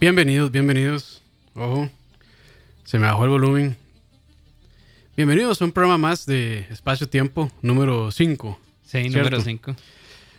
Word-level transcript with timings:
Bienvenidos, 0.00 0.50
bienvenidos. 0.50 1.20
Ojo, 1.54 1.90
se 2.84 2.98
me 2.98 3.04
bajó 3.06 3.24
el 3.24 3.30
volumen. 3.32 3.76
Bienvenidos 5.14 5.60
a 5.60 5.66
un 5.66 5.72
programa 5.72 5.98
más 5.98 6.24
de 6.24 6.60
Espacio 6.70 7.06
Tiempo, 7.06 7.52
número 7.60 8.10
5. 8.10 8.58
Sí, 8.82 9.10
número 9.10 9.42
5. 9.42 9.76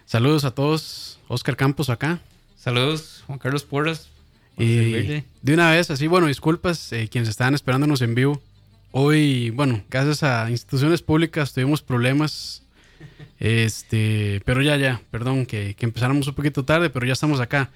Saludos 0.08 0.46
a 0.46 0.56
todos. 0.56 1.20
Oscar 1.28 1.56
Campos 1.56 1.92
acá. 1.92 2.20
Saludos, 2.58 3.24
Juan 3.28 3.38
Carlos 3.38 3.64
Porras. 3.64 4.10
Y 4.58 5.24
de 5.44 5.54
una 5.54 5.70
vez, 5.70 5.92
así, 5.92 6.08
bueno, 6.08 6.26
disculpas 6.26 6.92
eh, 6.92 7.08
quienes 7.08 7.30
estaban 7.30 7.54
esperándonos 7.54 8.02
en 8.02 8.16
vivo. 8.16 8.42
Hoy, 8.90 9.52
bueno, 9.52 9.84
gracias 9.92 10.24
a 10.24 10.50
instituciones 10.50 11.04
públicas 11.04 11.54
tuvimos 11.54 11.84
problemas. 11.84 12.64
Este, 13.40 14.42
pero 14.46 14.62
ya, 14.62 14.78
ya, 14.78 15.02
perdón, 15.10 15.48
que, 15.48 15.74
que 15.74 15.86
empezáramos 15.88 16.28
un 16.28 16.36
poquito 16.36 16.64
tarde, 16.64 16.92
pero 16.92 17.08
ya 17.08 17.14
estamos 17.14 17.40
acá. 17.40 17.72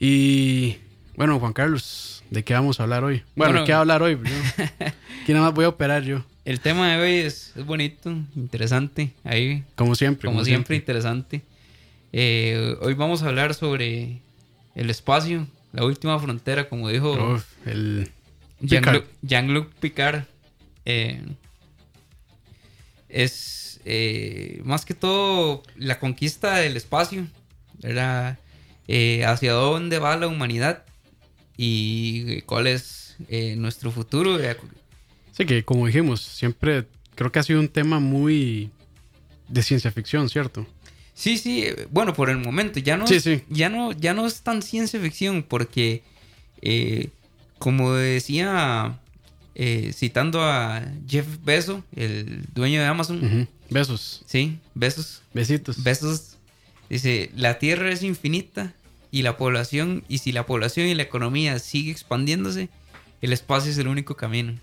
Y 0.00 0.78
bueno, 1.18 1.40
Juan 1.40 1.52
Carlos, 1.52 2.22
¿de 2.30 2.44
qué 2.44 2.54
vamos 2.54 2.78
a 2.78 2.84
hablar 2.84 3.02
hoy? 3.02 3.24
Bueno, 3.34 3.58
¿de 3.58 3.66
qué 3.66 3.72
va 3.72 3.78
a 3.78 3.80
hablar 3.80 4.04
hoy? 4.04 4.16
¿Quién 5.26 5.36
nada 5.36 5.48
más 5.48 5.52
voy 5.52 5.64
a 5.64 5.70
operar 5.70 6.04
yo? 6.04 6.24
El 6.44 6.60
tema 6.60 6.92
de 6.92 7.02
hoy 7.02 7.14
es, 7.26 7.54
bonito, 7.66 8.10
interesante. 8.36 9.10
Ahí, 9.24 9.64
como 9.74 9.96
siempre. 9.96 10.28
Como, 10.28 10.44
siempre, 10.44 10.76
interesante. 10.76 11.42
Eh, 12.12 12.76
hoy 12.82 12.94
vamos 12.94 13.24
a 13.24 13.26
hablar 13.26 13.54
sobre 13.54 14.20
el 14.76 14.90
espacio, 14.90 15.48
la 15.72 15.84
última 15.84 16.16
frontera, 16.20 16.68
como 16.68 16.88
dijo 16.88 17.42
el 17.66 18.12
Jean-Luc 18.60 19.72
Picard. 19.80 20.22
Eh, 20.84 21.20
es 23.08 23.80
eh, 23.84 24.60
más 24.62 24.84
que 24.84 24.94
todo 24.94 25.64
la 25.74 25.98
conquista 25.98 26.58
del 26.58 26.76
espacio, 26.76 27.26
¿verdad? 27.82 28.38
hacia 29.26 29.52
dónde 29.52 29.98
va 29.98 30.16
la 30.16 30.28
humanidad 30.28 30.84
y 31.60 32.40
cuál 32.42 32.68
es 32.68 33.16
eh, 33.28 33.56
nuestro 33.56 33.90
futuro. 33.90 34.38
Sí, 35.32 35.44
que 35.44 35.64
como 35.64 35.86
dijimos, 35.86 36.22
siempre 36.22 36.86
creo 37.16 37.32
que 37.32 37.40
ha 37.40 37.42
sido 37.42 37.58
un 37.58 37.68
tema 37.68 37.98
muy 37.98 38.70
de 39.48 39.62
ciencia 39.62 39.90
ficción, 39.90 40.28
¿cierto? 40.30 40.66
Sí, 41.14 41.36
sí, 41.36 41.66
bueno, 41.90 42.14
por 42.14 42.30
el 42.30 42.38
momento 42.38 42.78
ya 42.78 42.96
no, 42.96 43.04
Ya 43.50 43.68
no, 43.68 43.90
ya 43.90 44.14
no 44.14 44.24
es 44.24 44.40
tan 44.42 44.62
ciencia 44.62 45.00
ficción 45.00 45.42
porque, 45.42 46.02
eh, 46.62 47.08
como 47.58 47.92
decía, 47.92 49.00
eh, 49.56 49.92
citando 49.92 50.44
a 50.44 50.80
Jeff 51.08 51.26
Bezos, 51.44 51.82
el 51.96 52.44
dueño 52.54 52.80
de 52.80 52.86
Amazon. 52.86 53.48
Besos. 53.68 54.22
Sí, 54.26 54.60
besos. 54.74 55.22
Besitos. 55.34 55.82
Besos. 55.82 56.36
Dice, 56.88 57.32
la 57.34 57.58
Tierra 57.58 57.90
es 57.90 58.04
infinita 58.04 58.72
y 59.10 59.22
la 59.22 59.36
población, 59.36 60.04
y 60.08 60.18
si 60.18 60.32
la 60.32 60.46
población 60.46 60.86
y 60.86 60.94
la 60.94 61.02
economía 61.02 61.58
sigue 61.58 61.90
expandiéndose, 61.90 62.68
el 63.20 63.32
espacio 63.32 63.70
es 63.70 63.78
el 63.78 63.88
único 63.88 64.16
camino. 64.16 64.54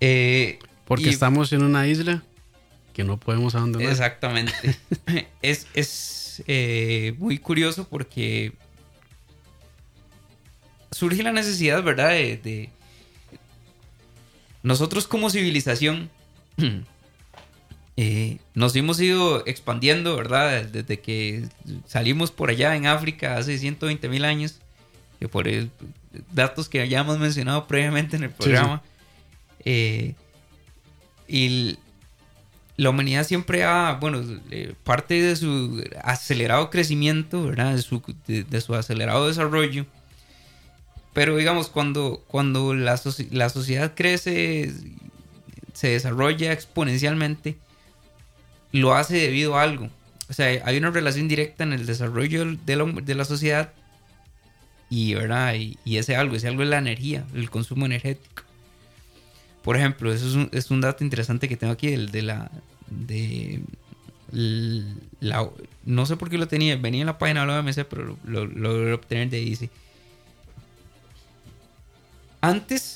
Eh, 0.00 0.58
Porque 0.84 1.08
estamos 1.08 1.52
en 1.52 1.62
una 1.62 1.86
isla 1.86 2.22
que 2.92 3.04
no 3.04 3.18
podemos 3.18 3.54
abandonar. 3.54 3.90
Exactamente. 3.90 4.52
es, 5.42 6.42
eh, 6.46 7.14
muy 7.18 7.38
curioso 7.38 7.88
porque 7.88 8.52
surge 10.90 11.22
la 11.22 11.32
necesidad, 11.32 11.82
¿verdad? 11.82 12.10
de 12.10 12.70
nosotros 14.62 15.06
como 15.06 15.30
civilización 15.30 16.10
Eh, 17.96 18.38
nos 18.54 18.74
hemos 18.74 19.00
ido 19.00 19.46
expandiendo, 19.46 20.16
¿verdad? 20.16 20.64
Desde 20.64 21.00
que 21.00 21.48
salimos 21.86 22.32
por 22.32 22.50
allá 22.50 22.74
en 22.74 22.86
África 22.86 23.36
hace 23.36 23.56
120 23.58 24.08
mil 24.08 24.24
años, 24.24 24.58
que 25.20 25.28
por 25.28 25.46
el, 25.46 25.70
datos 26.32 26.68
que 26.68 26.86
ya 26.88 27.00
hemos 27.00 27.18
mencionado 27.18 27.66
previamente 27.66 28.16
en 28.16 28.24
el 28.24 28.30
programa. 28.30 28.82
Eh, 29.64 30.14
y 31.28 31.78
la 32.76 32.90
humanidad 32.90 33.24
siempre 33.24 33.64
ha, 33.64 33.96
bueno, 34.00 34.22
eh, 34.50 34.74
parte 34.82 35.22
de 35.22 35.36
su 35.36 35.82
acelerado 36.02 36.70
crecimiento, 36.70 37.44
¿verdad? 37.44 37.76
De 37.76 37.82
su, 37.82 38.02
de, 38.26 38.60
su 38.60 38.74
acelerado 38.74 39.28
desarrollo. 39.28 39.86
Pero 41.12 41.36
digamos, 41.36 41.68
cuando, 41.68 42.24
cuando 42.26 42.74
la, 42.74 43.00
la 43.30 43.48
sociedad 43.48 43.92
crece, 43.94 44.72
se 45.72 45.88
desarrolla 45.88 46.52
exponencialmente, 46.52 47.56
lo 48.80 48.94
hace 48.94 49.16
debido 49.16 49.56
a 49.56 49.62
algo. 49.62 49.88
O 50.28 50.32
sea, 50.32 50.46
hay 50.64 50.76
una 50.76 50.90
relación 50.90 51.28
directa 51.28 51.64
en 51.64 51.72
el 51.72 51.86
desarrollo 51.86 52.56
de 52.56 53.14
la, 53.14 53.24
sociedad 53.24 53.72
y, 54.88 55.14
¿verdad? 55.14 55.54
Y, 55.54 55.96
ese 55.96 56.16
algo, 56.16 56.34
ese 56.36 56.48
algo 56.48 56.62
es 56.62 56.68
la 56.68 56.78
energía, 56.78 57.24
el 57.34 57.50
consumo 57.50 57.86
energético. 57.86 58.42
Por 59.62 59.76
ejemplo, 59.76 60.12
eso 60.12 60.48
es 60.52 60.70
un, 60.70 60.80
dato 60.80 61.04
interesante 61.04 61.48
que 61.48 61.56
tengo 61.56 61.72
aquí, 61.72 61.88
el 61.88 62.10
de 62.10 62.22
la... 62.22 62.50
De 62.90 63.62
la, 64.30 65.48
no 65.84 66.06
sé 66.06 66.16
por 66.16 66.28
qué 66.28 66.38
lo 66.38 66.48
tenía, 66.48 66.76
venía 66.76 67.02
en 67.02 67.06
la 67.06 67.18
página 67.18 67.42
de 67.42 67.46
la 67.46 67.60
OMC, 67.60 67.84
pero 67.84 68.18
lo, 68.24 68.46
logré 68.46 68.92
obtener 68.92 69.30
de. 69.30 69.70
Antes 72.40 72.93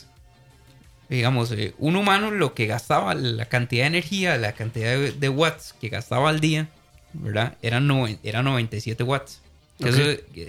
digamos, 1.08 1.52
eh, 1.52 1.74
un 1.78 1.96
humano 1.96 2.30
lo 2.30 2.54
que 2.54 2.66
gastaba, 2.66 3.14
la 3.14 3.46
cantidad 3.46 3.84
de 3.84 3.88
energía, 3.88 4.36
la 4.36 4.52
cantidad 4.52 4.96
de, 4.98 5.28
watts 5.28 5.74
que 5.80 5.88
gastaba 5.88 6.28
al 6.28 6.40
día, 6.40 6.68
¿verdad? 7.12 7.56
Era, 7.62 7.80
no, 7.80 8.06
era 8.22 8.42
97 8.42 9.02
watts. 9.02 9.40
Eso, 9.78 10.02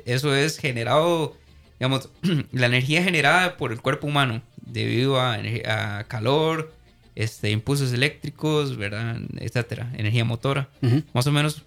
eso, 0.05 0.35
es 0.35 0.57
generado 0.57 1.35
digamos, 1.79 2.09
la 2.51 2.65
energía 2.65 3.03
generada 3.03 3.57
por 3.57 3.71
el 3.71 3.81
cuerpo 3.81 4.07
humano 4.07 4.41
debido 4.57 5.19
a, 5.19 5.35
a 5.35 6.03
calor, 6.05 6.73
este, 7.15 7.51
impulsos 7.51 7.91
eléctricos, 7.93 8.77
¿verdad? 8.77 9.17
Etcétera, 9.37 9.91
energía 9.97 10.25
motora, 10.25 10.69
más 11.13 11.27
o 11.27 11.31
menos 11.31 11.63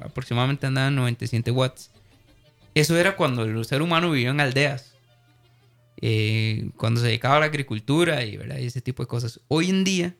aproximadamente 0.00 0.66
andaban 0.66 0.94
97 0.96 1.50
watts. 1.50 1.90
Eso 2.74 2.96
era 2.96 3.16
cuando 3.16 3.44
el 3.44 3.64
ser 3.64 3.82
humano 3.82 4.10
vivió 4.10 4.30
en 4.30 4.40
aldeas, 4.40 4.91
eh, 6.04 6.70
cuando 6.76 7.00
se 7.00 7.06
dedicaba 7.06 7.36
a 7.36 7.40
la 7.40 7.46
agricultura 7.46 8.24
y, 8.24 8.36
¿verdad? 8.36 8.58
y 8.58 8.66
ese 8.66 8.80
tipo 8.80 9.04
de 9.04 9.06
cosas. 9.06 9.40
Hoy 9.46 9.70
en 9.70 9.84
día, 9.84 10.16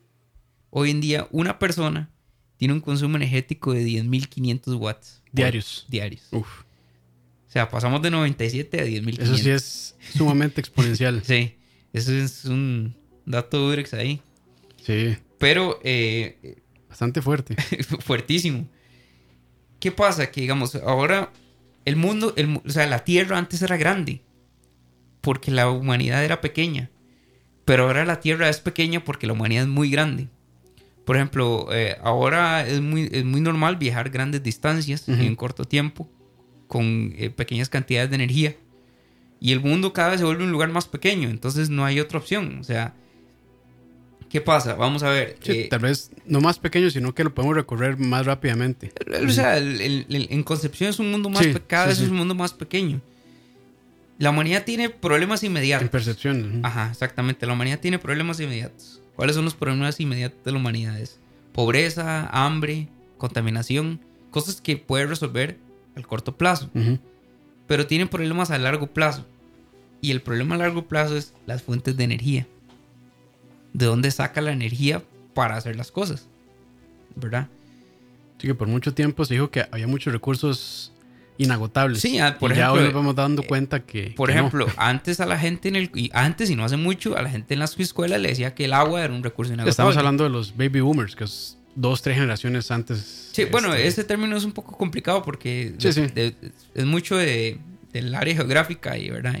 hoy 0.69 0.91
en 0.91 1.01
día, 1.01 1.27
una 1.31 1.59
persona 1.59 2.09
tiene 2.55 2.73
un 2.73 2.79
consumo 2.79 3.17
energético 3.17 3.73
de 3.73 3.83
10.500 3.85 4.79
watts. 4.79 5.21
Diarios. 5.33 5.85
Diarios. 5.89 6.25
Uf. 6.31 6.61
O 6.61 7.51
sea, 7.51 7.69
pasamos 7.69 8.01
de 8.01 8.11
97 8.11 8.79
a 8.79 8.85
10.500. 8.85 9.21
Eso 9.21 9.37
sí 9.37 9.49
es 9.49 9.95
sumamente 10.15 10.61
exponencial. 10.61 11.21
sí, 11.25 11.57
eso 11.91 12.13
es 12.13 12.45
un 12.45 12.95
dato 13.25 13.59
Durex 13.59 13.93
ahí. 13.93 14.21
Sí. 14.81 15.17
Pero... 15.37 15.81
Eh, 15.83 16.61
Bastante 16.87 17.21
fuerte. 17.21 17.57
fuertísimo. 17.99 18.69
¿Qué 19.81 19.91
pasa? 19.91 20.31
Que 20.31 20.39
digamos, 20.39 20.75
ahora 20.75 21.33
el 21.83 21.97
mundo, 21.97 22.33
o 22.65 22.69
sea, 22.69 22.87
la 22.87 23.03
Tierra 23.03 23.37
antes 23.37 23.61
era 23.61 23.75
grande 23.75 24.21
porque 25.23 25.51
la 25.51 25.69
humanidad 25.69 26.23
era 26.23 26.41
pequeña. 26.41 26.91
Pero 27.63 27.83
ahora 27.83 28.03
la 28.03 28.19
Tierra 28.19 28.49
es 28.49 28.59
pequeña 28.59 29.05
porque 29.05 29.25
la 29.25 29.31
humanidad 29.31 29.63
es 29.63 29.69
muy 29.69 29.89
grande. 29.89 30.27
Por 31.05 31.15
ejemplo, 31.15 31.69
eh, 31.71 31.95
ahora 32.03 32.67
es 32.67 32.81
muy, 32.81 33.09
muy 33.23 33.39
normal 33.39 33.77
viajar 33.77 34.09
grandes 34.09 34.43
distancias 34.43 35.07
en 35.07 35.35
corto 35.37 35.63
tiempo 35.63 36.09
con 36.67 37.13
eh, 37.17 37.29
pequeñas 37.29 37.69
cantidades 37.69 38.09
de 38.09 38.15
energía. 38.15 38.55
Y 39.39 39.53
el 39.53 39.61
mundo 39.61 39.93
cada 39.93 40.09
vez 40.09 40.19
se 40.19 40.25
vuelve 40.25 40.43
un 40.43 40.51
lugar 40.51 40.69
más 40.69 40.87
pequeño, 40.87 41.29
entonces 41.29 41.69
no 41.69 41.85
hay 41.85 42.01
otra 42.01 42.19
opción. 42.19 42.57
O 42.59 42.63
sea, 42.65 42.93
¿qué 44.29 44.41
pasa? 44.41 44.75
Vamos 44.75 45.03
a 45.03 45.09
ver. 45.09 45.37
Eh, 45.45 45.67
tal 45.69 45.79
vez 45.79 46.11
no 46.25 46.41
más 46.41 46.59
pequeño, 46.59 46.89
sino 46.89 47.15
que 47.15 47.23
lo 47.23 47.33
podemos 47.33 47.55
recorrer 47.55 47.97
más 47.97 48.25
rápidamente. 48.25 48.91
O 49.25 49.29
sea, 49.29 49.57
en 49.57 50.43
concepción 50.43 50.89
es 50.89 50.99
un 50.99 51.11
mundo 51.11 51.29
más 51.29 51.45
cada 51.67 51.87
vez 51.87 52.01
es 52.01 52.09
un 52.09 52.17
mundo 52.17 52.35
más 52.35 52.53
pequeño. 52.53 53.01
La 54.19 54.29
humanidad 54.29 54.63
tiene 54.63 54.89
problemas 54.89 55.43
inmediatos. 55.43 55.83
En 55.83 55.89
percepción. 55.89 56.59
Ajá, 56.63 56.89
exactamente. 56.91 57.45
La 57.45 57.53
humanidad 57.53 57.79
tiene 57.79 57.99
problemas 57.99 58.39
inmediatos. 58.39 59.01
¿Cuáles 59.15 59.35
son 59.35 59.45
los 59.45 59.55
problemas 59.55 59.99
inmediatos 59.99 60.43
de 60.43 60.51
la 60.51 60.57
humanidad? 60.57 60.97
pobreza, 61.53 62.27
hambre, 62.31 62.89
contaminación, 63.17 64.01
cosas 64.31 64.59
que 64.59 64.75
puede 64.77 65.05
resolver 65.05 65.57
al 65.95 66.07
corto 66.07 66.35
plazo. 66.35 66.69
Pero 67.67 67.87
tiene 67.87 68.07
problemas 68.07 68.51
a 68.51 68.57
largo 68.57 68.87
plazo. 68.87 69.25
Y 70.01 70.11
el 70.11 70.21
problema 70.21 70.55
a 70.55 70.57
largo 70.57 70.87
plazo 70.87 71.15
es 71.15 71.33
las 71.45 71.61
fuentes 71.63 71.95
de 71.95 72.03
energía. 72.03 72.47
¿De 73.73 73.85
dónde 73.85 74.11
saca 74.11 74.41
la 74.41 74.51
energía 74.51 75.01
para 75.33 75.55
hacer 75.55 75.75
las 75.75 75.91
cosas? 75.91 76.27
¿Verdad? 77.15 77.47
Sí, 78.39 78.47
que 78.47 78.55
por 78.55 78.67
mucho 78.67 78.93
tiempo 78.93 79.23
se 79.23 79.35
dijo 79.35 79.49
que 79.49 79.65
había 79.71 79.87
muchos 79.87 80.11
recursos 80.11 80.92
inagotables. 81.37 82.01
Sí, 82.01 82.19
ah, 82.19 82.37
por 82.39 82.51
ejemplo. 82.51 82.75
Ya 82.75 82.79
hoy 82.79 82.85
nos 82.85 82.93
vamos 82.93 83.15
dando 83.15 83.41
eh, 83.41 83.47
cuenta 83.47 83.81
que. 83.81 84.13
Por 84.15 84.29
ejemplo, 84.29 84.67
antes 84.77 85.19
a 85.19 85.25
la 85.25 85.37
gente 85.37 85.69
en 85.69 85.75
el. 85.75 85.91
Y 85.93 86.09
antes 86.13 86.49
y 86.49 86.55
no 86.55 86.65
hace 86.65 86.77
mucho, 86.77 87.17
a 87.17 87.21
la 87.21 87.29
gente 87.29 87.53
en 87.53 87.59
las 87.59 87.79
escuelas 87.79 88.19
le 88.21 88.29
decía 88.29 88.53
que 88.53 88.65
el 88.65 88.73
agua 88.73 89.03
era 89.03 89.13
un 89.13 89.23
recurso 89.23 89.53
inagotable. 89.53 89.71
Estamos 89.71 89.97
hablando 89.97 90.23
de 90.23 90.29
los 90.29 90.55
baby 90.55 90.81
boomers, 90.81 91.15
que 91.15 91.23
es 91.23 91.57
dos, 91.75 92.01
tres 92.01 92.15
generaciones 92.15 92.69
antes. 92.71 93.29
Sí, 93.31 93.45
bueno, 93.45 93.73
este, 93.73 93.87
ese 93.87 94.03
término 94.03 94.35
es 94.35 94.43
un 94.43 94.51
poco 94.51 94.77
complicado 94.77 95.23
porque 95.23 95.75
es 95.79 96.85
mucho 96.85 97.17
de, 97.17 97.59
del 97.91 98.13
área 98.15 98.35
geográfica 98.35 98.97
y, 98.97 99.09
¿verdad? 99.09 99.39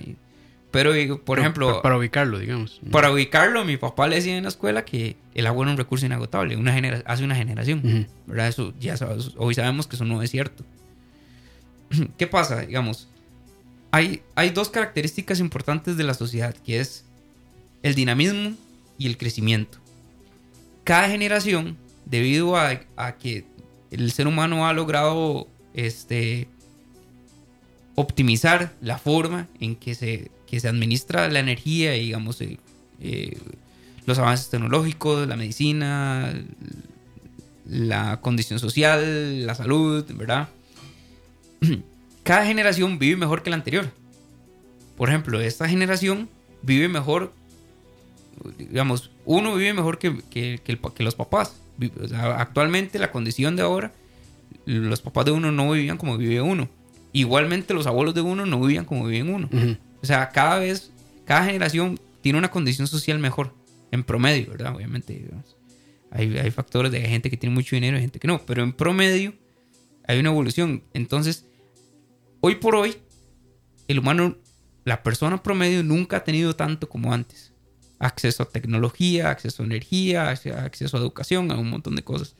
pero, 0.71 0.91
por 1.23 1.39
ejemplo. 1.39 1.81
Para, 1.81 1.97
ubicarlo, 1.97 2.39
digamos. 2.39 2.81
Para 2.91 3.11
ubicarlo, 3.11 3.63
mi 3.65 3.77
papá 3.77 4.07
le 4.07 4.15
decía 4.15 4.37
en 4.37 4.43
la 4.43 4.49
escuela 4.49 4.85
que 4.85 5.15
el 5.35 5.45
agua 5.45 5.65
era 5.65 5.71
un 5.71 5.77
recurso 5.77 6.05
inagotable, 6.05 6.55
una 6.55 6.75
hace 7.05 7.23
una 7.23 7.35
generación. 7.35 8.07
¿Verdad? 8.25 8.47
Eso 8.47 8.73
ya 8.79 8.95
hoy 9.37 9.53
sabemos 9.53 9.87
que 9.87 9.95
eso 9.95 10.05
no 10.05 10.21
es 10.21 10.31
cierto. 10.31 10.63
¿Qué 12.17 12.27
pasa? 12.27 12.61
Digamos, 12.61 13.07
hay, 13.91 14.21
hay 14.35 14.49
dos 14.49 14.69
características 14.69 15.39
importantes 15.39 15.97
de 15.97 16.03
la 16.03 16.13
sociedad, 16.13 16.55
que 16.65 16.79
es 16.79 17.05
el 17.83 17.95
dinamismo 17.95 18.55
y 18.97 19.07
el 19.07 19.17
crecimiento. 19.17 19.77
Cada 20.83 21.09
generación, 21.09 21.77
debido 22.05 22.57
a, 22.57 22.79
que 23.19 23.45
el 23.91 24.11
ser 24.11 24.27
humano 24.27 24.67
ha 24.67 24.73
logrado 24.73 25.47
este, 25.73 26.47
optimizar 27.95 28.73
la 28.81 28.97
forma 28.97 29.47
en 29.59 29.75
que 29.75 29.95
se, 29.95 30.31
se 30.49 30.67
administra 30.67 31.29
la 31.29 31.39
energía 31.39 31.93
digamos, 31.93 32.41
eh, 32.41 32.57
eh, 32.99 33.37
los 34.05 34.19
avances 34.19 34.49
tecnológicos, 34.49 35.27
la 35.27 35.35
medicina, 35.35 36.33
la 37.69 38.19
condición 38.19 38.59
social, 38.59 39.45
la 39.45 39.55
salud, 39.55 40.05
¿verdad? 40.15 40.49
cada 42.23 42.45
generación 42.45 42.99
vive 42.99 43.17
mejor 43.17 43.43
que 43.43 43.49
la 43.49 43.55
anterior. 43.55 43.89
Por 44.97 45.09
ejemplo, 45.09 45.41
esta 45.41 45.67
generación 45.67 46.29
vive 46.61 46.87
mejor, 46.87 47.33
digamos, 48.57 49.11
uno 49.25 49.55
vive 49.55 49.73
mejor 49.73 49.97
que, 49.97 50.21
que, 50.29 50.79
los 50.99 51.15
papás. 51.15 51.55
actualmente 52.37 52.99
la 52.99 53.11
condición 53.11 53.55
de 53.55 53.63
ahora, 53.63 53.91
los 54.65 55.01
papás 55.01 55.25
de 55.25 55.31
uno 55.31 55.51
no 55.51 55.71
vivían 55.71 55.97
como 55.97 56.17
vive 56.17 56.41
uno. 56.41 56.69
Igualmente 57.11 57.73
los 57.73 57.85
abuelos 57.87 58.15
de 58.15 58.21
uno 58.21 58.45
no 58.45 58.59
vivían 58.61 58.85
como 58.85 59.05
viven 59.05 59.33
uno. 59.33 59.49
O 60.01 60.05
sea, 60.05 60.29
cada 60.29 60.59
vez, 60.59 60.91
cada 61.25 61.45
generación 61.45 61.99
tiene 62.21 62.37
una 62.37 62.51
condición 62.51 62.87
social 62.87 63.19
mejor, 63.19 63.53
en 63.91 64.03
promedio, 64.03 64.51
¿verdad? 64.51 64.75
Obviamente, 64.75 65.29
hay, 66.11 66.37
hay 66.37 66.51
factores 66.51 66.91
de 66.91 67.01
gente 67.01 67.29
que 67.29 67.37
tiene 67.37 67.53
mucho 67.53 67.75
dinero 67.75 67.97
y 67.97 68.01
gente 68.01 68.19
que 68.19 68.27
no, 68.27 68.41
pero 68.45 68.63
en 68.63 68.73
promedio 68.73 69.33
hay 70.07 70.19
una 70.19 70.29
evolución. 70.29 70.83
Entonces, 70.93 71.45
hoy 72.45 72.55
por 72.55 72.75
hoy, 72.75 72.97
el 73.87 73.99
humano, 73.99 74.35
la 74.83 75.01
persona 75.01 75.41
promedio 75.41 75.81
nunca 75.81 76.17
ha 76.17 76.23
tenido 76.25 76.57
tanto 76.57 76.89
como 76.89 77.13
antes. 77.13 77.53
Acceso 77.99 78.43
a 78.43 78.49
tecnología, 78.49 79.29
acceso 79.29 79.63
a 79.63 79.65
energía, 79.65 80.29
acceso 80.29 80.97
a 80.97 80.99
educación, 80.99 81.51
a 81.51 81.57
un 81.57 81.69
montón 81.69 81.95
de 81.95 82.03
cosas. 82.03 82.35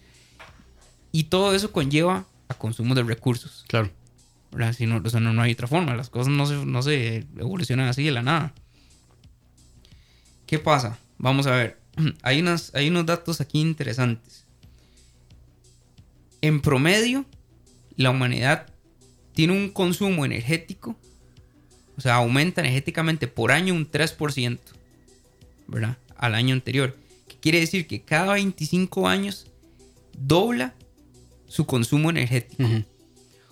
Y 1.13 1.25
todo 1.25 1.55
eso 1.55 1.71
conlleva 1.71 2.25
a 2.49 2.53
consumo 2.53 2.95
de 2.95 3.03
recursos. 3.03 3.63
Claro. 3.69 3.91
Si 4.73 4.85
no, 4.85 4.99
no, 4.99 5.41
hay 5.41 5.53
otra 5.53 5.67
forma. 5.67 5.95
Las 5.95 6.09
cosas 6.09 6.33
no 6.33 6.45
se, 6.47 6.65
no 6.65 6.83
se 6.83 7.25
evolucionan 7.37 7.87
así 7.87 8.03
de 8.03 8.11
la 8.11 8.23
nada. 8.23 8.53
¿Qué 10.45 10.59
pasa? 10.59 10.99
Vamos 11.17 11.47
a 11.47 11.51
ver. 11.51 11.79
Hay, 12.23 12.41
unas, 12.41 12.75
hay 12.75 12.89
unos 12.89 13.05
datos 13.05 13.39
aquí 13.39 13.61
interesantes. 13.61 14.45
En 16.41 16.59
promedio, 16.59 17.25
la 17.95 18.09
humanidad 18.09 18.72
tiene 19.33 19.53
un 19.53 19.69
consumo 19.69 20.25
energético, 20.25 20.95
o 21.97 22.01
sea, 22.01 22.15
aumenta 22.15 22.61
energéticamente 22.61 23.27
por 23.27 23.51
año 23.51 23.73
un 23.73 23.89
3%, 23.89 24.59
¿verdad? 25.67 25.97
Al 26.17 26.35
año 26.35 26.53
anterior. 26.53 26.97
¿Qué 27.27 27.37
quiere 27.39 27.59
decir? 27.59 27.87
Que 27.87 28.01
cada 28.01 28.33
25 28.33 29.07
años 29.07 29.47
dobla 30.17 30.73
su 31.47 31.65
consumo 31.65 32.09
energético. 32.09 32.63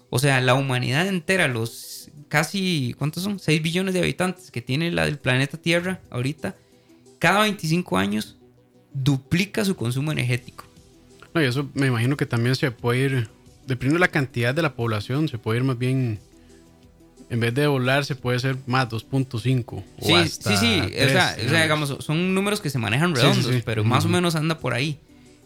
O 0.10 0.20
sea, 0.20 0.42
la 0.42 0.56
humanidad 0.56 1.08
entera, 1.08 1.48
los 1.48 2.10
casi, 2.28 2.96
¿cuántos 2.98 3.24
son? 3.24 3.40
6 3.40 3.62
billones 3.62 3.94
de 3.94 4.02
habitantes 4.02 4.52
que 4.52 4.62
tiene 4.62 4.92
la 4.92 5.06
del 5.06 5.18
planeta 5.18 5.58
Tierra 5.58 6.02
ahorita, 6.10 6.56
cada 7.20 7.42
25 7.42 7.98
años 7.98 8.38
duplica 8.94 9.64
su 9.64 9.76
consumo 9.76 10.12
energético. 10.12 10.66
No, 11.34 11.42
y 11.42 11.46
eso 11.46 11.70
me 11.74 11.88
imagino 11.88 12.18
que 12.18 12.26
también 12.26 12.56
se 12.56 12.72
puede 12.72 13.00
ir 13.00 13.30
dependiendo 13.68 13.96
de 13.96 14.08
la 14.08 14.08
cantidad 14.08 14.54
de 14.54 14.62
la 14.62 14.76
población, 14.76 15.28
se 15.28 15.38
puede 15.38 15.60
ir 15.60 15.64
más 15.64 15.78
bien. 15.78 16.20
En 17.30 17.40
vez 17.40 17.54
de 17.54 17.66
volar, 17.66 18.04
se 18.04 18.16
puede 18.16 18.40
ser 18.40 18.58
más 18.68 18.90
2.5. 18.90 19.84
Sí, 20.02 20.14
sí, 20.28 20.58
sí. 20.58 20.82
o, 20.82 21.10
sea, 21.10 21.36
digamos, 21.36 21.96
son 22.00 22.34
números 22.34 22.60
que 22.60 22.70
se 22.70 22.78
manejan 22.78 23.16
redondos, 23.16 23.56
pero 23.64 23.86
más 23.86 24.04
o 24.04 24.10
menos 24.10 24.36
anda 24.36 24.60
por 24.60 24.74
ahí. 24.74 25.00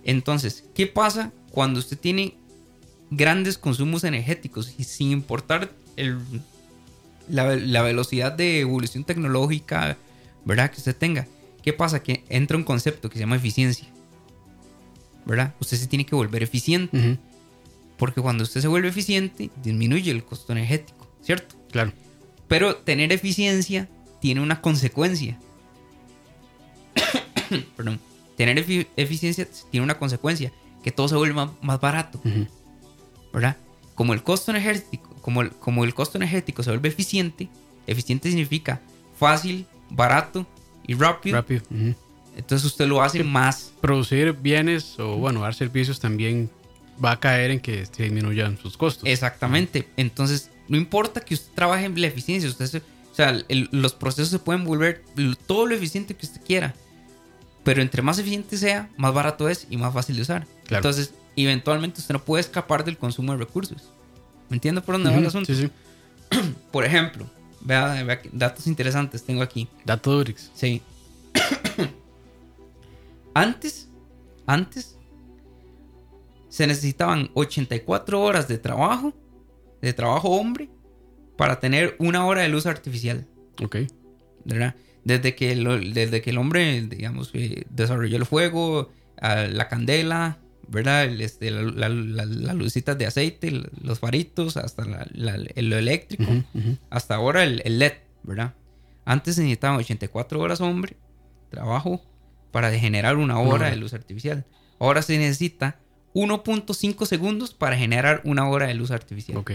Entonces, 0.03 0.63
¿qué 0.73 0.87
pasa 0.87 1.31
cuando 1.51 1.79
usted 1.79 1.97
tiene 1.97 2.35
grandes 3.11 3.57
consumos 3.57 4.03
energéticos 4.03 4.73
y 4.77 4.83
sin 4.83 5.11
importar 5.11 5.69
el, 5.95 6.17
la, 7.29 7.55
la, 7.55 7.81
velocidad 7.81 8.31
de 8.31 8.61
evolución 8.61 9.03
tecnológica, 9.03 9.97
¿verdad? 10.43 10.71
Que 10.71 10.77
usted 10.77 10.95
tenga. 10.95 11.27
¿Qué 11.63 11.73
pasa? 11.73 12.01
Que 12.01 12.23
entra 12.29 12.57
un 12.57 12.63
concepto 12.63 13.09
que 13.09 13.15
se 13.15 13.21
llama 13.21 13.35
eficiencia. 13.35 13.87
¿Verdad? 15.25 15.53
Usted 15.59 15.77
se 15.77 15.87
tiene 15.87 16.05
que 16.05 16.15
volver 16.15 16.43
eficiente. 16.43 17.17
Porque 17.97 18.21
cuando 18.21 18.43
usted 18.43 18.61
se 18.61 18.67
vuelve 18.67 18.89
eficiente, 18.89 19.49
disminuye 19.63 20.11
el 20.11 20.23
costo 20.23 20.51
energético, 20.51 21.07
¿cierto? 21.21 21.55
Claro. 21.71 21.93
Pero 22.47 22.75
tener 22.75 23.11
eficiencia 23.11 23.87
tiene 24.19 24.41
una 24.41 24.61
consecuencia. 24.61 25.39
Perdón. 27.77 27.99
Tener 28.35 28.57
eficiencia 28.97 29.47
tiene 29.71 29.83
una 29.85 29.97
consecuencia, 29.97 30.51
que 30.83 30.91
todo 30.91 31.07
se 31.07 31.15
vuelve 31.15 31.33
más, 31.61 31.79
barato. 31.79 32.19
¿Verdad? 33.31 33.55
Como 33.95 34.13
el 34.13 34.23
costo 34.23 34.51
energético, 34.51 35.15
como 35.21 35.41
el, 35.41 35.51
como 35.51 35.85
el 35.85 35.93
costo 35.93 36.17
energético 36.17 36.61
se 36.61 36.69
vuelve 36.69 36.89
eficiente, 36.89 37.49
Eficiente 37.87 38.29
significa 38.29 38.81
fácil, 39.17 39.65
barato 39.89 40.45
y 40.87 40.95
rápido. 40.95 41.37
Rápido. 41.37 41.61
Entonces 42.35 42.65
usted 42.65 42.87
lo 42.87 43.01
hace 43.01 43.23
más. 43.23 43.71
Producir 43.81 44.33
bienes 44.33 44.99
o, 44.99 45.17
bueno, 45.17 45.41
dar 45.41 45.53
servicios 45.53 45.99
también 45.99 46.49
va 47.03 47.11
a 47.11 47.19
caer 47.19 47.51
en 47.51 47.59
que 47.59 47.85
se 47.85 48.03
disminuyan 48.03 48.57
sus 48.57 48.77
costos. 48.77 49.07
Exactamente. 49.09 49.87
Entonces, 49.97 50.49
no 50.67 50.77
importa 50.77 51.21
que 51.21 51.33
usted 51.33 51.51
trabaje 51.53 51.85
en 51.85 51.99
la 51.99 52.07
eficiencia, 52.07 52.49
usted 52.49 52.65
se- 52.67 52.77
o 52.79 53.15
sea, 53.15 53.29
el- 53.47 53.69
los 53.71 53.93
procesos 53.93 54.29
se 54.29 54.39
pueden 54.39 54.65
volver 54.65 55.03
todo 55.47 55.65
lo 55.67 55.75
eficiente 55.75 56.15
que 56.15 56.25
usted 56.25 56.41
quiera. 56.45 56.73
Pero 57.63 57.81
entre 57.81 58.01
más 58.01 58.19
eficiente 58.19 58.57
sea, 58.57 58.89
más 58.97 59.13
barato 59.13 59.49
es 59.49 59.65
y 59.69 59.77
más 59.77 59.93
fácil 59.93 60.15
de 60.17 60.21
usar. 60.21 60.45
Claro. 60.65 60.81
Entonces, 60.87 61.13
eventualmente 61.35 61.99
usted 62.01 62.13
no 62.13 62.23
puede 62.23 62.41
escapar 62.41 62.83
del 62.83 62.97
consumo 62.97 63.31
de 63.33 63.39
recursos. 63.39 63.83
¿Me 64.49 64.57
entiende 64.57 64.81
por 64.81 64.95
dónde 64.95 65.09
va 65.09 65.17
el 65.17 65.25
asunto? 65.25 65.53
Sí, 65.53 65.61
sí. 65.63 65.71
Por 66.71 66.85
ejemplo, 66.85 67.25
vea, 67.61 68.03
vea 68.03 68.21
datos 68.31 68.67
interesantes 68.67 69.23
tengo 69.23 69.41
aquí. 69.41 69.67
Dato 69.83 70.11
Durix. 70.11 70.51
Sí. 70.53 70.81
antes, 73.33 73.87
antes, 74.45 74.94
se 76.55 76.67
necesitaban 76.67 77.29
84 77.33 78.21
horas 78.21 78.47
de 78.47 78.57
trabajo, 78.57 79.13
de 79.81 79.91
trabajo 79.91 80.29
hombre, 80.29 80.69
para 81.37 81.59
tener 81.59 81.97
una 81.99 82.25
hora 82.25 82.43
de 82.43 82.47
luz 82.49 82.65
artificial, 82.65 83.27
Ok. 83.61 83.75
¿verdad? 84.45 84.73
Desde 85.03 85.35
que, 85.35 85.53
lo- 85.57 85.77
desde 85.77 86.21
que 86.21 86.29
el 86.29 86.37
hombre, 86.37 86.81
digamos, 86.83 87.31
eh, 87.33 87.65
desarrolló 87.69 88.15
el 88.15 88.25
fuego, 88.25 88.89
la 89.21 89.67
candela, 89.67 90.37
¿verdad? 90.69 91.05
Este, 91.21 91.51
la- 91.51 91.61
la- 91.61 91.89
la- 91.89 92.25
las 92.25 92.55
lucitas 92.55 92.97
de 92.97 93.05
aceite, 93.05 93.51
los 93.81 93.99
faritos, 93.99 94.55
hasta 94.55 94.85
lo 95.13 95.77
eléctrico 95.77 96.31
hasta 96.89 97.15
ahora 97.15 97.43
el, 97.43 97.61
el 97.65 97.79
LED, 97.79 97.93
¿verdad? 98.23 98.53
Antes 99.03 99.35
se 99.35 99.41
necesitaban 99.41 99.77
84 99.77 100.39
horas 100.39 100.61
hombre, 100.61 100.95
trabajo, 101.49 102.01
para 102.51 102.71
generar 102.71 103.17
una 103.17 103.39
hora 103.39 103.53
hora. 103.55 103.69
de 103.71 103.75
luz 103.75 103.93
artificial. 103.93 104.45
Ahora 104.79 105.01
se 105.01 105.17
necesita 105.17 105.79
1.5 106.15 107.05
segundos 107.05 107.53
para 107.53 107.77
generar 107.77 108.21
una 108.23 108.47
hora 108.49 108.65
de 108.67 108.73
luz 108.73 108.89
artificial. 108.89 109.37
Ok. 109.37 109.51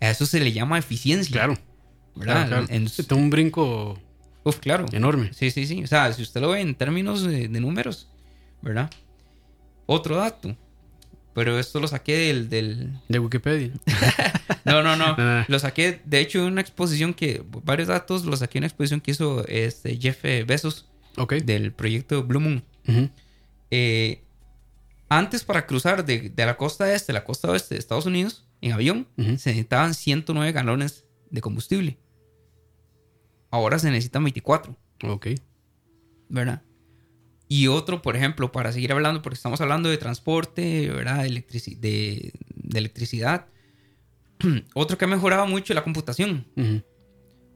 A 0.00 0.10
eso 0.10 0.26
se 0.26 0.40
le 0.40 0.52
llama 0.52 0.78
eficiencia. 0.78 1.32
Claro. 1.32 1.56
¿verdad? 2.16 2.48
Claro. 2.48 2.66
En- 2.70 2.88
un 3.12 3.30
brinco 3.30 4.00
uf, 4.44 4.58
claro. 4.58 4.86
enorme. 4.92 5.30
Sí, 5.34 5.50
sí, 5.52 5.66
sí. 5.66 5.84
O 5.84 5.86
sea, 5.86 6.12
si 6.12 6.22
usted 6.22 6.40
lo 6.40 6.48
ve 6.50 6.60
en 6.62 6.74
términos 6.74 7.22
de, 7.22 7.46
de 7.48 7.60
números, 7.60 8.08
¿verdad? 8.62 8.90
Otro 9.86 10.16
dato. 10.16 10.56
Pero 11.34 11.58
esto 11.58 11.78
lo 11.78 11.86
saqué 11.86 12.16
del, 12.16 12.48
del, 12.48 12.98
De 13.08 13.18
Wikipedia. 13.20 13.70
No, 14.64 14.82
no, 14.82 14.96
no. 14.96 15.04
Ah. 15.18 15.44
Lo 15.48 15.58
saqué, 15.58 16.00
de 16.04 16.20
hecho, 16.20 16.40
en 16.40 16.52
una 16.52 16.60
exposición 16.60 17.14
que, 17.14 17.42
varios 17.64 17.88
datos 17.88 18.24
los 18.24 18.40
saqué 18.40 18.58
en 18.58 18.62
una 18.62 18.66
exposición 18.68 19.00
que 19.00 19.12
hizo 19.12 19.46
este 19.46 19.96
Jeff 19.98 20.22
Bezos 20.46 20.88
Ok. 21.16 21.34
del 21.34 21.72
proyecto 21.72 22.22
Blue 22.24 22.40
Moon. 22.40 22.62
Eh, 23.70 24.22
antes 25.08 25.44
para 25.44 25.66
cruzar 25.66 26.04
de, 26.04 26.30
de 26.30 26.46
la 26.46 26.56
costa 26.56 26.92
este 26.92 27.12
a 27.12 27.14
la 27.14 27.24
costa 27.24 27.50
oeste 27.50 27.74
de 27.74 27.78
Estados 27.78 28.06
Unidos 28.06 28.46
en 28.60 28.72
avión, 28.72 29.08
se 29.16 29.22
necesitaban 29.50 29.94
109 29.94 30.52
galones 30.52 31.04
de 31.30 31.40
combustible. 31.40 31.98
Ahora 33.50 33.78
se 33.78 33.90
necesitan 33.90 34.24
24, 34.24 34.76
Ok. 35.04 35.28
¿verdad? 36.28 36.62
Y 37.50 37.68
otro, 37.68 38.02
por 38.02 38.14
ejemplo, 38.14 38.52
para 38.52 38.72
seguir 38.72 38.92
hablando, 38.92 39.22
porque 39.22 39.36
estamos 39.36 39.60
hablando 39.62 39.88
de 39.88 39.96
transporte, 39.96 40.90
¿verdad? 40.90 41.22
De, 41.22 41.30
electrici- 41.30 41.78
de- 41.78 42.32
de 42.54 42.78
electricidad. 42.78 43.46
otro 44.74 44.98
que 44.98 45.06
ha 45.06 45.08
mejorado 45.08 45.46
mucho 45.46 45.72
es 45.72 45.74
la 45.74 45.82
computación. 45.84 46.46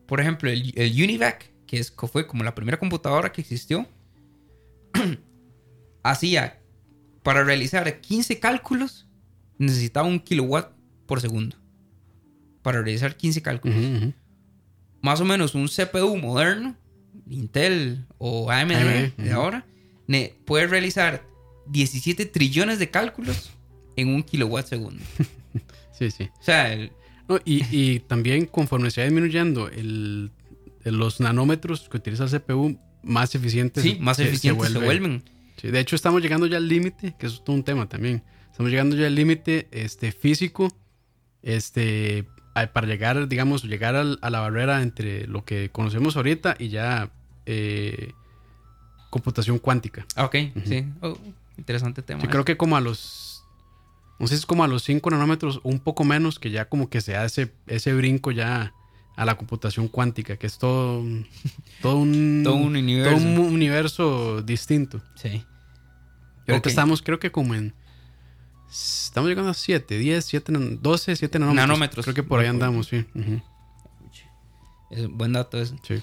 Por 0.07 0.21
ejemplo, 0.21 0.49
el, 0.51 0.73
el 0.77 0.93
UNIVAC, 1.03 1.53
que, 1.67 1.79
es, 1.79 1.91
que 1.91 2.07
fue 2.07 2.27
como 2.27 2.43
la 2.43 2.55
primera 2.55 2.79
computadora 2.79 3.33
que 3.33 3.43
existió, 3.43 3.87
hacía, 6.03 6.62
para 7.23 7.45
realizar 7.45 8.01
15 8.01 8.39
cálculos, 8.41 9.07
necesitaba 9.59 10.07
un 10.07 10.19
kilowatt 10.21 10.73
por 11.07 11.21
segundo. 11.21 11.57
Para 12.63 12.83
realizar 12.83 13.17
15 13.17 13.43
cálculos. 13.43 13.77
Más 15.01 15.21
o 15.21 15.25
menos 15.25 15.55
un 15.55 15.69
CPU 15.69 16.17
moderno, 16.17 16.77
Intel 17.29 18.05
o 18.19 18.51
AMD 18.51 18.73
de 19.17 19.33
ahora, 19.33 19.67
puede 20.45 20.67
realizar 20.67 21.25
17 21.67 22.27
trillones 22.27 22.79
de 22.79 22.91
cálculos 22.91 23.51
en 23.97 24.09
un 24.09 24.23
kilowatt 24.23 24.67
segundo. 24.67 25.03
Sí, 25.99 26.11
sí. 26.11 26.29
O 26.41 26.43
sea, 26.43 26.73
el- 26.73 26.91
No, 27.29 27.39
y, 27.45 27.63
y 27.71 28.01
también 28.01 28.47
conforme 28.47 28.91
se 28.91 29.03
va 29.03 29.05
disminuyendo 29.05 29.69
el, 29.69 30.33
los 30.85 31.21
nanómetros 31.21 31.89
que 31.89 31.99
utiliza 31.99 32.25
el 32.25 32.31
CPU, 32.31 32.77
más 33.05 33.35
eficientes 33.37 33.85
sí, 33.85 33.99
más 34.01 34.17
se- 34.17 34.25
se 34.25 34.29
eficientes 34.31 34.73
se 34.73 34.79
vuelve. 34.79 34.87
vuelven. 35.01 35.23
Sí, 35.57 35.71
de 35.71 35.81
hecho, 35.81 35.95
estamos 35.97 36.23
llegando 36.23 36.47
ya 36.47 36.57
al 36.57 36.69
límite, 36.69 37.15
que 37.19 37.27
eso 37.27 37.37
es 37.37 37.45
todo 37.45 37.55
un 37.57 37.63
tema 37.65 37.89
también. 37.89 38.23
Estamos 38.51 38.71
llegando 38.71 38.97
ya 38.97 39.07
al 39.07 39.15
límite 39.15 39.69
este, 39.71 40.13
físico 40.13 40.69
este, 41.43 42.27
para 42.73 42.87
llegar, 42.87 43.29
digamos, 43.29 43.65
llegar 43.65 43.95
al- 43.97 44.19
a 44.23 44.31
la 44.31 44.41
barrera 44.41 44.83
entre 44.83 45.27
lo 45.27 45.45
que 45.45 45.71
conocemos 45.71 46.17
ahorita 46.17 46.57
y 46.59 46.69
ya 46.69 47.11
eh, 47.47 48.13
computación 49.11 49.59
cuántica. 49.59 50.07
Ah, 50.17 50.25
Ok, 50.25 50.37
sí. 50.65 50.85
Oh, 51.01 51.17
interesante 51.59 52.03
tema. 52.03 52.21
Sí, 52.21 52.29
creo 52.29 52.45
que 52.45 52.57
como 52.57 52.77
a 52.77 52.81
los, 52.81 53.45
no 54.19 54.27
sé 54.27 54.35
si 54.37 54.41
es 54.41 54.47
como 54.47 54.65
a 54.65 54.69
los 54.69 54.83
5 54.85 55.11
nanómetros 55.11 55.61
un 55.65 55.81
poco 55.81 56.05
menos, 56.05 56.39
que 56.39 56.51
ya 56.51 56.69
como 56.69 56.89
que 56.89 57.01
se 57.01 57.17
hace 57.17 57.53
ese 57.67 57.95
brinco 57.95 58.31
ya 58.31 58.75
a 59.17 59.25
la 59.25 59.37
computación 59.37 59.89
cuántica, 59.89 60.37
que 60.37 60.47
es 60.47 60.59
todo, 60.59 61.03
todo 61.83 61.97
un, 61.97 62.43
Todo 62.45 62.55
un 62.55 62.77
universo. 62.77 63.11
todo 63.19 63.29
un 63.29 63.39
universo 63.55 64.43
distinto. 64.43 65.01
Sí. 65.17 65.45
Y 66.47 66.51
ahorita 66.51 66.57
Ok. 66.59 66.67
estamos, 66.69 67.03
creo 67.03 67.19
que 67.19 67.31
como 67.31 67.55
en. 67.55 67.75
Estamos 68.71 69.29
llegando 69.29 69.51
a 69.51 69.55
7, 69.55 69.99
10, 69.99 70.25
7, 70.25 70.53
12, 70.81 71.17
7 71.17 71.39
nanómetros. 71.39 71.69
Nanómetros. 71.69 72.05
Creo 72.07 72.15
que 72.15 72.23
por 72.23 72.41
ahí 72.41 72.47
andamos, 72.47 72.87
sí. 72.89 73.05
Es 74.91 75.07
un 75.07 75.19
buen 75.19 75.33
dato 75.33 75.61
ese. 75.61 75.77
sí. 75.87 76.03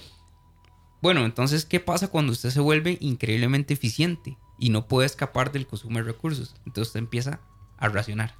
Bueno, 1.02 1.24
entonces, 1.24 1.64
¿qué 1.64 1.80
pasa 1.80 2.08
cuando 2.08 2.30
usted 2.32 2.50
se 2.50 2.60
vuelve 2.60 2.98
increíblemente 3.00 3.72
eficiente 3.72 4.36
y 4.58 4.68
no 4.68 4.86
puede 4.86 5.06
escapar 5.06 5.50
del 5.50 5.66
consumo 5.66 5.96
de 5.98 6.04
recursos? 6.04 6.54
Entonces 6.66 6.88
usted 6.88 7.00
empieza 7.00 7.40
a 7.78 7.88
racionar. 7.88 8.34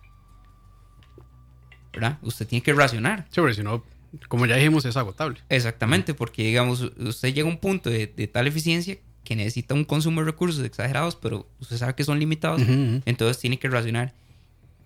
¿Verdad? 1.92 2.18
Usted 2.22 2.46
tiene 2.46 2.62
que 2.62 2.72
racionar. 2.74 3.26
Sí, 3.30 3.40
porque 3.40 3.54
si 3.54 3.62
no, 3.62 3.82
como 4.28 4.46
ya 4.46 4.56
dijimos, 4.56 4.84
es 4.84 4.96
agotable. 4.96 5.40
Exactamente, 5.48 6.14
porque 6.14 6.42
digamos, 6.44 6.80
usted 6.80 7.32
llega 7.34 7.48
a 7.48 7.50
un 7.50 7.58
punto 7.58 7.90
de, 7.90 8.06
de 8.06 8.26
tal 8.26 8.46
eficiencia 8.46 8.98
que 9.24 9.36
necesita 9.36 9.74
un 9.74 9.84
consumo 9.84 10.20
de 10.20 10.26
recursos 10.26 10.64
exagerados, 10.64 11.16
pero 11.16 11.48
usted 11.60 11.76
sabe 11.76 11.94
que 11.94 12.04
son 12.04 12.18
limitados, 12.18 12.62
Ujú, 12.62 12.72
ujú. 12.72 13.02
entonces 13.06 13.38
tiene 13.38 13.58
que 13.58 13.68
racionar. 13.68 14.14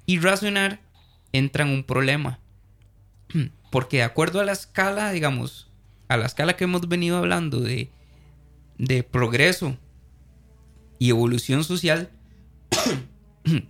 Y 0.06 0.18
racionar 0.18 0.80
entra 1.32 1.64
en 1.64 1.70
un 1.70 1.84
problema. 1.84 2.40
Porque 3.70 3.98
de 3.98 4.02
acuerdo 4.02 4.40
a 4.40 4.44
la 4.44 4.52
escala, 4.52 5.10
digamos, 5.12 5.70
a 6.08 6.16
la 6.16 6.26
escala 6.26 6.56
que 6.56 6.64
hemos 6.64 6.88
venido 6.88 7.16
hablando 7.16 7.60
de, 7.60 7.90
de 8.78 9.02
progreso 9.02 9.76
y 10.98 11.10
evolución 11.10 11.64
social, 11.64 12.10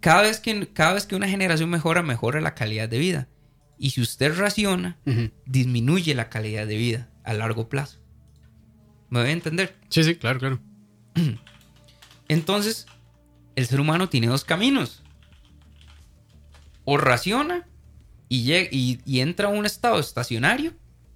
cada 0.00 0.22
vez, 0.22 0.40
que, 0.40 0.68
cada 0.72 0.94
vez 0.94 1.06
que 1.06 1.14
una 1.16 1.28
generación 1.28 1.70
mejora, 1.70 2.02
mejora 2.02 2.40
la 2.40 2.54
calidad 2.54 2.88
de 2.88 2.98
vida. 2.98 3.28
Y 3.82 3.90
si 3.90 4.02
usted 4.02 4.36
raciona, 4.38 4.98
disminuye 5.46 6.14
la 6.14 6.28
calidad 6.28 6.66
de 6.66 6.76
vida 6.76 7.08
a 7.24 7.32
largo 7.32 7.68
plazo. 7.70 7.98
¿Me 9.08 9.20
voy 9.20 9.30
a 9.30 9.32
entender? 9.32 9.74
Sí, 9.88 10.04
sí, 10.04 10.14
claro, 10.16 10.38
claro. 10.38 10.60
Entonces, 12.28 12.86
el 13.56 13.66
ser 13.66 13.80
humano 13.80 14.08
tiene 14.08 14.26
dos 14.28 14.44
caminos. 14.44 15.02
O 16.84 16.96
raciona 16.96 17.66
y, 18.28 18.44
llega- 18.44 18.68
y, 18.70 19.00
y 19.04 19.20
entra 19.20 19.48
a 19.48 19.50
un 19.50 19.66
estado 19.66 19.98
estacionario. 19.98 20.74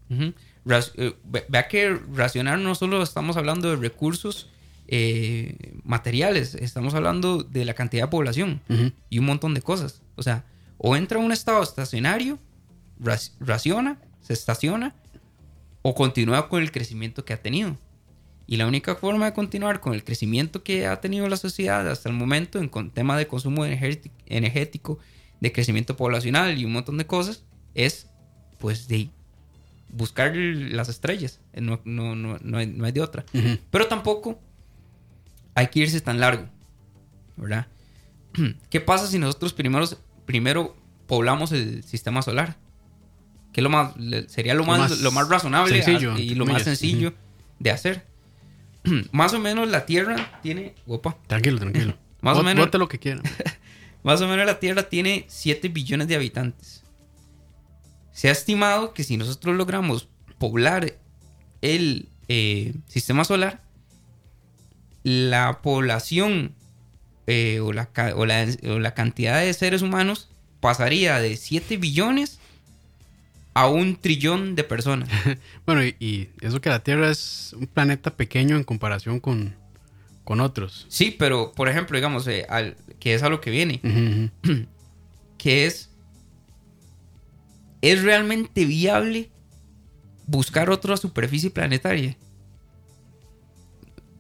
Eh, 0.09 1.15
ve- 1.25 1.45
vea 1.49 1.69
que 1.69 1.95
racionar 2.15 2.59
no 2.59 2.75
solo 2.75 3.03
estamos 3.03 3.37
hablando 3.37 3.71
de 3.71 3.77
recursos 3.77 4.49
eh, 4.89 5.75
materiales, 5.85 6.55
estamos 6.55 6.95
hablando 6.95 7.43
de 7.43 7.65
la 7.65 7.75
cantidad 7.75 8.05
de 8.05 8.09
población 8.11 8.61
y 9.11 9.19
un 9.19 9.27
montón 9.27 9.55
de 9.55 9.63
cosas. 9.63 10.03
O 10.17 10.23
sea, 10.23 10.45
o 10.79 10.97
entra 10.97 11.19
a 11.19 11.23
un 11.23 11.33
estado 11.33 11.63
estacionario, 11.63 12.39
raciona, 12.99 14.01
se 14.21 14.33
estaciona, 14.33 14.95
o 15.83 15.95
continúa 15.95 16.49
con 16.49 16.63
el 16.63 16.73
crecimiento 16.73 17.25
que 17.25 17.33
ha 17.33 17.43
tenido. 17.43 17.77
Y 18.47 18.57
la 18.57 18.67
única 18.67 18.95
forma 18.95 19.27
de 19.27 19.33
continuar 19.33 19.81
con 19.81 19.95
el 19.95 20.05
crecimiento 20.05 20.63
que 20.63 20.87
ha 20.87 21.01
tenido 21.01 21.29
la 21.29 21.37
sociedad 21.37 21.89
hasta 21.91 22.09
el 22.09 22.15
momento 22.15 22.59
en 22.59 22.71
tema 22.91 23.17
de 23.17 23.27
consumo 23.27 23.65
energéti- 23.67 24.11
energético, 24.27 24.99
de 25.41 25.53
crecimiento 25.53 25.97
poblacional 25.97 26.59
y 26.59 26.65
un 26.65 26.73
montón 26.73 26.97
de 26.99 27.07
cosas, 27.07 27.45
es 27.75 28.09
pues 28.59 28.89
de 28.89 29.11
buscar 29.91 30.35
las 30.35 30.89
estrellas. 30.89 31.41
No, 31.55 31.81
no, 31.85 32.15
no, 32.15 32.39
no, 32.41 32.59
hay, 32.59 32.93
de 32.93 33.01
otra. 33.01 33.25
Pero 33.71 33.87
tampoco 33.89 34.39
hay 35.55 35.69
que 35.69 35.81
irse 35.81 36.01
tan 36.01 36.21
largo, 36.21 36.49
¿verdad? 37.37 37.67
¿Qué 38.71 38.81
pasa 38.81 39.07
si 39.07 39.19
nosotros 39.19 39.53
primero, 39.53 39.87
primero 40.27 40.77
poblamos 41.07 41.53
el 41.53 41.83
sistema 41.85 42.23
solar? 42.23 42.57
Que 43.55 43.63
lo 43.63 43.71
más, 43.71 43.95
sería 44.27 44.53
lo, 44.53 44.65
más, 44.65 45.01
lo 45.01 45.13
más 45.13 45.29
razonable 45.29 45.81
y 46.19 46.35
lo 46.35 46.45
más 46.45 46.65
sencillo 46.65 47.15
de 47.61 47.71
hacer. 47.71 48.05
más 49.13 49.33
o 49.33 49.39
menos 49.39 49.69
la 49.69 49.87
Tierra 49.87 50.41
tiene... 50.43 50.75
Opa. 50.89 51.17
Tranquilo, 51.29 51.61
tranquilo. 51.61 51.97
más 52.21 52.37
o 52.37 52.43
menos... 52.43 52.69
lo 52.75 52.89
que 52.89 52.99
quieran. 52.99 53.23
más 54.03 54.21
o 54.21 54.27
menos 54.27 54.45
la 54.45 54.59
Tierra 54.59 54.89
tiene 54.89 55.25
7 55.29 55.69
billones 55.69 56.09
de 56.09 56.17
habitantes. 56.17 56.83
Se 58.11 58.29
ha 58.29 58.33
estimado 58.33 58.93
que 58.93 59.05
si 59.05 59.17
nosotros 59.17 59.57
logramos 59.57 60.09
poblar 60.39 60.95
el 61.63 62.09
eh, 62.27 62.75
sistema 62.89 63.25
solar, 63.25 63.63
la 65.05 65.61
población 65.63 66.57
eh, 67.29 67.61
o, 67.61 67.73
la, 67.73 67.89
o, 68.17 68.27
la, 68.27 68.95
cantidad 68.95 69.41
de 69.41 69.55
seres 69.55 69.81
humanos 69.81 70.29
pasaría 70.59 71.21
de 71.21 71.37
7 71.37 71.77
billones 71.77 72.41
a 73.55 73.69
un 73.69 73.97
trillón 73.97 74.57
de 74.57 74.65
personas. 74.65 75.09
bueno, 75.67 75.83
y, 75.85 76.29
eso 76.41 76.61
que 76.61 76.69
la 76.69 76.83
Tierra 76.83 77.11
es 77.11 77.55
un 77.59 77.67
planeta 77.67 78.11
pequeño 78.11 78.57
en 78.57 78.65
comparación 78.65 79.21
con, 79.21 79.55
con 80.25 80.41
otros. 80.41 80.87
Sí, 80.89 81.15
pero 81.17 81.53
por 81.53 81.69
ejemplo, 81.69 81.97
digamos, 81.97 82.27
eh, 82.27 82.47
que 82.99 83.15
es 83.15 83.23
a 83.23 83.29
lo 83.29 83.41
que 83.41 83.51
viene, 83.51 83.81
que 85.39 85.67
es, 85.67 85.91
¿es 87.81 88.03
realmente 88.03 88.65
viable 88.65 89.31
buscar 90.27 90.69
otra 90.69 90.97
superficie 90.97 91.51
planetaria? 91.51 92.17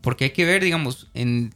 Porque 0.01 0.25
hay 0.25 0.31
que 0.31 0.45
ver, 0.45 0.63
digamos, 0.63 1.11
en, 1.15 1.55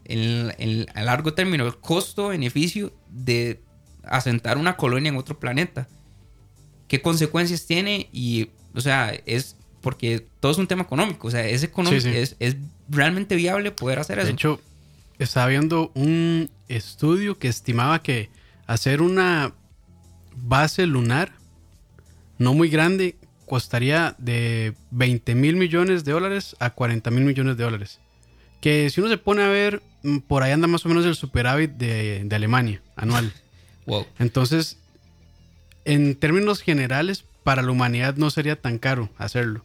a 0.95 1.03
largo 1.03 1.35
término 1.35 1.67
el 1.67 1.77
costo-beneficio 1.77 2.93
de 3.11 3.63
asentar 4.03 4.57
una 4.57 4.77
colonia 4.79 5.11
en 5.11 5.19
otro 5.19 5.39
planeta. 5.39 5.87
¿Qué 6.89 7.01
consecuencias 7.01 7.67
tiene? 7.67 8.09
Y, 8.13 8.49
o 8.75 8.81
sea, 8.81 9.13
es 9.27 9.57
porque 9.81 10.27
todo 10.41 10.53
es 10.53 10.59
un 10.59 10.67
tema 10.67 10.83
económico. 10.83 11.29
O 11.29 11.31
sea, 11.31 11.47
es, 11.47 11.63
económico, 11.63 12.09
es, 12.09 12.37
es 12.39 12.57
realmente 12.89 13.37
viable 13.37 13.71
poder 13.71 13.99
hacer 13.99 14.19
eso. 14.19 14.27
De 14.27 14.33
hecho, 14.33 14.61
estaba 15.19 15.47
viendo 15.47 15.93
un 15.95 16.51
estudio 16.69 17.39
que 17.39 17.49
estimaba 17.49 18.03
que 18.03 18.31
hacer 18.67 19.03
una 19.03 19.55
base 20.35 20.87
lunar 20.87 21.33
no 22.39 22.55
muy 22.55 22.69
grande 22.69 23.17
costaría 23.47 24.15
de 24.19 24.75
20 24.91 25.35
mil 25.35 25.57
millones 25.57 26.05
de 26.05 26.13
dólares 26.13 26.55
a 26.61 26.71
40 26.71 27.11
mil 27.11 27.25
millones 27.25 27.57
de 27.57 27.65
dólares 27.65 27.99
que 28.61 28.91
si 28.91 29.01
uno 29.01 29.09
se 29.09 29.19
pone 29.19 29.43
a 29.43 29.49
ver, 29.49 29.83
mm, 30.03 30.19
por 30.19 30.43
ahí 30.43 30.53
anda 30.53 30.67
más 30.67 30.85
o 30.85 30.89
menos 30.89 31.05
el 31.05 31.15
superávit 31.15 31.73
de, 31.73 32.23
de 32.25 32.37
Alemania 32.37 32.83
anual. 32.97 33.33
Wow. 33.87 34.07
Entonces, 34.19 34.77
en 35.89 36.15
términos 36.17 36.61
generales, 36.61 37.25
para 37.45 37.63
la 37.63 37.71
humanidad 37.71 38.17
no 38.17 38.31
sería 38.31 38.57
tan 38.57 38.79
caro 38.79 39.09
hacerlo. 39.17 39.65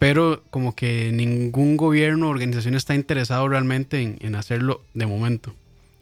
Pero 0.00 0.42
como 0.50 0.74
que 0.74 1.12
ningún 1.12 1.76
gobierno 1.76 2.26
o 2.26 2.30
organización 2.30 2.74
está 2.74 2.96
interesado 2.96 3.48
realmente 3.48 4.02
en, 4.02 4.18
en, 4.20 4.34
hacerlo 4.34 4.82
de 4.94 5.06
momento. 5.06 5.54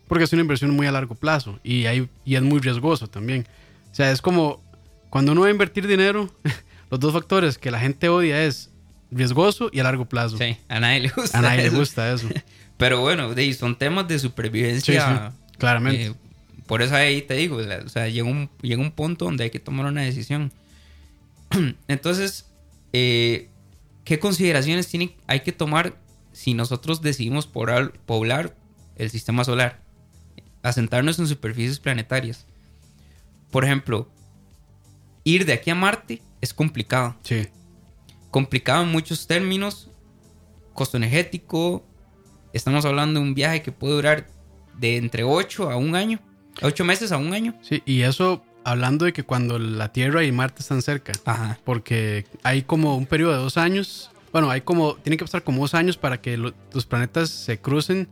Porque 0.09 0.25
es 0.25 0.33
una 0.33 0.41
inversión 0.41 0.71
muy 0.71 0.87
a 0.87 0.93
largo 0.93 1.15
plazo 1.15 1.61
y, 1.63 1.85
hay, 1.85 2.09
y 2.25 2.37
es 2.37 2.43
muy 2.43 2.61
riesgoso 2.61 3.09
también. 3.09 3.47
O 3.93 3.95
sea, 3.95 4.11
es 4.11 4.23
como 4.23 4.63
cuando 5.11 5.33
uno 5.33 5.43
va 5.43 5.49
a 5.49 5.51
invertir 5.51 5.87
dinero, 5.87 6.31
los 6.91 6.99
dos 6.99 7.13
factores 7.13 7.59
que 7.59 7.71
la 7.71 7.79
gente 7.79 8.09
odia 8.09 8.43
es 8.43 8.71
riesgoso 9.11 9.69
y 9.71 9.81
a 9.81 9.83
largo 9.83 10.07
plazo. 10.07 10.39
Sí, 10.39 10.57
a 10.69 10.81
nadie 10.81 11.01
le 11.01 11.09
gusta. 11.11 11.39
A 11.39 11.43
nadie 11.43 11.63
le 11.65 11.71
gusta 11.71 12.11
eso. 12.11 12.29
Pero 12.79 13.03
bueno, 13.03 13.35
son 13.59 13.77
temas 13.77 14.09
de 14.09 14.19
supervivencia. 14.19 15.33
claramente. 15.59 16.07
Eh, 16.07 16.15
por 16.67 16.83
eso 16.83 16.95
ahí 16.95 17.23
te 17.23 17.35
digo, 17.35 17.57
o 17.57 17.89
sea, 17.89 18.09
llega 18.09 18.29
un, 18.29 18.51
llega 18.63 18.83
un 18.83 18.93
punto 18.93 19.25
donde 19.25 19.45
hay 19.45 19.51
que 19.51 19.61
tomar 19.61 19.87
una 19.87 20.03
decisión. 20.03 20.53
Entonces, 21.89 22.47
eh, 22.93 23.49
¿qué 24.05 24.19
consideraciones 24.19 24.89
tiene, 24.89 25.17
hay 25.27 25.41
que 25.41 25.53
tomar 25.53 25.97
si 26.33 26.55
nosotros 26.55 27.03
decidimos 27.03 27.47
poblar, 27.47 27.93
poblar 28.07 28.57
el 28.97 29.11
sistema 29.11 29.45
solar? 29.45 29.81
Asentarnos 30.63 31.19
en 31.19 31.29
superficies 31.29 31.79
planetarias. 31.79 32.47
Por 33.51 33.65
ejemplo, 33.65 34.11
ir 35.23 35.47
de 35.47 35.53
aquí 35.53 35.71
a 35.71 35.75
Marte 35.75 36.21
es 36.41 36.53
complicado. 36.53 37.17
Sí 37.23 37.49
complicado 38.37 38.83
en 38.83 38.91
muchos 38.91 39.27
términos, 39.27 39.89
costo 40.75 40.99
energético, 40.99 41.83
estamos 42.53 42.85
hablando 42.85 43.19
de 43.19 43.27
un 43.27 43.35
viaje 43.35 43.63
que 43.63 43.73
puede 43.73 43.95
durar 43.95 44.27
de 44.77 44.99
entre 44.99 45.25
8 45.25 45.71
a 45.71 45.77
un 45.77 45.95
año, 45.95 46.21
8 46.63 46.85
meses 46.85 47.13
a 47.13 47.17
un 47.17 47.33
año. 47.33 47.55
Sí, 47.63 47.83
y 47.85 48.03
eso 48.03 48.45
hablando 48.65 49.05
de 49.05 49.13
que 49.13 49.23
cuando 49.23 49.59
la 49.59 49.93
Tierra 49.93 50.25
y 50.25 50.33
Marte 50.33 50.63
están 50.63 50.83
cerca, 50.83 51.13
Ajá. 51.25 51.59
porque 51.65 52.27
hay 52.43 52.63
como 52.63 52.97
un 52.97 53.07
periodo 53.07 53.33
de 53.33 53.39
dos 53.39 53.57
años, 53.57 54.11
bueno, 54.33 54.51
hay 54.51 54.63
como, 54.63 54.97
tiene 54.97 55.17
que 55.17 55.25
pasar 55.25 55.45
como 55.45 55.61
dos 55.61 55.75
años 55.75 55.97
para 55.97 56.21
que 56.21 56.37
los 56.37 56.87
planetas 56.87 57.31
se 57.31 57.59
crucen 57.59 58.09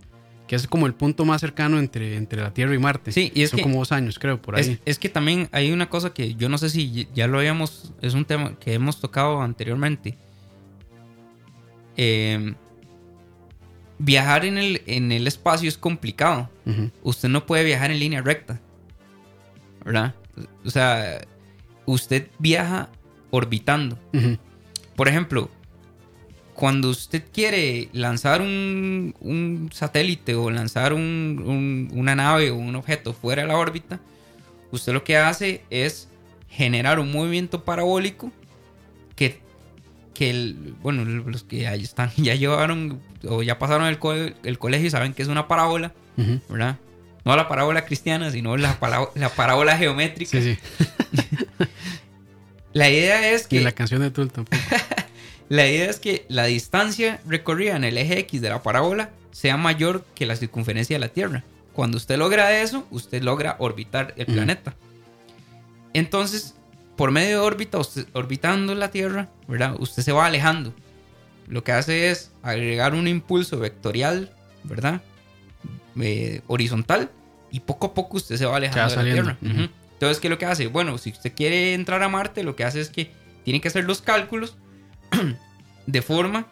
que 0.46 0.56
es 0.56 0.66
como 0.66 0.86
el 0.86 0.94
punto 0.94 1.24
más 1.24 1.40
cercano 1.40 1.78
entre, 1.78 2.16
entre 2.16 2.42
la 2.42 2.52
Tierra 2.52 2.74
y 2.74 2.78
Marte. 2.78 3.12
Sí, 3.12 3.32
y 3.34 3.42
es 3.42 3.50
Son 3.50 3.60
como 3.60 3.78
dos 3.78 3.92
años, 3.92 4.18
creo, 4.18 4.40
por 4.40 4.56
ahí. 4.56 4.78
Es, 4.84 4.98
que 4.98 5.08
también 5.08 5.48
hay 5.52 5.72
una 5.72 5.88
cosa 5.88 6.12
que 6.12 6.34
yo 6.34 6.48
no 6.48 6.58
sé 6.58 6.68
si 6.68 7.08
ya 7.14 7.26
lo 7.26 7.38
habíamos, 7.38 7.92
es 8.02 8.14
un 8.14 8.24
tema 8.24 8.58
que 8.58 8.74
hemos 8.74 9.00
tocado 9.00 9.40
anteriormente. 9.40 10.18
Em, 11.96 12.54
viajar 13.98 14.44
en 14.44 14.58
el, 14.58 14.82
en 14.86 15.12
el 15.12 15.26
espacio 15.26 15.68
es 15.68 15.78
complicado. 15.78 16.50
Usted 17.02 17.28
no 17.28 17.46
puede 17.46 17.64
viajar 17.64 17.90
en 17.90 17.98
línea 17.98 18.22
recta. 18.22 18.60
¿Verdad? 19.84 20.14
O 20.64 20.70
sea, 20.70 21.20
usted 21.86 22.28
viaja 22.38 22.88
orbitando. 23.30 23.98
Por 24.96 25.08
ejemplo, 25.08 25.50
cuando 26.54 26.88
usted 26.88 27.24
quiere 27.32 27.88
lanzar 27.92 28.40
un, 28.40 29.70
satélite 29.72 30.34
o 30.34 30.50
lanzar 30.50 30.94
una 30.94 32.14
nave 32.14 32.50
o 32.50 32.56
un 32.56 32.76
objeto 32.76 33.12
fuera 33.12 33.42
de 33.42 33.48
la 33.48 33.56
órbita, 33.56 34.00
usted 34.70 34.92
lo 34.92 35.04
que 35.04 35.16
hace 35.16 35.62
es 35.70 36.08
generar 36.48 37.00
un 37.00 37.10
movimiento 37.10 37.64
parabólico 37.64 38.30
que, 39.16 39.40
que 40.14 40.54
bueno, 40.80 41.04
los 41.04 41.42
que 41.42 41.58
ya 41.58 41.74
están, 41.74 42.10
ya 42.16 42.34
llevaron 42.34 43.00
o 43.28 43.42
ya 43.42 43.58
pasaron 43.58 43.86
el, 43.86 43.98
colegio 43.98 44.86
y 44.86 44.90
saben 44.90 45.14
que 45.14 45.22
es 45.22 45.28
una 45.28 45.48
parábola, 45.48 45.92
¿verdad? 46.48 46.76
No 47.24 47.36
la 47.36 47.48
parábola 47.48 47.86
cristiana, 47.86 48.30
sino 48.30 48.56
la, 48.56 48.78
la 49.14 49.28
parábola 49.30 49.76
geométrica. 49.76 50.30
Sí, 50.30 50.54
sí. 50.54 50.58
la 52.72 52.90
idea 52.90 53.30
es 53.30 53.46
que... 53.46 53.56
Y 53.56 53.60
la 53.60 53.72
canción 53.72 54.02
de 54.02 54.10
tampoco. 54.10 54.50
La 55.48 55.68
idea 55.68 55.90
es 55.90 56.00
que 56.00 56.24
la 56.28 56.44
distancia 56.44 57.20
recorrida 57.26 57.76
en 57.76 57.84
el 57.84 57.98
eje 57.98 58.18
X 58.20 58.40
de 58.40 58.48
la 58.48 58.62
parábola 58.62 59.10
sea 59.30 59.56
mayor 59.56 60.04
que 60.14 60.26
la 60.26 60.36
circunferencia 60.36 60.96
de 60.96 61.00
la 61.00 61.08
Tierra. 61.08 61.44
Cuando 61.74 61.96
usted 61.96 62.16
logra 62.16 62.60
eso, 62.60 62.86
usted 62.90 63.22
logra 63.22 63.56
orbitar 63.58 64.14
el 64.16 64.26
planeta. 64.26 64.74
Entonces, 65.92 66.54
por 66.96 67.10
medio 67.10 67.40
de 67.40 67.46
órbita, 67.46 67.78
orbitando 68.14 68.74
la 68.74 68.90
Tierra, 68.90 69.28
¿verdad? 69.46 69.76
Usted 69.78 70.02
se 70.02 70.12
va 70.12 70.26
alejando. 70.26 70.72
Lo 71.46 71.64
que 71.64 71.72
hace 71.72 72.10
es 72.10 72.32
agregar 72.42 72.94
un 72.94 73.08
impulso 73.08 73.58
vectorial, 73.58 74.30
¿verdad? 74.62 75.02
Eh, 76.00 76.40
horizontal. 76.46 77.10
Y 77.50 77.60
poco 77.60 77.88
a 77.88 77.94
poco 77.94 78.16
usted 78.16 78.36
se 78.36 78.46
va 78.46 78.56
alejando 78.56 78.94
de 78.94 78.96
la 78.96 79.12
Tierra. 79.12 79.38
Entonces, 79.40 80.20
¿qué 80.20 80.26
es 80.26 80.30
lo 80.30 80.38
que 80.38 80.46
hace? 80.46 80.66
Bueno, 80.66 80.98
si 80.98 81.10
usted 81.10 81.32
quiere 81.34 81.74
entrar 81.74 82.02
a 82.02 82.08
Marte, 82.08 82.42
lo 82.42 82.56
que 82.56 82.64
hace 82.64 82.80
es 82.80 82.88
que 82.88 83.12
tiene 83.44 83.60
que 83.60 83.68
hacer 83.68 83.84
los 83.84 84.02
cálculos 84.02 84.56
de 85.86 86.02
forma 86.02 86.48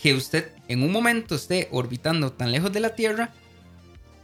que 0.00 0.14
usted 0.14 0.52
en 0.68 0.82
un 0.82 0.92
momento 0.92 1.34
esté 1.34 1.68
orbitando 1.72 2.32
tan 2.32 2.52
lejos 2.52 2.72
de 2.72 2.80
la 2.80 2.94
Tierra 2.94 3.32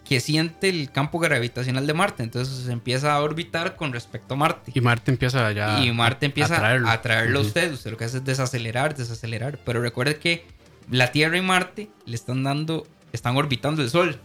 que 0.09 0.21
siente 0.21 0.71
el 0.71 0.91
campo 0.91 1.19
gravitacional 1.19 1.87
de 1.87 1.93
Marte. 1.93 2.23
Entonces 2.23 2.65
se 2.65 2.73
empieza 2.73 3.13
a 3.13 3.21
orbitar 3.21 3.77
con 3.77 3.93
respecto 3.93 4.35
a 4.35 4.37
Marte. 4.39 4.73
Y 4.75 4.81
Marte 4.81 5.11
empieza 5.11 5.53
ya 5.53 5.85
Y 5.85 5.93
Marte 5.93 6.27
empieza 6.27 6.57
a 6.57 7.03
traerlo, 7.03 7.39
a, 7.39 7.43
usted. 7.43 7.71
Usted 7.73 7.91
lo 7.91 7.99
que 7.99 8.05
hace 8.07 8.19
es 8.19 8.25
desacelerar, 8.25 8.97
desacelerar. 8.97 9.59
Pero 9.67 9.83
recuerde 9.83 10.17
que 10.17 10.47
la 10.91 11.13
Tierra 11.13 11.37
y 11.37 11.43
Marte 11.43 11.91
le 12.07 12.15
están 12.15 12.43
dando, 12.43 12.87
están 13.13 13.37
orbitando 13.37 13.83
el 13.83 13.91
Sol. 13.91 14.19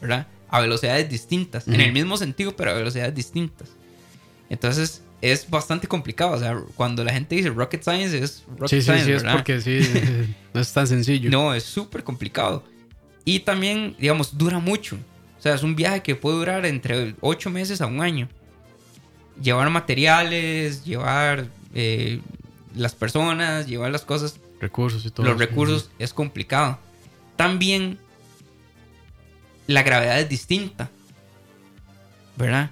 ¿Verdad? 0.00 0.26
A 0.48 0.60
velocidades 0.60 1.08
distintas. 1.08 1.68
En 1.68 1.80
el 1.80 1.92
mismo 1.92 2.16
sentido, 2.16 2.56
pero 2.56 2.72
a 2.72 2.74
velocidades 2.74 3.14
distintas. 3.14 3.68
Entonces, 4.50 5.04
es 5.20 5.48
bastante 5.48 5.86
complicado. 5.86 6.32
O 6.32 6.38
sea, 6.38 6.60
cuando 6.74 7.04
la 7.04 7.12
gente 7.12 7.36
dice 7.36 7.50
rocket 7.50 7.84
science, 7.84 8.18
es 8.18 8.44
rocket 8.56 8.82
science. 8.82 9.04
Sí, 9.04 9.10
sí, 9.10 9.12
es 9.12 9.22
porque 9.22 9.60
sí, 9.60 10.34
no 10.54 10.60
es 10.60 10.72
tan 10.72 10.88
sencillo. 10.88 11.30
No, 11.30 11.54
es 11.54 11.62
súper 11.62 12.02
complicado. 12.02 12.64
Y 13.24 13.40
también, 13.40 13.94
digamos, 13.98 14.36
dura 14.36 14.58
mucho. 14.58 14.96
O 15.38 15.42
sea, 15.42 15.54
es 15.54 15.62
un 15.62 15.76
viaje 15.76 16.02
que 16.02 16.14
puede 16.14 16.36
durar 16.38 16.66
entre 16.66 17.14
8 17.20 17.50
meses 17.50 17.80
a 17.80 17.86
un 17.86 18.00
año. 18.00 18.28
Llevar 19.42 19.70
materiales, 19.70 20.84
llevar 20.84 21.46
eh, 21.74 22.20
las 22.74 22.94
personas, 22.94 23.66
llevar 23.66 23.90
las 23.90 24.02
cosas. 24.02 24.40
Recursos 24.60 25.04
y 25.06 25.10
todo. 25.10 25.26
Los 25.26 25.38
recursos 25.38 25.90
es 25.98 26.12
complicado. 26.12 26.78
También 27.36 27.98
la 29.66 29.82
gravedad 29.82 30.18
es 30.18 30.28
distinta. 30.28 30.90
¿Verdad? 32.36 32.70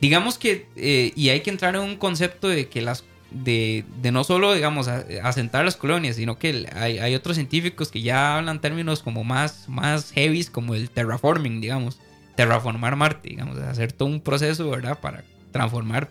digamos 0.00 0.38
que, 0.38 0.66
eh, 0.76 1.12
y 1.14 1.30
hay 1.30 1.40
que 1.40 1.50
entrar 1.50 1.74
en 1.74 1.82
un 1.82 1.96
concepto 1.96 2.48
de 2.48 2.68
que 2.68 2.82
las, 2.82 3.04
de, 3.30 3.84
de 4.00 4.10
no 4.12 4.24
solo, 4.24 4.54
digamos, 4.54 4.88
asentar 4.88 5.64
las 5.64 5.76
colonias, 5.76 6.16
sino 6.16 6.38
que 6.38 6.66
hay, 6.74 6.98
hay 6.98 7.14
otros 7.14 7.36
científicos 7.36 7.90
que 7.90 8.00
ya 8.02 8.36
hablan 8.38 8.60
términos 8.60 9.02
como 9.02 9.24
más, 9.24 9.68
más 9.68 10.12
heavies, 10.12 10.50
como 10.50 10.74
el 10.74 10.90
terraforming, 10.90 11.60
digamos, 11.60 11.98
terraformar 12.36 12.96
Marte, 12.96 13.28
digamos, 13.30 13.58
hacer 13.58 13.92
todo 13.92 14.08
un 14.08 14.20
proceso, 14.20 14.70
¿verdad? 14.70 14.98
Para 15.00 15.24
transformar 15.52 16.08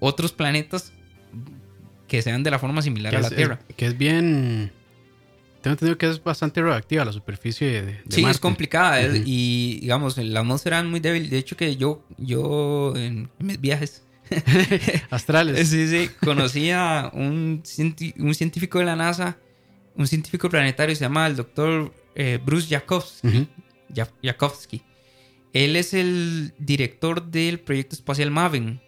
otros 0.00 0.32
planetas 0.32 0.92
que 2.08 2.20
sean 2.22 2.42
de 2.42 2.50
la 2.50 2.58
forma 2.58 2.82
similar 2.82 3.14
a 3.14 3.18
es, 3.18 3.22
la 3.30 3.30
Tierra. 3.36 3.58
es- 3.68 3.74
que 3.76 3.86
es 3.86 3.96
bien. 3.98 4.72
Tengo 5.62 5.72
entendido 5.72 5.96
que 5.96 6.10
es 6.10 6.22
bastante 6.22 6.60
radioactiva 6.60 7.06
la 7.06 7.12
superficie 7.12 7.66
de, 7.82 7.82
de 7.82 8.02
Sí, 8.10 8.24
es 8.26 8.38
complicada 8.38 9.02
eh, 9.02 9.22
y 9.24 9.78
digamos, 9.80 10.18
la 10.18 10.40
atmósfera 10.40 10.80
es 10.80 10.84
muy 10.84 11.00
débil. 11.00 11.30
De 11.30 11.38
hecho 11.38 11.56
que 11.56 11.76
yo, 11.76 12.04
yo 12.18 12.92
en 12.96 13.30
mis 13.38 13.58
viajes, 13.58 14.02
Astrales. 15.10 15.68
sí, 15.68 15.86
sí, 15.88 16.10
conocí 16.24 16.70
a 16.70 17.10
un, 17.14 17.62
un 18.18 18.34
científico 18.34 18.78
de 18.78 18.84
la 18.84 18.96
NASA, 18.96 19.36
un 19.96 20.06
científico 20.06 20.48
planetario, 20.48 20.94
se 20.96 21.02
llama 21.02 21.26
el 21.26 21.36
doctor 21.36 21.92
eh, 22.14 22.38
Bruce 22.44 22.68
Jakowski. 22.68 23.28
Ujú. 23.28 23.46
Ja- 23.94 24.10
Jakowski. 24.22 24.82
Él 25.52 25.76
es 25.76 25.94
el 25.94 26.52
director 26.58 27.24
del 27.24 27.60
proyecto 27.60 27.94
espacial 27.94 28.30
Maven. 28.30 28.80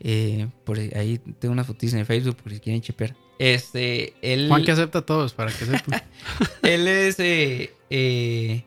Eh, 0.00 0.48
por 0.64 0.78
ahí- 0.78 1.20
tengo 1.38 1.52
unas 1.52 1.66
fotos 1.66 1.92
en 1.94 2.00
el 2.00 2.06
Facebook 2.06 2.36
por 2.36 2.52
si 2.52 2.60
quieren 2.60 2.82
chipear. 2.82 3.16
Este, 3.38 4.14
él, 4.22 4.48
Juan 4.48 4.64
que 4.64 4.72
acepta 4.72 4.98
a 5.00 5.02
todos 5.06 5.32
para 5.34 5.50
que 5.52 5.64
sepan. 5.64 6.02
él 6.62 6.86
es, 6.88 7.18
eh, 7.18 7.72
eh, 7.90 8.64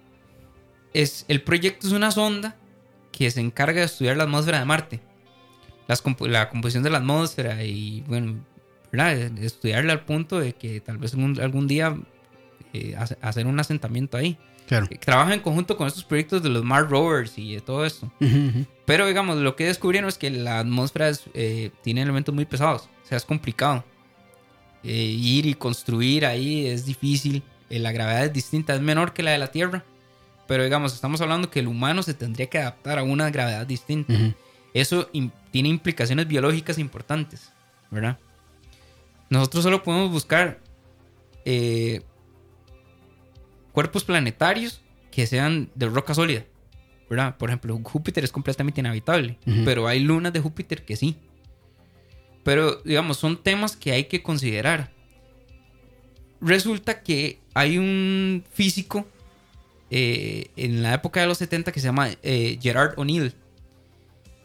es. 0.94 1.26
El 1.28 1.42
proyecto 1.42 1.88
es 1.88 1.94
una 1.94 2.12
sonda 2.12 2.56
que 3.12 3.30
se 3.32 3.42
encarga 3.42 3.80
de 3.82 3.86
estudiar 3.86 4.18
la 4.18 4.24
atmósfera 4.24 4.60
de 4.60 4.66
Marte. 4.66 5.00
Las 5.90 6.02
la 6.22 6.48
composición 6.50 6.84
de 6.84 6.90
la 6.92 7.00
atmósfera 7.00 7.64
y, 7.66 8.02
bueno, 8.08 8.36
de 8.92 9.46
estudiarla 9.46 9.92
al 9.92 10.06
punto 10.06 10.40
de 10.40 10.54
que 10.54 10.80
tal 10.80 10.98
vez 11.00 11.14
algún, 11.14 11.38
algún 11.42 11.68
día 11.68 11.98
eh, 12.74 12.96
hace- 12.98 13.18
hacer 13.22 13.46
un 13.48 13.60
asentamiento 13.60 14.16
ahí. 14.16 14.38
Claro. 14.68 14.88
Eh, 14.92 15.00
Trabaja 15.00 15.34
en 15.34 15.40
conjunto 15.42 15.76
con 15.78 15.88
estos 15.88 16.04
proyectos 16.04 16.44
de 16.44 16.50
los 16.50 16.64
Mars 16.64 16.90
Rovers 16.90 17.38
y 17.40 17.56
de 17.56 17.62
todo 17.62 17.86
esto. 17.86 18.12
Pero, 18.86 19.08
digamos, 19.08 19.38
lo 19.38 19.56
que 19.56 19.66
descubrieron 19.66 20.08
es 20.08 20.18
que 20.20 20.30
la 20.30 20.60
atmósfera 20.60 21.10
es, 21.10 21.24
eh, 21.34 21.72
tiene 21.84 22.04
elementos 22.04 22.34
muy 22.36 22.46
pesados. 22.46 22.84
O 23.04 23.08
sea, 23.08 23.18
es 23.18 23.26
complicado. 23.26 23.84
Eh, 24.84 24.94
ir 24.94 25.46
y 25.48 25.56
construir 25.56 26.26
ahí 26.26 26.68
es 26.68 26.86
difícil. 26.86 27.42
La 27.70 27.92
gravedad 27.92 28.26
es 28.26 28.34
distinta, 28.34 28.76
es 28.76 28.82
menor 28.82 29.14
que 29.14 29.24
la 29.24 29.32
de 29.32 29.40
la 29.40 29.48
Tierra. 29.52 29.84
Pero, 30.48 30.64
digamos, 30.64 30.94
estamos 30.94 31.20
hablando 31.22 31.50
que 31.50 31.60
el 31.60 31.68
humano 31.68 32.02
se 32.04 32.14
tendría 32.14 32.48
que 32.48 32.60
adaptar 32.60 32.98
a 33.00 33.04
una 33.04 33.30
gravedad 33.32 33.66
distinta. 33.68 34.14
Ujú. 34.14 34.34
Eso 34.74 35.10
tiene 35.52 35.70
implicaciones 35.70 36.28
biológicas 36.28 36.78
importantes, 36.78 37.52
¿verdad? 37.90 38.20
Nosotros 39.30 39.64
solo 39.64 39.84
podemos 39.84 40.12
buscar 40.12 40.60
eh, 41.46 42.02
cuerpos 43.72 44.04
planetarios 44.04 44.82
que 45.12 45.28
sean 45.28 45.70
de 45.76 45.88
roca 45.88 46.14
sólida, 46.14 46.46
¿verdad? 47.10 47.38
Por 47.38 47.50
ejemplo, 47.50 47.80
Júpiter 47.84 48.24
es 48.24 48.32
completamente 48.32 48.82
inhabitable, 48.82 49.38
pero 49.66 49.88
hay 49.88 50.00
lunas 50.00 50.34
de 50.34 50.40
Júpiter 50.40 50.86
que 50.86 50.96
sí. 50.96 51.18
Pero, 52.44 52.82
digamos, 52.84 53.18
son 53.18 53.42
temas 53.42 53.76
que 53.76 53.92
hay 53.92 54.06
que 54.06 54.24
considerar. 54.24 54.92
Resulta 56.42 57.04
que 57.04 57.40
hay 57.54 57.78
un 57.78 58.44
físico 58.52 59.06
eh, 59.92 60.52
en 60.56 60.82
la 60.82 60.94
época 60.94 61.20
de 61.22 61.28
los 61.28 61.38
70 61.40 61.72
que 61.72 61.80
se 61.80 61.88
llama 61.88 62.10
eh, 62.24 62.58
Gerard 62.62 62.98
O'Neill. 62.98 63.34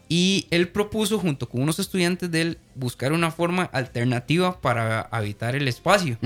Y 0.07 0.47
él 0.51 0.69
propuso, 0.69 1.17
junto 1.17 1.49
con 1.49 1.61
unos 1.61 1.79
estudiantes 1.79 2.29
de 2.29 2.41
él, 2.41 2.57
buscar 2.75 3.11
una 3.11 3.31
forma 3.31 3.63
alternativa 3.63 4.61
para 4.61 5.01
habitar 5.01 5.55
el 5.55 5.67
espacio. 5.67 6.17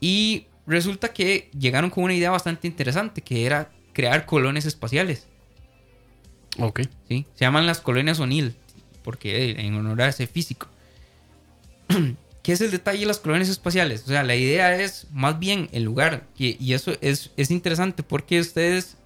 Y 0.00 0.46
resulta 0.66 1.12
que 1.12 1.50
llegaron 1.58 1.90
con 1.90 2.04
una 2.04 2.14
idea 2.14 2.30
bastante 2.30 2.66
interesante, 2.66 3.22
que 3.22 3.46
era 3.46 3.70
crear 3.92 4.26
colonias 4.26 4.66
espaciales. 4.66 5.26
Ok. 6.58 6.80
¿sí? 7.08 7.26
Se 7.34 7.44
llaman 7.44 7.66
las 7.66 7.80
colonias 7.80 8.20
O'Neill, 8.20 8.54
porque 9.02 9.52
en 9.52 9.74
honor 9.74 10.02
a 10.02 10.08
ese 10.08 10.26
físico. 10.26 10.68
¿Qué 12.42 12.52
es 12.52 12.60
el 12.62 12.70
detalle 12.70 13.00
de 13.00 13.06
las 13.06 13.18
colonias 13.18 13.50
espaciales? 13.50 14.04
O 14.04 14.06
sea, 14.06 14.22
la 14.22 14.34
idea 14.34 14.80
es 14.80 15.06
más 15.12 15.38
bien 15.38 15.68
el 15.72 15.82
lugar, 15.82 16.26
y, 16.38 16.62
y 16.62 16.72
eso 16.72 16.92
es, 17.02 17.30
es 17.36 17.50
interesante 17.50 18.02
porque 18.02 18.40
ustedes 18.40 18.96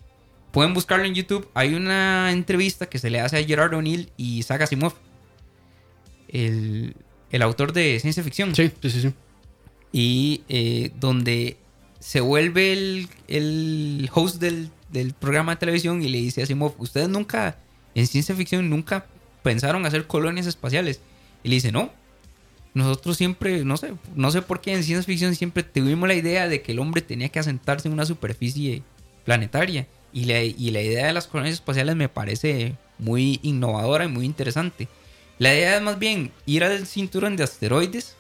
pueden 0.54 0.72
buscarlo 0.72 1.04
en 1.04 1.14
YouTube. 1.14 1.48
Hay 1.52 1.74
una 1.74 2.30
entrevista 2.32 2.86
que 2.86 2.98
se 2.98 3.10
le 3.10 3.20
hace 3.20 3.36
a 3.36 3.44
Gerard 3.44 3.74
O'Neill 3.74 4.10
y 4.16 4.38
Isaac 4.38 4.62
Asimov, 4.62 4.94
el, 6.28 6.94
el 7.30 7.42
autor 7.42 7.72
de 7.72 7.98
ciencia 8.00 8.22
ficción 8.22 8.54
Sí, 8.54 8.70
sí, 8.80 8.90
sí. 8.90 9.00
sí. 9.02 9.14
y 9.92 10.42
eh, 10.48 10.92
donde 10.98 11.56
se 11.98 12.20
vuelve 12.20 12.72
el, 12.72 13.08
el 13.28 14.08
host 14.14 14.40
del, 14.40 14.70
del 14.90 15.12
programa 15.12 15.52
de 15.52 15.58
televisión 15.58 16.02
y 16.02 16.08
le 16.08 16.18
dice 16.18 16.40
a 16.40 16.44
Asimov, 16.44 16.74
ustedes 16.78 17.08
nunca, 17.08 17.58
en 17.94 18.06
ciencia 18.06 18.34
ficción, 18.34 18.70
nunca 18.70 19.06
pensaron 19.42 19.84
hacer 19.86 20.06
colonias 20.06 20.46
espaciales. 20.46 21.00
Y 21.42 21.48
le 21.48 21.56
dice, 21.56 21.72
no, 21.72 21.90
nosotros 22.74 23.16
siempre, 23.16 23.64
no 23.64 23.76
sé, 23.76 23.94
no 24.14 24.30
sé 24.30 24.40
por 24.42 24.60
qué 24.60 24.72
en 24.72 24.84
ciencia 24.84 25.04
ficción 25.04 25.34
siempre 25.34 25.62
tuvimos 25.62 26.08
la 26.08 26.14
idea 26.14 26.48
de 26.48 26.62
que 26.62 26.72
el 26.72 26.78
hombre 26.78 27.02
tenía 27.02 27.28
que 27.28 27.38
asentarse 27.40 27.88
en 27.88 27.94
una 27.94 28.06
superficie 28.06 28.82
planetaria. 29.24 29.86
Y 30.14 30.24
la, 30.26 30.40
y 30.42 30.70
la 30.70 30.80
idea 30.80 31.08
de 31.08 31.12
las 31.12 31.26
colonias 31.26 31.54
espaciales 31.54 31.96
me 31.96 32.08
parece 32.08 32.76
muy 32.98 33.40
innovadora 33.42 34.04
y 34.04 34.08
muy 34.08 34.24
interesante. 34.24 34.88
La 35.38 35.52
idea 35.52 35.76
es 35.76 35.82
más 35.82 35.98
bien 35.98 36.30
ir 36.46 36.62
al 36.64 36.86
cinturón 36.86 37.36
de 37.36 37.42
asteroides 37.42 38.14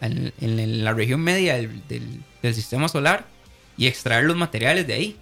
en, 0.00 0.32
en 0.40 0.84
la 0.84 0.92
región 0.92 1.20
media 1.20 1.54
del, 1.54 1.86
del- 1.88 2.20
del 2.42 2.54
sistema 2.54 2.88
solar 2.88 3.26
y 3.78 3.86
extraer 3.86 4.24
los 4.24 4.36
materiales 4.36 4.86
de 4.88 4.94
ahí. 4.94 5.16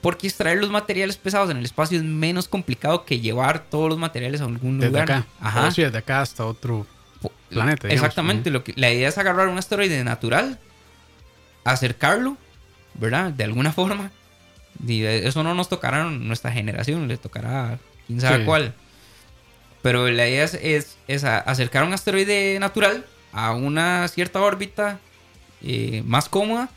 Porque 0.00 0.26
extraer 0.26 0.58
los 0.58 0.70
materiales 0.70 1.16
pesados 1.16 1.50
en 1.50 1.58
el 1.58 1.64
espacio 1.64 1.98
es 1.98 2.02
menos 2.04 2.48
complicado 2.48 3.04
que 3.04 3.20
llevar 3.20 3.64
todos 3.70 3.88
los 3.90 3.98
materiales 3.98 4.40
a 4.40 4.44
algún 4.46 4.78
Desde 4.78 4.88
lugar. 4.90 5.02
acá. 5.04 5.26
Ajá. 5.38 5.70
Sí, 5.70 5.82
desde 5.82 5.98
acá 5.98 6.22
hasta 6.22 6.44
otro 6.46 6.86
planeta. 7.50 7.86
digamos. 7.86 7.92
Exactamente. 8.08 8.50
Lo 8.50 8.64
que, 8.64 8.72
la 8.76 8.90
idea 8.90 9.08
es 9.10 9.18
agarrar 9.18 9.46
un 9.48 9.58
asteroide 9.58 10.02
natural, 10.02 10.58
acercarlo, 11.64 12.36
¿verdad? 12.94 13.30
De 13.32 13.44
alguna 13.44 13.72
forma. 13.72 14.10
Y 14.86 15.04
eso 15.04 15.42
no 15.42 15.54
nos 15.54 15.68
tocará 15.68 16.02
a 16.06 16.10
nuestra 16.10 16.50
generación, 16.52 17.06
le 17.08 17.16
tocará 17.16 17.72
a 17.74 17.78
quién 18.06 18.20
sabe 18.20 18.38
Sí. 18.38 18.44
cuál. 18.44 18.74
Pero 19.82 20.08
la 20.10 20.28
idea 20.28 20.44
es, 20.44 20.96
es- 21.08 21.24
acercar 21.24 21.84
un 21.84 21.92
asteroide 21.92 22.58
natural 22.60 23.04
a 23.32 23.52
una 23.52 24.06
cierta 24.08 24.40
órbita 24.40 24.98
eh, 25.64 26.02
más 26.06 26.28
cómoda 26.28 26.68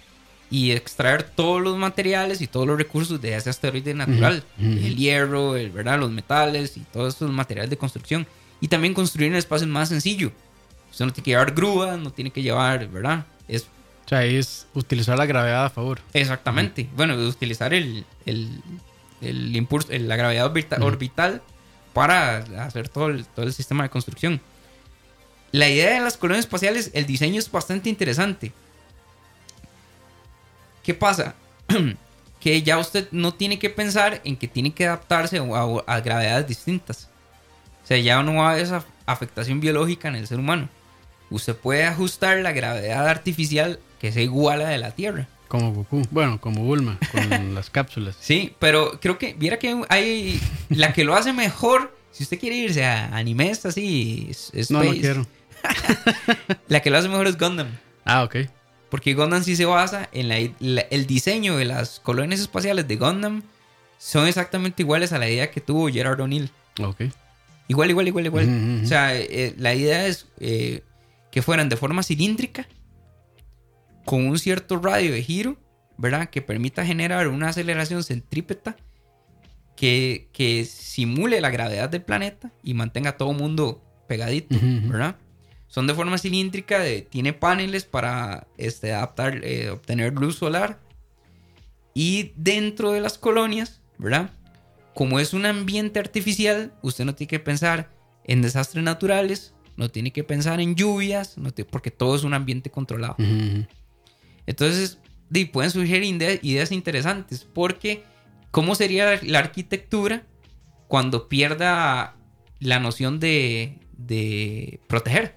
y 0.52 0.72
extraer 0.72 1.24
todos 1.24 1.62
los 1.62 1.76
materiales 1.78 2.40
y 2.42 2.48
todos 2.48 2.68
los 2.68 2.78
recursos 2.78 3.20
de 3.22 3.36
ese 3.36 3.50
asteroide 3.50 3.94
natural. 3.96 4.44
El 4.60 4.96
hierro, 4.96 5.56
el, 5.56 5.72
¿verdad? 5.72 6.00
los 6.00 6.12
metales 6.12 6.78
y 6.78 6.82
todos 6.82 7.16
esos 7.16 7.32
materiales 7.32 7.70
de 7.72 7.78
construcción. 7.78 8.28
Y 8.62 8.68
también 8.68 8.94
construir 8.94 9.32
en 9.32 9.38
espacios 9.38 9.70
más 9.70 9.90
sencillo. 9.90 10.32
Usted 10.92 11.06
no 11.06 11.12
tiene 11.14 11.26
que 11.26 11.32
llevar 11.32 11.52
grúas, 11.54 12.00
no 12.00 12.12
tiene 12.12 12.32
que 12.32 12.42
llevar, 12.42 12.88
¿verdad? 12.88 13.26
Es 13.48 13.66
O 14.06 14.08
sea, 14.10 14.20
ahí 14.20 14.36
es 14.36 14.68
utilizar 14.76 15.18
la 15.18 15.26
gravedad 15.26 15.66
a 15.66 15.70
favor. 15.70 16.00
exactamente. 16.14 16.88
Bueno, 16.96 17.16
utilizar 17.16 17.74
el, 17.74 18.06
el, 18.26 18.62
el 19.22 19.56
impulso, 19.56 19.92
el- 19.92 20.08
la 20.08 20.16
gravedad 20.16 20.46
orbital 20.82 21.42
para 21.94 22.38
hacer 22.66 22.90
todo 22.90 23.08
el, 23.08 23.26
todo 23.26 23.46
el 23.46 23.54
sistema 23.54 23.84
de 23.84 23.90
construcción. 23.90 24.42
La 25.52 25.70
idea 25.70 25.94
de 25.96 26.02
las 26.02 26.18
colonias 26.18 26.46
espaciales, 26.46 26.92
el 26.94 27.06
diseño 27.06 27.40
es 27.40 27.50
bastante 27.52 27.90
interesante. 27.90 28.52
¿Qué 30.84 30.94
pasa? 30.94 31.36
que 32.40 32.62
ya 32.62 32.78
usted 32.78 33.08
no 33.12 33.34
tiene 33.34 33.58
que 33.58 33.70
pensar 33.72 34.22
en 34.24 34.36
que 34.38 34.48
tiene 34.48 34.72
que 34.74 34.86
adaptarse 34.86 35.40
a, 35.40 35.42
a- 35.42 35.84
a 35.96 36.00
gravedades 36.02 36.48
distintas. 36.48 37.10
O 37.84 37.88
sea, 37.88 37.98
ya 37.98 38.22
no 38.22 38.36
va 38.36 38.50
a 38.50 38.52
haber 38.52 38.64
esa 38.66 38.86
afectación 39.06 39.60
biológica 39.60 40.08
en 40.10 40.16
el 40.16 40.28
ser 40.28 40.40
humano. 40.40 40.70
Usted 41.32 41.56
puede 41.56 41.86
ajustar 41.86 42.38
la 42.40 42.52
gravedad 42.52 43.08
artificial 43.08 43.80
que 44.06 44.12
sea 44.12 44.22
igual 44.24 44.62
a 44.62 44.66
la 44.66 44.70
de 44.70 44.78
la 44.78 44.92
Tierra. 44.92 45.28
Como 45.48 45.74
Goku. 45.74 46.04
Bueno, 46.12 46.40
como 46.40 46.64
Bulma, 46.64 47.00
con 47.12 47.54
las 47.56 47.70
cápsulas. 47.72 48.16
Sí, 48.20 48.54
pero 48.60 49.00
creo 49.00 49.18
que, 49.18 49.34
viera 49.34 49.58
que 49.58 49.82
hay 49.90 50.40
la 50.70 50.94
que 50.94 51.04
lo 51.04 51.16
hace 51.16 51.34
mejor. 51.34 51.96
Si 52.12 52.24
usted 52.24 52.40
quiere 52.40 52.56
irse 52.56 52.86
a 52.86 53.16
animes 53.16 53.66
así, 53.66 54.28
es- 54.32 54.70
No, 54.72 54.84
no 54.84 54.92
quiero. 54.92 55.26
La 56.68 56.82
que 56.82 56.90
lo 56.90 56.98
hace 56.98 57.10
mejor 57.10 57.28
es 57.28 57.38
Gundam. 57.38 57.68
Ah, 58.06 58.24
ok. 58.24 58.36
Porque 58.90 59.14
Gundam 59.14 59.44
sí 59.44 59.56
se 59.56 59.66
basa 59.66 60.10
en 60.14 60.30
la, 60.30 60.38
la- 60.60 60.82
el 60.92 61.08
diseño 61.08 61.58
de 61.58 61.66
las 61.66 62.00
colonias 62.00 62.40
espaciales 62.40 62.88
de 62.88 62.96
Gundam. 62.96 63.42
Son 63.98 64.28
exactamente 64.28 64.84
iguales 64.84 65.12
a 65.14 65.18
la 65.20 65.30
idea 65.30 65.50
que 65.52 65.62
tuvo 65.62 65.90
Gerard 65.90 66.20
O'Neill. 66.22 66.52
Ok. 66.82 67.02
Igual, 67.68 67.90
igual, 67.90 68.08
igual, 68.08 68.26
igual. 68.28 68.82
O 68.84 68.88
sea, 68.88 69.16
eh, 69.18 69.56
la 69.58 69.74
idea 69.74 70.06
es 70.06 70.28
eh, 70.40 70.82
que 71.32 71.42
fueran 71.42 71.68
de 71.70 71.78
forma 71.78 72.04
cilíndrica, 72.04 72.68
con 74.06 74.26
un 74.28 74.38
cierto 74.40 74.78
radio 74.80 75.12
de 75.12 75.24
giro, 75.24 75.58
¿verdad? 75.98 76.30
Que 76.30 76.42
permita 76.42 76.86
generar 76.86 77.28
una 77.28 77.50
aceleración 77.50 78.04
centrípeta 78.04 78.76
que, 79.76 80.30
que 80.32 80.64
simule 80.66 81.42
la 81.42 81.50
gravedad 81.50 81.90
del 81.90 82.04
planeta 82.04 82.52
y 82.64 82.74
mantenga 82.74 83.12
a 83.12 83.18
todo 83.18 83.32
el 83.32 83.38
mundo 83.38 83.84
pegadito, 84.08 84.56
Ujú. 84.56 84.90
¿verdad? 84.90 85.18
Son 85.68 85.88
de 85.88 85.94
forma 85.94 86.18
cilíndrica, 86.18 86.80
de- 86.80 87.02
tiene 87.02 87.34
paneles 87.34 87.84
para 87.84 88.48
este, 88.58 88.94
adaptar, 88.94 89.42
eh, 89.44 89.70
obtener 89.70 90.14
luz 90.14 90.38
solar. 90.38 90.80
Y 91.94 92.34
dentro 92.36 92.92
de 92.92 93.02
las 93.02 93.18
colonias, 93.18 93.82
¿verdad? 93.98 94.30
Como 94.94 95.20
es 95.20 95.34
un 95.34 95.46
ambiente 95.46 96.00
artificial, 96.00 96.74
usted 96.82 97.04
no 97.06 97.16
tiene 97.16 97.30
que 97.30 97.40
pensar 97.40 97.90
en 98.26 98.42
desastres 98.42 98.84
naturales, 98.84 99.54
no 99.76 99.90
tiene 99.90 100.12
que 100.14 100.24
pensar 100.24 100.62
en 100.62 100.76
lluvias, 100.76 101.38
no 101.38 101.52
te- 101.52 101.66
porque 101.66 101.92
todo 101.92 102.16
es 102.16 102.24
un 102.24 102.34
ambiente 102.34 102.70
controlado. 102.70 103.16
Ujú. 103.20 103.66
Entonces, 104.48 105.00
di, 105.30 105.46
pueden 105.46 105.72
surgir 105.72 106.04
ide- 106.04 106.40
ideas 106.44 106.72
interesantes, 106.72 107.48
porque 107.54 108.04
¿cómo 108.52 108.76
sería 108.76 109.20
la 109.24 109.40
arquitectura 109.40 110.24
cuando 110.88 111.28
pierda 111.30 112.16
la 112.60 112.80
noción 112.80 113.20
de, 113.20 113.80
de 113.98 114.80
proteger? 114.88 115.36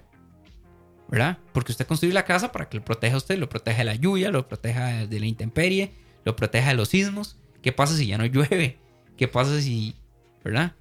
¿Verdad? 1.08 1.38
Porque 1.52 1.72
usted 1.72 1.86
construye 1.86 2.12
la 2.12 2.24
casa 2.26 2.52
para 2.52 2.68
que 2.68 2.76
lo 2.78 2.84
proteja 2.84 3.14
a 3.14 3.18
usted, 3.18 3.38
lo 3.38 3.48
proteja 3.48 3.78
de 3.78 3.84
la 3.84 3.94
lluvia, 3.94 4.30
lo 4.30 4.46
proteja 4.46 5.06
de 5.06 5.20
la 5.20 5.26
intemperie, 5.26 5.92
lo 6.24 6.36
proteja 6.36 6.68
de 6.68 6.74
los 6.74 6.90
sismos. 6.90 7.36
¿Qué 7.62 7.72
pasa 7.72 7.96
si 7.96 8.06
ya 8.06 8.18
no 8.18 8.26
llueve? 8.26 8.76
¿Qué 9.16 9.26
pasa 9.26 9.58
si, 9.60 9.96
verdad? 10.44 10.74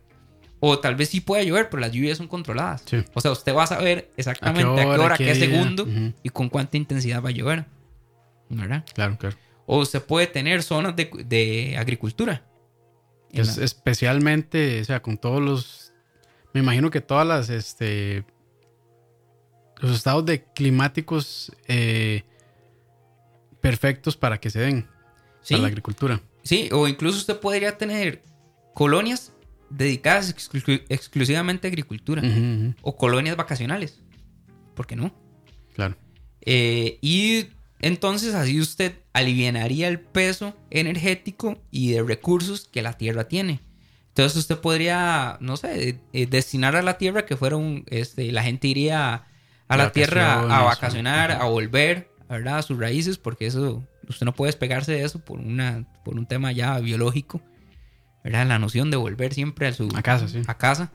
O 0.60 0.80
tal 0.80 0.96
vez 0.96 1.10
sí 1.10 1.22
pueda 1.22 1.44
llover, 1.44 1.70
pero 1.70 1.80
las 1.80 1.92
lluvias 1.94 2.18
son 2.18 2.28
controladas. 2.28 2.84
Sí. 2.86 2.98
O 3.13 3.22
sea, 3.22 3.32
usted 3.32 3.56
va 3.56 3.63
a 3.63 3.68
saber 3.68 4.12
exactamente 4.18 4.82
a 4.82 4.84
qué 4.84 5.00
hora, 5.00 5.16
a 5.16 5.18
qué, 5.18 5.34
día? 5.34 5.36
segundo 5.36 5.84
Ujú. 5.84 6.13
y 6.24 6.30
con 6.30 6.50
cuánta 6.50 6.76
intensidad 6.78 7.24
va 7.24 7.30
a 7.30 7.32
llover. 7.32 7.66
¿Verdad? 8.50 8.86
Claro, 8.94 9.18
claro. 9.18 9.36
O 9.66 9.84
se 9.86 10.00
puede 10.00 10.28
tener 10.28 10.64
zonas 10.64 10.96
de, 10.96 11.10
de 11.26 11.76
agricultura. 11.78 12.44
En 13.32 13.42
Es, 13.42 13.58
la- 13.58 13.66
especialmente, 13.66 14.82
o 14.82 14.86
sea, 14.86 15.02
con 15.02 15.18
todos 15.18 15.42
los. 15.42 15.94
Me 16.54 16.62
imagino 16.62 16.90
que 16.90 17.02
todas 17.02 17.28
las. 17.28 17.50
Este, 17.50 18.24
los 19.80 19.96
estados 19.96 20.26
de 20.26 20.44
climáticos 20.54 21.52
eh, 21.68 22.24
perfectos 23.62 24.16
para 24.18 24.40
que 24.40 24.50
se 24.50 24.60
den 24.60 24.88
sí, 25.42 25.56
a 25.56 25.58
la 25.60 25.68
agricultura. 25.68 26.22
sí, 26.44 26.70
o 26.72 26.88
incluso 26.88 27.18
usted 27.18 27.40
podría 27.40 27.78
tener 27.78 28.24
colonias 28.74 29.34
dedicadas 29.70 30.34
exclu- 30.36 30.84
exclusivamente 30.90 31.68
a 31.68 31.70
agricultura. 31.70 32.22
O 32.82 32.96
colonias 32.96 33.36
vacacionales. 33.36 34.02
¿Por 34.76 34.88
qué 34.88 34.96
no? 34.96 35.14
Claro. 35.76 35.96
Eh, 36.42 36.98
y 37.02 37.48
entonces 37.80 38.34
así 38.36 38.60
usted 38.60 38.96
alivianaría 39.13 39.88
el 39.88 40.00
peso 40.00 40.56
energético 40.70 41.62
y 41.72 41.92
de 41.92 42.04
recursos 42.04 42.68
que 42.72 42.82
la 42.82 42.94
Tierra 42.94 43.28
tiene. 43.28 43.62
Entonces 44.10 44.38
usted 44.40 44.58
podría, 44.60 45.38
no 45.42 45.58
sé, 45.58 46.00
eh, 46.13 46.26
destinar 46.26 46.76
a 46.76 46.82
la 46.82 46.98
Tierra 46.98 47.26
que 47.26 47.38
fuera 47.38 47.56
un, 47.56 47.84
este, 47.88 48.32
la 48.32 48.42
gente 48.44 48.68
iría 48.68 49.26
a 49.68 49.78
la 49.78 49.92
Tierra 49.92 50.40
a 50.42 50.63
vacacionar, 50.63 51.32
a 51.32 51.46
volver, 51.46 52.10
¿verdad? 52.28 52.58
A 52.58 52.62
sus 52.63 52.80
raíces, 52.80 53.18
porque 53.20 53.46
eso, 53.46 53.84
usted 54.10 54.26
no 54.26 54.34
puede 54.34 54.50
despegarse 54.50 54.92
de 54.94 55.04
eso 55.04 55.20
por, 55.20 55.40
una, 55.40 55.86
por 56.04 56.16
un 56.18 56.26
tema 56.26 56.52
ya 56.52 56.80
biológico, 56.80 57.42
¿verdad? 58.24 58.48
La 58.48 58.58
noción 58.60 58.90
de 58.90 58.98
volver 58.98 59.34
siempre 59.36 59.68
a 59.68 59.74
su 59.74 59.88
A 59.96 60.02
casa, 60.02 60.28
sí. 60.28 60.42
a 60.48 60.58
casa. 60.58 60.92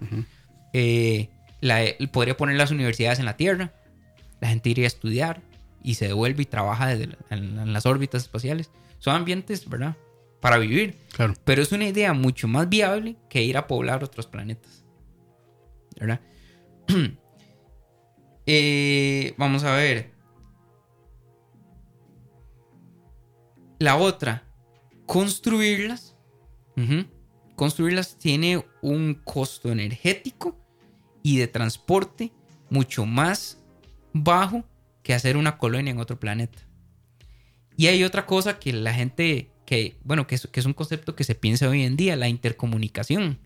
Eh, 0.72 1.28
la- 1.60 1.82
podría 2.10 2.36
poner 2.36 2.56
las 2.56 2.70
universidades 2.72 3.20
en 3.20 3.24
la 3.26 3.36
Tierra. 3.36 3.72
La 4.40 4.48
gente 4.48 4.68
iría 4.70 4.86
a 4.86 4.88
estudiar 4.88 5.42
y 5.82 5.94
se 5.94 6.06
devuelve 6.08 6.42
y 6.42 6.46
trabaja 6.46 6.88
desde 6.88 7.06
la- 7.08 7.18
en, 7.30 7.58
en 7.58 7.72
las 7.72 7.86
órbitas 7.86 8.22
espaciales. 8.22 8.70
Son 8.98 9.14
ambientes, 9.14 9.68
¿verdad? 9.68 9.96
Para 10.40 10.58
vivir. 10.58 10.96
Claro. 11.12 11.34
Pero 11.44 11.62
es 11.62 11.72
una 11.72 11.86
idea 11.88 12.12
mucho 12.12 12.48
más 12.48 12.68
viable 12.68 13.16
que 13.28 13.42
ir 13.42 13.56
a 13.56 13.66
poblar 13.66 14.02
otros 14.04 14.26
planetas. 14.26 14.84
¿Verdad? 15.98 16.20
Eh, 18.44 19.34
vamos 19.38 19.62
a 19.62 19.72
ver. 19.76 20.10
La 23.78 23.96
otra, 23.96 24.44
construirlas. 25.06 26.16
Construirlas 27.54 28.18
tiene 28.18 28.64
un 28.80 29.14
costo 29.24 29.70
energético 29.70 30.58
y 31.22 31.38
de 31.38 31.46
transporte 31.46 32.32
mucho 32.70 33.06
más 33.06 33.62
bajo 34.12 34.64
que 35.02 35.14
hacer 35.14 35.36
una 35.36 35.58
colonia 35.58 35.90
en 35.90 35.98
otro 35.98 36.18
planeta. 36.20 36.58
Y 37.76 37.86
hay 37.86 38.04
otra 38.04 38.26
cosa 38.26 38.58
que 38.58 38.72
la 38.72 38.92
gente, 38.94 39.50
que, 39.66 39.96
bueno, 40.04 40.26
que 40.26 40.34
es, 40.36 40.46
que 40.46 40.60
es 40.60 40.66
un 40.66 40.74
concepto 40.74 41.16
que 41.16 41.24
se 41.24 41.34
piensa 41.34 41.68
hoy 41.68 41.82
en 41.82 41.96
día, 41.96 42.16
la 42.16 42.28
intercomunicación. 42.28 43.38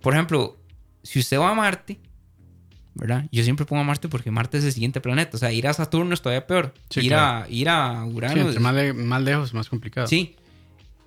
Por 0.00 0.14
ejemplo, 0.14 0.56
si 1.02 1.18
usted 1.20 1.38
va 1.38 1.50
a 1.50 1.54
Marte, 1.54 2.00
¿verdad? 2.94 3.26
Yo 3.30 3.44
siempre 3.44 3.64
pongo 3.66 3.82
a 3.82 3.84
Marte 3.84 4.08
porque 4.08 4.30
Marte 4.30 4.58
es 4.58 4.64
el 4.64 4.72
siguiente 4.72 5.00
planeta. 5.00 5.36
O 5.36 5.38
sea, 5.38 5.52
ir 5.52 5.66
a 5.68 5.72
Saturno 5.74 6.12
es 6.14 6.22
todavía 6.22 6.46
peor. 6.46 6.74
Sí, 6.90 7.00
ir, 7.00 7.08
claro. 7.08 7.44
a, 7.44 7.48
ir 7.48 7.68
a 7.68 8.04
Sí, 8.06 8.14
Urano 8.14 8.40
entre 8.42 8.60
más, 8.60 8.74
le- 8.74 8.92
más 8.94 9.22
lejos, 9.22 9.54
más 9.54 9.68
complicado. 9.68 10.06
Sí. 10.06 10.36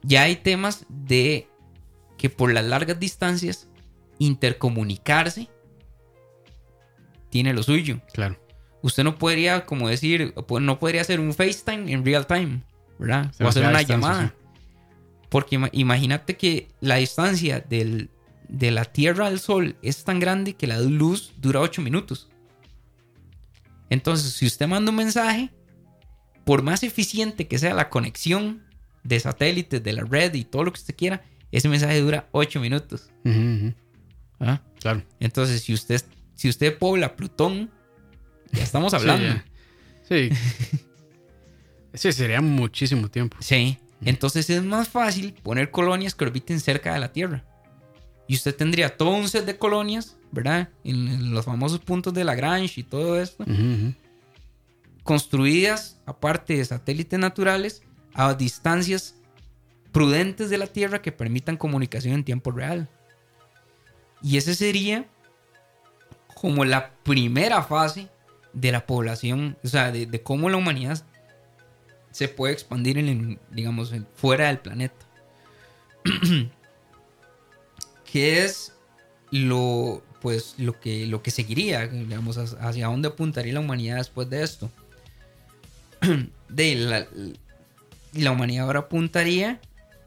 Ya 0.03 0.21
hay 0.23 0.35
temas 0.37 0.85
de 0.89 1.47
que 2.17 2.29
por 2.29 2.53
las 2.53 2.63
largas 2.65 2.99
distancias 2.99 3.67
intercomunicarse 4.19 5.49
tiene 7.29 7.53
lo 7.53 7.63
suyo. 7.63 7.99
Claro. 8.13 8.37
Usted 8.85 9.03
no 9.03 9.17
podría, 9.17 9.65
como 9.65 9.89
decir, 9.89 10.35
no 10.61 10.77
podría 10.79 11.01
hacer 11.01 11.19
un 11.19 11.33
FaceTime 11.33 11.91
en 11.91 12.05
real 12.05 12.27
time, 12.27 12.61
¿verdad? 12.99 13.31
Se 13.33 13.43
O 13.43 13.47
hacer 13.47 13.63
una 13.65 13.81
llamada. 13.81 14.35
Porque 15.29 15.57
ima- 15.57 15.69
imagínate 15.71 16.37
que 16.37 16.67
la 16.81 16.97
distancia 16.97 17.59
del- 17.61 18.11
de 18.47 18.69
la 18.69 18.85
Tierra 18.85 19.25
al 19.25 19.39
Sol 19.39 19.75
es 19.81 20.03
tan 20.03 20.19
grande 20.19 20.53
que 20.53 20.67
la 20.67 20.79
luz 20.79 21.33
dura 21.41 21.61
8 21.61 21.81
minutos. 21.81 22.29
Entonces, 23.89 24.33
si 24.33 24.45
usted 24.45 24.67
manda 24.67 24.91
un 24.91 24.97
mensaje, 24.97 25.49
por 26.43 26.61
más 26.61 26.83
eficiente 26.83 27.47
que 27.47 27.57
sea 27.57 27.73
la 27.73 27.89
conexión 27.89 28.61
de 29.03 29.19
satélites, 29.19 29.83
de 29.83 29.93
la 29.93 30.03
red 30.03 30.33
y 30.35 30.43
todo 30.43 30.63
lo 30.63 30.71
que 30.73 30.79
usted 30.79 30.95
quiera, 30.95 31.23
ese 31.51 31.69
mensaje 31.69 31.99
dura 32.01 32.27
8 32.31 32.59
minutos. 32.59 33.09
Ujú, 33.23 33.39
ujú. 33.39 33.73
¿ah? 34.41 34.61
Claro. 34.79 35.01
Entonces, 35.19 35.63
si 35.63 35.73
usted, 35.73 36.03
si 36.35 36.49
usted 36.49 36.77
pobla 36.77 37.15
Plutón, 37.15 37.71
ya 38.51 38.63
estamos 38.63 38.93
hablando. 38.93 39.41
Sí. 40.07 40.29
Sí, 41.95 42.11
sería 42.11 42.41
muchísimo 42.41 43.09
tiempo. 43.09 43.37
Sí. 43.39 43.77
Entonces 44.03 44.49
es 44.49 44.61
más 44.61 44.89
fácil 44.89 45.33
poner 45.33 45.71
colonias 45.71 46.13
que 46.13 46.25
orbiten 46.25 46.59
cerca 46.59 46.93
de 46.93 46.99
la 46.99 47.13
Tierra. 47.13 47.45
Y 48.27 48.35
usted 48.35 48.55
tendría 48.55 48.97
todo 48.97 49.11
un 49.11 49.29
set 49.29 49.45
de 49.45 49.57
colonias, 49.57 50.17
¿verdad? 50.31 50.69
En, 50.83 51.07
en 51.07 51.33
los 51.33 51.45
famosos 51.45 51.79
puntos 51.79 52.13
de 52.13 52.23
Lagrange 52.23 52.81
y 52.81 52.83
todo 52.83 53.21
esto, 53.21 53.45
construidas 55.03 56.01
aparte 56.05 56.57
de 56.57 56.65
satélites 56.65 57.19
naturales 57.19 57.83
a 58.13 58.33
distancias 58.33 59.15
prudentes 59.91 60.49
de 60.49 60.57
la 60.57 60.67
Tierra 60.67 61.01
que 61.01 61.11
permitan 61.11 61.55
comunicación 61.55 62.15
en 62.15 62.23
tiempo 62.23 62.51
real. 62.51 62.89
Y 64.21 64.37
ese 64.37 64.55
sería 64.55 65.07
como 66.33 66.65
la 66.65 66.91
primera 67.03 67.63
fase 67.63 68.09
de 68.55 68.71
la 68.71 68.87
población, 68.87 69.57
o 69.63 69.67
sea, 69.67 69.91
de, 69.91 70.07
de 70.07 70.23
cómo 70.23 70.49
la 70.49 70.57
humanidad 70.57 71.05
se 72.11 72.29
puede 72.29 72.53
expandir 72.53 72.97
en, 72.97 73.39
digamos, 73.51 73.93
fuera 74.15 74.47
del 74.47 74.59
planeta. 74.59 75.05
¿Qué 78.11 78.45
es 78.45 78.73
lo, 79.31 80.01
pues, 80.21 80.55
lo 80.57 80.79
que, 80.79 81.05
lo 81.07 81.21
que 81.21 81.31
seguiría, 81.31 81.85
digamos, 81.87 82.37
hacia 82.37 82.57
hacia 82.59 82.87
dónde 82.87 83.09
apuntaría 83.09 83.53
la 83.53 83.59
humanidad 83.59 83.97
después 83.97 84.29
de 84.29 84.43
esto? 84.43 84.71
De 86.47 86.75
la, 86.75 87.05
la 88.13 88.31
humanidad 88.31 88.67
ahora 88.67 88.79
apuntaría 88.81 89.59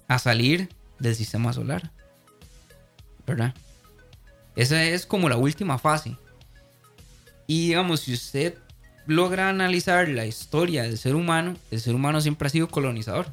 a 0.06 0.18
salir 0.18 0.70
del 0.98 1.14
sistema 1.14 1.52
solar. 1.52 1.90
¿Verdad? 3.26 3.54
Esa 4.56 4.82
es 4.82 5.04
como 5.04 5.28
la 5.28 5.36
última 5.36 5.78
fase. 5.78 6.16
Y 7.48 7.68
digamos, 7.68 8.00
si 8.00 8.12
usted 8.12 8.54
logra 9.06 9.48
analizar 9.48 10.08
la 10.08 10.26
historia 10.26 10.82
del 10.84 10.98
ser 10.98 11.16
humano, 11.16 11.56
el 11.72 11.80
ser 11.80 11.94
humano 11.96 12.20
siempre 12.20 12.46
ha 12.46 12.50
sido 12.50 12.68
colonizador. 12.68 13.26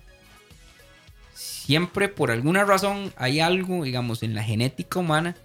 Siempre 1.36 2.08
por 2.08 2.32
alguna 2.32 2.64
razón 2.64 3.12
hay 3.18 3.40
algo, 3.42 3.84
digamos, 3.84 4.24
en 4.24 4.34
la 4.36 4.44
genética 4.44 5.00
humana 5.00 5.36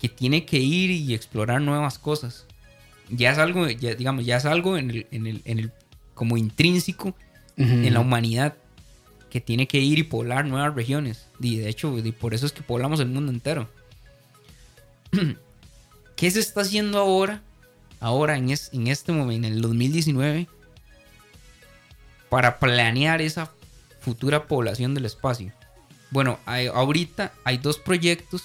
que 0.00 0.08
tiene 0.08 0.44
que 0.46 0.58
ir 0.58 0.90
y 0.90 1.14
explorar 1.14 1.60
nuevas 1.60 1.98
cosas. 1.98 2.46
Ya 3.10 3.32
es 3.32 3.38
algo, 3.38 3.68
ya, 3.68 3.94
digamos, 3.94 4.24
ya 4.24 4.36
es 4.36 4.44
algo 4.44 4.78
en 4.78 4.90
el, 4.90 5.06
en 5.10 5.26
el- 5.26 5.42
en 5.44 5.58
el- 5.58 5.72
como 6.14 6.36
intrínseco 6.36 7.14
en 7.86 7.92
la 7.94 7.98
humanidad 8.00 8.54
que 9.30 9.40
tiene 9.40 9.66
que 9.66 9.78
ir 9.80 9.98
y 9.98 10.04
poblar 10.04 10.44
nuevas 10.46 10.74
regiones. 10.76 11.26
Y 11.40 11.56
de 11.56 11.68
hecho, 11.68 11.98
y 11.98 12.12
por 12.12 12.34
eso 12.34 12.46
es 12.46 12.52
que 12.52 12.62
poblamos 12.62 13.00
el 13.00 13.08
mundo 13.08 13.32
entero. 13.32 13.68
¿Qué 16.16 16.30
se 16.30 16.38
está 16.40 16.60
haciendo 16.60 16.98
ahora? 16.98 17.42
Ahora, 18.00 18.36
en, 18.36 18.50
es- 18.50 18.70
en 18.72 18.86
este 18.86 19.12
momento, 19.12 19.46
en 19.48 19.54
el 19.54 19.60
2019, 19.62 20.46
para 22.28 22.58
planear 22.58 23.20
esa 23.22 23.50
futura 24.00 24.46
población 24.46 24.94
del 24.94 25.06
espacio. 25.06 25.52
Bueno, 26.10 26.38
ahorita 26.46 27.32
hay 27.44 27.58
dos 27.58 27.78
proyectos 27.78 28.44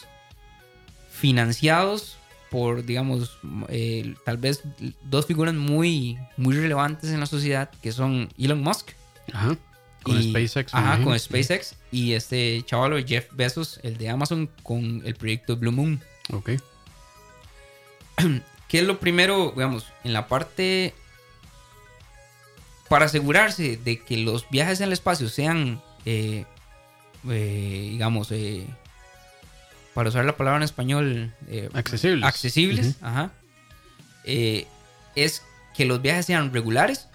financiados 1.11 2.17
por, 2.49 2.85
digamos, 2.85 3.37
eh, 3.69 4.15
tal 4.25 4.37
vez 4.37 4.61
dos 5.03 5.25
figuras 5.25 5.53
muy, 5.53 6.17
muy 6.37 6.55
relevantes 6.55 7.09
en 7.09 7.19
la 7.19 7.25
sociedad, 7.25 7.69
que 7.81 7.91
son 7.91 8.29
Elon 8.37 8.61
Musk. 8.61 8.91
Ajá. 9.33 9.57
Con 10.03 10.21
SpaceX. 10.21 10.73
Ajá, 10.73 11.01
con 11.03 11.17
SpaceX. 11.17 11.75
Y 11.91 12.11
este 12.13 12.61
chaval 12.65 13.05
Jeff 13.07 13.27
Bezos, 13.31 13.79
el 13.83 13.97
de 13.97 14.09
Amazon, 14.09 14.49
con 14.61 15.01
el 15.05 15.15
proyecto 15.15 15.55
Blue 15.55 15.71
Moon. 15.71 16.01
Ok. 16.31 16.51
¿Qué 18.73 18.79
es 18.79 18.87
lo 18.87 18.99
primero, 18.99 19.53
digamos, 19.55 19.85
en 20.03 20.13
la 20.13 20.27
parte... 20.27 20.95
Para 22.89 23.05
asegurarse 23.05 23.77
de 23.77 23.99
que 24.01 24.17
los 24.17 24.49
viajes 24.49 24.79
en 24.79 24.87
el 24.87 24.93
espacio 24.93 25.29
sean, 25.29 25.79
eh, 26.05 26.45
eh, 27.29 27.87
digamos, 27.91 28.33
para 29.93 30.09
usar 30.09 30.25
la 30.25 30.35
palabra 30.35 30.57
en 30.57 30.63
español, 30.63 31.35
eh, 31.49 31.69
accesibles. 31.75 32.25
Accesibles, 32.25 32.95
ajá. 33.01 33.31
Eh, 34.23 34.65
es 35.15 35.43
que 35.75 35.85
los 35.85 36.01
viajes 36.01 36.25
sean 36.25 36.51
regulares, 36.51 37.09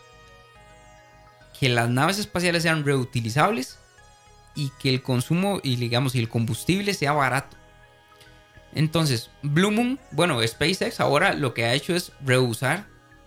que 1.58 1.68
las 1.68 1.90
naves 1.90 2.20
espaciales 2.20 2.62
sean 2.62 2.84
reutilizables 2.84 3.80
y 4.54 4.70
que 4.80 4.90
el 4.90 5.02
consumo 5.02 5.58
y 5.64 5.74
digamos 5.74 6.14
y 6.14 6.20
el 6.20 6.28
combustible 6.28 6.94
sea 6.94 7.14
barato. 7.14 7.56
Entonces, 8.74 9.30
Blue 9.42 9.70
Moon, 9.70 9.98
bueno, 10.12 10.46
SpaceX 10.46 11.00
ahora 11.00 11.34
lo 11.34 11.54
que 11.54 11.64
ha 11.64 11.74
hecho 11.74 11.94
es 11.94 12.12
reusar, 12.24 12.86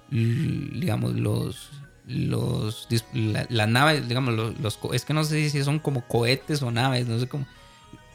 digamos, 0.10 1.14
los, 1.16 1.70
los, 2.08 2.88
las 3.14 3.68
naves, 3.68 4.08
digamos, 4.08 4.34
los, 4.34 4.60
los, 4.60 4.80
es 4.94 5.06
que 5.06 5.14
no 5.14 5.24
sé 5.24 5.50
si 5.50 5.64
son 5.64 5.80
como 5.80 6.08
cohetes 6.08 6.62
o 6.62 6.72
naves, 6.72 7.08
no 7.08 7.20
sé 7.20 7.28
cómo 7.28 7.46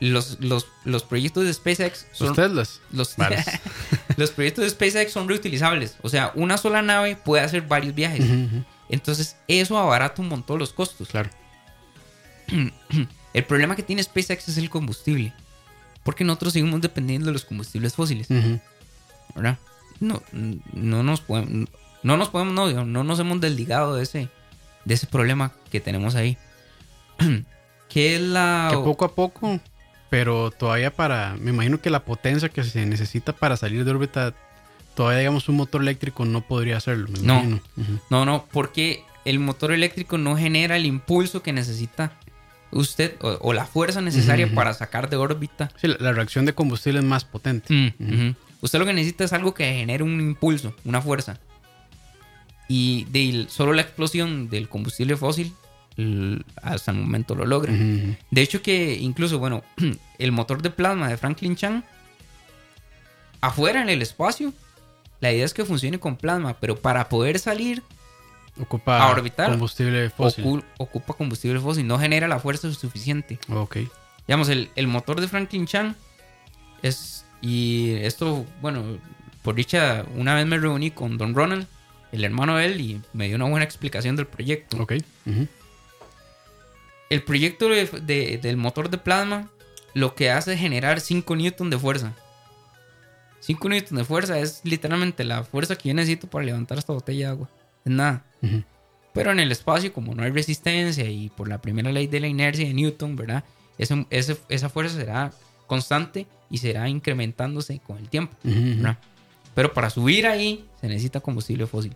los, 0.01 0.39
los, 0.41 1.05
proyectos 1.05 1.45
de 1.45 1.55
SpaceX 1.55 2.07
son. 2.13 2.29
Los 2.29 2.37
Teslas. 2.37 2.81
Los, 4.17 4.31
proyectos 4.31 4.65
de 4.65 4.71
SpaceX 4.71 5.13
son 5.13 5.29
reutilizables. 5.29 5.97
O 6.03 6.09
sea, 6.09 6.33
una 6.35 6.59
sola 6.59 6.83
nave 6.83 7.17
puede 7.17 7.43
hacer 7.43 7.63
varios 7.63 7.95
viajes. 7.95 8.25
Entonces, 8.89 9.37
eso 9.49 9.79
abarata 9.79 10.23
un 10.23 10.29
montón 10.29 10.59
los 10.59 10.73
costos. 10.73 11.09
Claro. 11.09 11.31
El 13.33 13.45
problema 13.45 13.77
que 13.77 13.83
tiene 13.83 14.03
SpaceX 14.03 14.49
es 14.49 14.57
el 14.57 14.71
combustible. 14.71 15.35
Porque 16.07 16.25
nosotros 16.25 16.55
seguimos 16.55 16.81
dependiendo 16.81 17.27
de 17.27 17.35
los 17.35 17.45
combustibles 17.45 17.95
fósiles. 17.95 18.29
¿Verdad? 19.35 19.59
No, 20.01 20.23
no 20.73 21.03
nos 21.03 21.21
podemos. 21.21 21.69
No 22.03 22.17
nos 22.17 22.31
podemos, 22.31 22.55
no, 22.55 22.85
no 22.85 23.05
nos 23.05 23.19
hemos 23.19 23.41
desligado 23.41 23.97
de 23.97 24.05
ese, 24.05 24.29
de 24.87 24.95
ese 24.95 25.07
problema 25.07 25.53
que 25.71 25.81
tenemos 25.81 26.15
ahí. 26.15 26.39
que 27.91 28.15
es 28.15 28.23
la. 28.23 28.69
Que 28.71 28.77
poco 28.79 29.05
a 29.05 29.15
poco 29.15 29.61
pero 30.09 30.51
todavía 30.51 30.91
para, 30.95 31.37
me 31.39 31.51
imagino 31.51 31.81
que 31.81 31.91
la 31.91 32.05
potencia 32.05 32.49
que 32.49 32.63
se 32.65 32.87
necesita 32.87 33.33
para 33.33 33.57
salir 33.57 33.85
de 33.85 33.91
órbita, 33.91 34.35
todavía 34.95 35.19
digamos 35.19 35.49
un 35.49 35.57
motor 35.57 35.83
eléctrico 35.83 36.25
no 36.25 36.43
podría 36.43 36.77
hacerlo. 36.77 37.09
no, 37.23 37.61
no, 38.11 38.25
no, 38.25 38.47
porque 38.53 39.05
el 39.25 39.41
motor 39.41 39.73
eléctrico 39.73 40.19
no 40.19 40.37
genera 40.37 40.77
el 40.77 40.87
impulso 40.87 41.43
que 41.43 41.53
necesita 41.53 42.13
usted 42.71 43.17
o, 43.21 43.53
la 43.53 43.67
fuerza 43.67 44.01
necesaria 44.01 44.53
para 44.55 44.75
sacar 44.75 45.09
de 45.09 45.17
órbita. 45.17 45.71
Sí, 45.77 45.89
la, 45.99 46.13
reacción 46.13 46.45
de 46.47 46.55
combustible 46.55 47.01
es 47.01 47.05
más 47.05 47.25
potente. 47.25 47.73
Mm, 47.73 48.35
usted 48.61 48.79
lo 48.79 48.87
que 48.87 48.93
necesita 48.93 49.25
es 49.25 49.33
algo 49.33 49.55
que 49.55 49.65
genere 49.65 50.03
un 50.03 50.21
impulso, 50.21 50.75
una 50.85 51.01
fuerza. 51.01 51.39
Y 52.69 53.05
de 53.11 53.47
solo 53.49 53.73
la 53.73 53.83
explosión 53.83 54.51
del 54.51 54.69
combustible 54.69 55.17
fósil 55.17 55.53
hasta 56.63 56.91
el 56.91 56.99
momento 56.99 57.35
lo 57.35 57.47
logra. 57.47 57.73
De 57.73 58.43
hecho 58.43 58.61
que 58.61 58.95
incluso, 58.95 59.39
bueno, 59.39 59.63
el 60.19 60.33
motor 60.33 60.63
de 60.63 60.71
plasma 60.71 61.09
de 61.09 61.17
Franklin 61.17 61.57
Chan, 61.57 61.85
afuera 63.41 63.81
en 63.83 63.89
el 63.89 64.03
espacio, 64.03 64.53
la 65.21 65.33
idea 65.33 65.45
es 65.45 65.55
que 65.55 65.65
funcione 65.65 65.99
con 65.99 66.17
plasma, 66.17 66.57
pero 66.61 66.77
para 66.77 67.09
poder 67.09 67.39
salir 67.39 67.83
ocupa 68.61 69.03
a 69.03 69.11
orbitar, 69.11 69.51
combustible 69.51 70.11
fósil. 70.11 70.65
ocupa 70.79 71.15
combustible 71.15 71.61
fósil, 71.61 71.87
no 71.87 71.99
genera 71.99 72.29
la 72.29 72.39
fuerza 72.39 72.73
suficiente. 72.73 73.39
Ok. 73.51 73.79
Digamos, 74.27 74.49
el, 74.49 74.71
el 74.77 74.87
motor 74.87 75.21
de 75.21 75.29
Franklin 75.29 75.67
Chan 75.67 75.97
es, 76.83 77.25
y 77.41 77.93
esto, 77.95 78.45
bueno, 78.61 78.99
por 79.43 79.55
dicha, 79.55 80.05
una 80.17 80.35
vez 80.35 80.47
me 80.47 80.59
reuní 80.59 80.91
con 80.91 81.19
Don 81.19 81.35
Ronald, 81.35 81.67
el 82.13 82.25
hermano 82.25 82.57
de 82.57 82.67
él, 82.67 82.81
y 82.81 83.03
me 83.13 83.27
dio 83.27 83.37
una 83.37 83.47
buena 83.47 83.65
explicación 83.65 84.17
del 84.17 84.27
proyecto. 84.27 84.79
Ok 84.79 84.95
el 87.09 87.23
proyecto 87.23 87.69
del 87.69 88.57
motor 88.57 88.91
de 88.91 88.99
plasma 88.99 89.51
lo 89.95 90.15
que 90.15 90.31
hace 90.31 90.55
es 90.55 90.61
generar 90.61 91.01
5 91.01 91.37
newton 91.37 91.71
de 91.71 91.79
fuerza. 91.79 92.15
5 93.41 93.69
newton 93.69 93.99
de 93.99 94.05
fuerza 94.05 94.39
es 94.39 94.61
literalmente 94.65 95.25
la 95.25 95.45
fuerza 95.45 95.77
que 95.77 95.89
yo 95.89 95.95
necesito 95.95 96.27
para 96.27 96.45
levantar 96.45 96.79
esta 96.79 96.93
botella 96.93 97.27
de 97.27 97.33
agua. 97.33 97.49
Nada. 97.87 98.25
Pero 99.13 99.33
en 99.33 99.41
el 99.41 99.51
espacio, 99.51 99.93
como 99.93 100.15
no 100.15 100.23
hay 100.23 100.31
resistencia 100.31 101.09
y 101.09 101.31
por 101.31 101.49
la 101.49 101.63
primera 101.63 101.91
ley 101.91 102.07
de 102.07 102.21
la 102.21 102.29
inercia 102.29 102.67
de 102.67 102.75
Newton, 102.75 103.17
¿verdad? 103.17 103.45
esa 103.79 104.69
fuerza 104.69 104.97
será 104.97 105.33
constante 105.67 106.27
y 106.51 106.59
será 106.59 106.89
incrementándose 106.89 107.81
con 107.81 107.99
el 107.99 108.09
tiempo. 108.09 108.37
Pero 109.55 109.73
para 109.73 109.89
subir 109.89 110.27
ahí 110.27 110.67
se 110.81 110.89
necesita 110.89 111.21
combustible 111.21 111.67
fósil. 111.67 111.95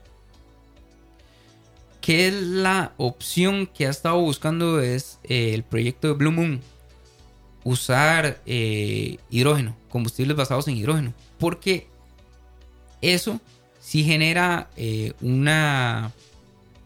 ¿Qué 2.00 2.28
es 2.28 2.34
la 2.34 2.94
opción 2.96 3.66
que 3.66 3.86
ha 3.86 3.90
estado 3.90 4.18
buscando 4.18 4.80
es 4.80 5.18
eh, 5.24 5.52
el 5.52 5.62
proyecto 5.62 6.08
de 6.08 6.14
Blue 6.14 6.32
Moon. 6.32 6.60
Usar 7.62 8.40
eh, 8.46 9.18
hidrógeno, 9.28 9.76
combustibles 9.90 10.34
basados 10.34 10.66
en 10.68 10.78
hidrógeno. 10.78 11.12
Porque 11.38 11.86
eso 13.02 13.38
sí 13.90 14.04
genera 14.04 14.70
eh, 14.76 15.14
una, 15.20 16.12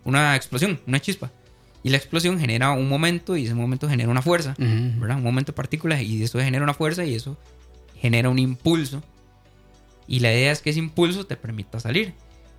una 0.05 0.35
explosión, 0.37 0.81
una 0.87 1.01
chispa. 1.01 1.31
Y 1.83 1.91
la 1.91 1.99
explosión 1.99 2.41
genera 2.41 2.71
un 2.71 2.89
momento 2.89 3.37
y 3.37 3.45
ese 3.45 3.53
momento 3.53 3.91
genera 3.91 4.09
una 4.09 4.23
fuerza, 4.23 4.55
¿verdad? 4.57 5.19
Un 5.19 5.23
momento 5.23 5.53
de 5.53 5.57
partículas 5.57 6.01
y 6.01 6.23
eso 6.23 6.39
genera 6.39 6.65
una 6.65 6.73
fuerza 6.73 7.05
y 7.05 7.15
eso 7.15 7.37
genera 8.01 8.31
un 8.31 8.39
impulso. 8.39 9.03
Y 10.09 10.21
la 10.21 10.33
idea 10.33 10.51
es 10.51 10.63
que 10.63 10.71
ese 10.71 10.79
impulso 10.79 11.27
te 11.27 11.37
permita 11.37 11.79
salir. 11.79 12.15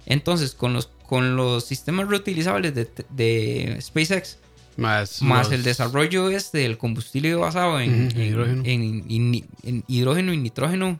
Entonces, 0.05 0.53
con 0.53 0.73
los 0.73 0.91
con 1.08 1.36
los 1.36 1.65
sistemas 1.65 2.08
reutilizables 2.08 2.73
de, 2.75 3.79
SpaceX, 3.81 4.38
más, 4.77 5.23
más 5.23 5.51
el 5.51 5.63
desarrollo 5.63 6.29
este 6.29 6.60
del 6.60 6.77
combustible 6.77 7.34
basado 7.34 7.79
en, 7.79 8.12
hidrógeno. 8.15 8.62
En, 8.63 9.84
hidrógeno 9.88 10.34
y 10.34 10.38
nitrógeno. 10.38 10.99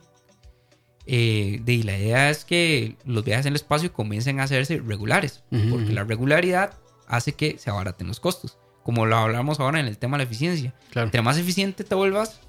Eh, 1.06 1.60
de, 1.64 1.84
la 1.84 1.96
idea 1.96 2.30
es 2.30 2.44
que 2.44 2.96
los 3.04 3.24
viajes 3.24 3.46
en 3.46 3.52
el 3.52 3.56
espacio 3.56 3.92
comiencen 3.92 4.40
a 4.40 4.44
hacerse 4.44 4.78
regulares, 4.78 5.42
porque 5.70 5.92
la 5.92 6.04
regularidad 6.04 6.72
hace 7.06 7.32
que 7.32 7.58
se 7.58 7.70
abaraten 7.70 8.08
los 8.08 8.20
costos, 8.20 8.58
como 8.82 9.06
lo 9.06 9.16
hablamos 9.16 9.60
ahora 9.60 9.80
en 9.80 9.86
el 9.86 9.98
tema 9.98 10.16
de 10.16 10.24
la 10.24 10.28
eficiencia. 10.28 10.74
Claro. 10.90 11.06
Entre 11.06 11.22
más 11.22 11.38
eficiente 11.38 11.84
te 11.84 11.94
vuelvas, 11.94 12.40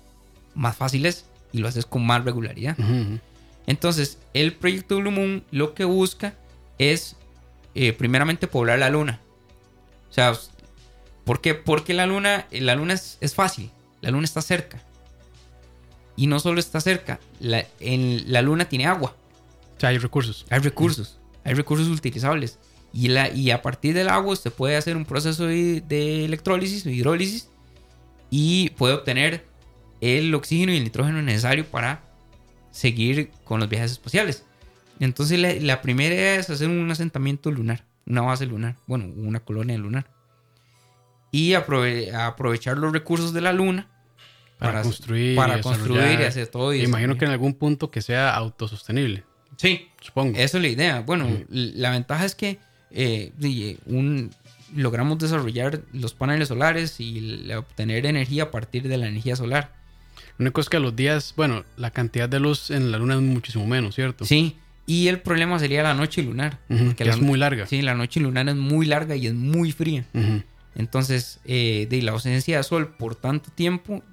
más 0.55 0.75
fácil 0.75 1.05
es 1.05 1.25
y 1.51 1.59
lo 1.59 1.67
haces 1.67 1.85
con 1.85 2.05
más 2.05 2.23
regularidad. 2.23 2.75
Entonces, 3.67 4.17
el 4.33 4.53
proyecto 4.53 4.97
Blue 4.97 5.11
Moon 5.11 5.43
lo 5.51 5.73
que 5.73 5.85
busca 5.85 6.33
es 6.77 7.15
eh, 7.75 7.93
primeramente 7.93 8.47
poblar 8.47 8.79
la 8.79 8.89
luna. 8.89 9.19
O 10.09 10.13
sea, 10.13 10.33
¿por 11.25 11.41
qué? 11.41 11.53
Porque 11.53 11.93
la 11.93 12.05
luna, 12.05 12.47
la 12.51 12.75
luna 12.75 12.93
es, 12.93 13.35
fácil, 13.35 13.69
la 14.01 14.11
luna 14.11 14.25
está 14.25 14.41
cerca. 14.41 14.81
Y 16.17 16.27
no 16.27 16.39
solo 16.39 16.59
está 16.59 16.81
cerca, 16.81 17.19
la, 17.39 17.65
en, 17.79 18.29
la 18.31 18.41
luna 18.41 18.67
tiene 18.67 18.85
agua. 18.87 19.15
O 19.77 19.79
sea, 19.79 19.89
hay 19.89 19.99
recursos. 19.99 20.45
Hay 20.49 20.59
recursos, 20.59 21.19
hay 21.45 21.53
recursos 21.53 21.87
utilizables. 21.87 22.59
Y, 22.91 23.07
la, 23.07 23.29
y 23.29 23.51
a 23.51 23.61
partir 23.61 23.93
del 23.93 24.09
agua 24.09 24.35
se 24.35 24.51
puede 24.51 24.75
hacer 24.75 24.97
un 24.97 25.05
proceso 25.05 25.45
de, 25.45 25.81
de 25.81 26.25
electrólisis 26.25 26.85
o 26.85 26.89
hidrólisis 26.89 27.49
y 28.29 28.71
puede 28.71 28.95
obtener 28.95 29.45
el 30.01 30.33
oxígeno 30.33 30.73
y 30.73 30.77
el 30.77 30.83
nitrógeno 30.83 31.21
necesario 31.21 31.65
para 31.65 32.03
seguir 32.71 33.31
con 33.43 33.59
los 33.59 33.69
viajes 33.69 33.91
espaciales. 33.91 34.43
Entonces 34.99 35.61
la, 35.61 35.81
primera 35.81 36.35
es 36.35 36.49
hacer 36.49 36.69
un 36.69 36.89
asentamiento 36.89 37.51
lunar, 37.51 37.85
una 38.05 38.21
base 38.21 38.45
lunar, 38.45 38.77
bueno, 38.87 39.05
una 39.15 39.39
colonia 39.39 39.77
lunar. 39.77 40.11
Y 41.31 41.53
aprovechar 41.53 42.77
los 42.77 42.93
recursos 42.93 43.33
de 43.33 43.41
la 43.41 43.53
luna 43.53 43.87
para, 44.57 44.81
construir, 44.81 45.35
para 45.35 45.61
construir 45.61 46.19
y 46.19 46.23
hacer 46.23 46.47
todo. 46.47 46.73
Y 46.73 46.83
imagino 46.83 47.17
que 47.17 47.25
en 47.25 47.31
algún 47.31 47.53
punto 47.53 47.91
que 47.91 48.01
sea 48.01 48.33
autosostenible. 48.35 49.23
Sí, 49.57 49.87
supongo. 50.01 50.37
Esa 50.37 50.57
es 50.57 50.61
la 50.61 50.69
idea. 50.69 51.01
Bueno, 51.01 51.27
la 51.49 51.91
ventaja 51.91 52.25
es 52.25 52.35
que 52.35 52.59
eh, 52.91 53.77
un, 53.85 54.31
logramos 54.75 55.17
desarrollar 55.17 55.81
los 55.93 56.13
paneles 56.13 56.47
solares 56.47 56.99
y 56.99 57.51
obtener 57.53 58.05
energía 58.05 58.43
a 58.43 58.51
partir 58.51 58.87
de 58.87 58.97
la 58.97 59.07
energía 59.07 59.35
solar. 59.35 59.71
Lo 60.37 60.43
único 60.43 60.61
es 60.61 60.69
que 60.69 60.77
a 60.77 60.79
los 60.79 60.95
días, 60.95 61.33
bueno, 61.35 61.65
la 61.77 61.91
cantidad 61.91 62.29
de 62.29 62.39
luz 62.39 62.69
en 62.69 62.91
la 62.91 62.99
luna 62.99 63.15
es 63.15 63.21
muchísimo 63.21 63.65
menos, 63.65 63.95
¿cierto? 63.95 64.25
Sí, 64.25 64.57
y 64.85 65.07
el 65.07 65.19
problema 65.19 65.57
sería 65.59 65.83
la 65.83 65.93
noche 65.93 66.21
lunar. 66.21 66.59
que 66.95 67.03
es 67.03 67.21
muy 67.21 67.37
larga. 67.39 67.65
Sí, 67.65 67.81
la 67.81 67.95
noche 67.95 68.19
lunar 68.19 68.47
es 68.47 68.55
muy 68.55 68.85
larga 68.85 69.15
y 69.15 69.27
es 69.27 69.33
muy 69.33 69.71
fría. 69.71 70.05
Entonces, 70.75 71.39
eh, 71.45 71.87
de 71.89 72.01
la 72.03 72.11
ausencia 72.11 72.57
de 72.57 72.63
sol 72.63 72.89
por 72.89 73.15
tanto 73.15 73.49
tiempo 73.49 74.03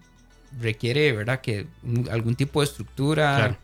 requiere, 0.60 1.12
¿verdad? 1.12 1.40
Que 1.40 1.66
algún 2.10 2.34
tipo 2.34 2.60
de 2.60 2.66
estructura. 2.66 3.36
Claro. 3.36 3.56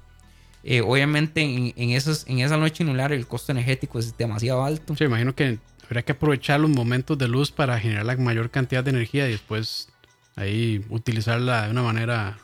Eh, 0.63 0.83
obviamente, 0.83 1.41
en, 1.41 1.73
en, 1.77 1.91
esos, 1.91 2.27
en 2.27 2.41
esa 2.41 2.57
noche 2.57 2.85
lunar 2.85 3.13
el 3.13 3.27
costo 3.27 3.53
energético 3.53 3.99
es 3.99 4.17
demasiado 4.17 4.65
alto. 4.65 4.95
Sí, 4.97 5.05
imagino 5.05 5.35
que 5.35 5.59
habría 5.85 6.03
que 6.03 6.13
aprovechar 6.13 6.61
los 6.61 6.71
momentos 6.71 7.17
de 7.17 7.29
luz 7.29 7.51
para 7.51 7.79
generar 7.81 8.05
la 8.05 8.17
mayor 8.17 8.51
cantidad 8.51 8.85
de 8.85 8.91
energía 8.91 9.27
y 9.27 9.33
después 9.33 9.89
ahí 10.37 10.85
utilizarla 10.91 11.65
de 11.65 11.71
una 11.71 11.83
manera 11.83 12.39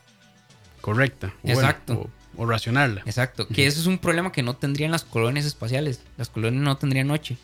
correcta. 0.81 1.33
O 1.43 1.49
Exacto. 1.49 1.95
Bueno, 1.95 2.11
o, 2.37 2.43
o, 2.43 2.47
racionarla. 2.47 3.03
Exacto. 3.05 3.47
Que 3.49 3.67
eso 3.67 3.81
es 3.81 3.87
un 3.87 3.99
problema 3.99 4.33
que 4.33 4.43
no 4.43 4.57
tendrían 4.57 4.91
las 4.91 5.05
colonias 5.05 5.45
espaciales. 5.45 6.01
Las 6.17 6.31
colonias 6.31 6.63
no 6.63 6.77
tendrían 6.79 7.09
noche. 7.09 7.37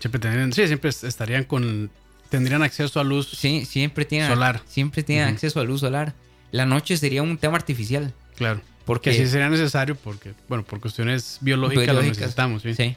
Siempre 0.00 0.20
tendrían, 0.20 0.52
sí, 0.52 0.66
siempre 0.66 0.90
estarían 0.90 1.44
con, 1.44 1.90
tendrían 2.28 2.62
acceso 2.62 3.00
a 3.00 3.04
luz 3.04 3.28
sí, 3.28 3.64
siempre 3.64 4.04
tienen, 4.04 4.28
solar. 4.28 4.62
Siempre 4.66 5.02
tienen 5.02 5.26
uh 5.26 5.30
-huh. 5.30 5.34
acceso 5.34 5.60
a 5.60 5.64
luz 5.64 5.80
solar. 5.80 6.14
La 6.52 6.66
noche 6.66 6.96
sería 6.96 7.22
un 7.22 7.38
tema 7.38 7.56
artificial. 7.56 8.12
Claro. 8.36 8.60
Porque 8.84 9.12
sí 9.12 9.26
sería 9.26 9.48
necesario, 9.48 9.96
porque, 9.96 10.32
bueno, 10.48 10.64
por 10.64 10.80
cuestiones 10.80 11.38
biológicas, 11.40 11.86
biológicas 11.86 12.16
lo 12.16 12.20
necesitamos. 12.22 12.62
Sí. 12.62 12.74
sí. 12.74 12.96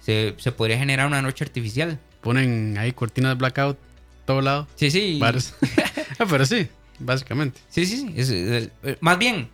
Se, 0.00 0.34
se, 0.36 0.52
podría 0.52 0.76
generar 0.76 1.06
una 1.06 1.22
noche 1.22 1.42
artificial. 1.42 1.98
Ponen 2.20 2.76
ahí 2.76 2.92
cortinas 2.92 3.30
de 3.30 3.34
blackout 3.36 3.78
todo 4.26 4.42
lado. 4.42 4.68
Sí, 4.74 4.90
sí. 4.90 5.20
ah, 6.18 6.26
pero 6.28 6.44
sí, 6.44 6.68
básicamente. 6.98 7.60
Sí, 7.70 7.86
sí, 7.86 7.96
sí. 7.96 8.12
Es, 8.14 8.28
es, 8.28 8.70
es, 8.82 8.96
más 9.00 9.18
bien, 9.18 9.48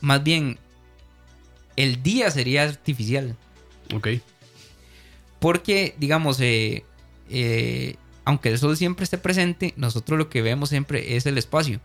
más 0.00 0.24
bien, 0.24 0.58
el 1.76 2.02
día 2.02 2.30
sería 2.30 2.64
artificial. 2.64 3.36
Ok. 3.94 4.08
Porque, 5.38 5.94
digamos, 5.98 6.40
eh, 6.40 6.84
eh, 7.30 7.96
aunque 8.26 8.50
el 8.50 8.58
sol 8.58 8.76
siempre 8.76 9.04
esté 9.04 9.18
presente, 9.18 9.72
nosotros 9.76 10.18
lo 10.18 10.28
que 10.28 10.42
vemos 10.42 10.68
siempre 10.68 11.16
es 11.16 11.26
el 11.26 11.38
espacio. 11.38 11.80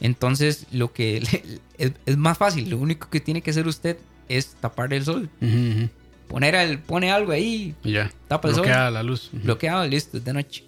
Entonces, 0.00 0.66
lo 0.70 0.92
que 0.92 1.16
es, 1.78 1.92
es, 2.04 2.16
más 2.18 2.38
fácil, 2.38 2.68
lo 2.70 2.78
único 2.78 3.08
que 3.08 3.20
tiene 3.20 3.40
que 3.40 3.50
hacer 3.50 3.66
usted 3.66 3.96
es 4.28 4.54
tapar 4.60 4.92
el 4.92 5.04
sol. 5.04 5.30
Uh 5.40 5.44
-huh. 5.46 5.90
Poner 6.28 6.54
el, 6.56 6.78
pone 6.78 7.10
algo 7.10 7.32
ahí, 7.32 7.74
ya. 7.82 8.12
tapa 8.28 8.48
el 8.48 8.54
Bloquea 8.54 8.84
sol. 8.84 8.94
la 8.94 9.02
luz. 9.02 9.30
Uh 9.32 9.36
-huh. 9.38 9.42
Bloqueado, 9.44 9.86
listo, 9.88 10.18
es 10.18 10.24
de 10.24 10.32
noche. 10.34 10.64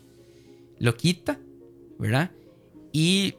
Lo 0.78 0.97
quita, 0.97 1.39
¿verdad? 1.99 2.30
Y 2.91 3.34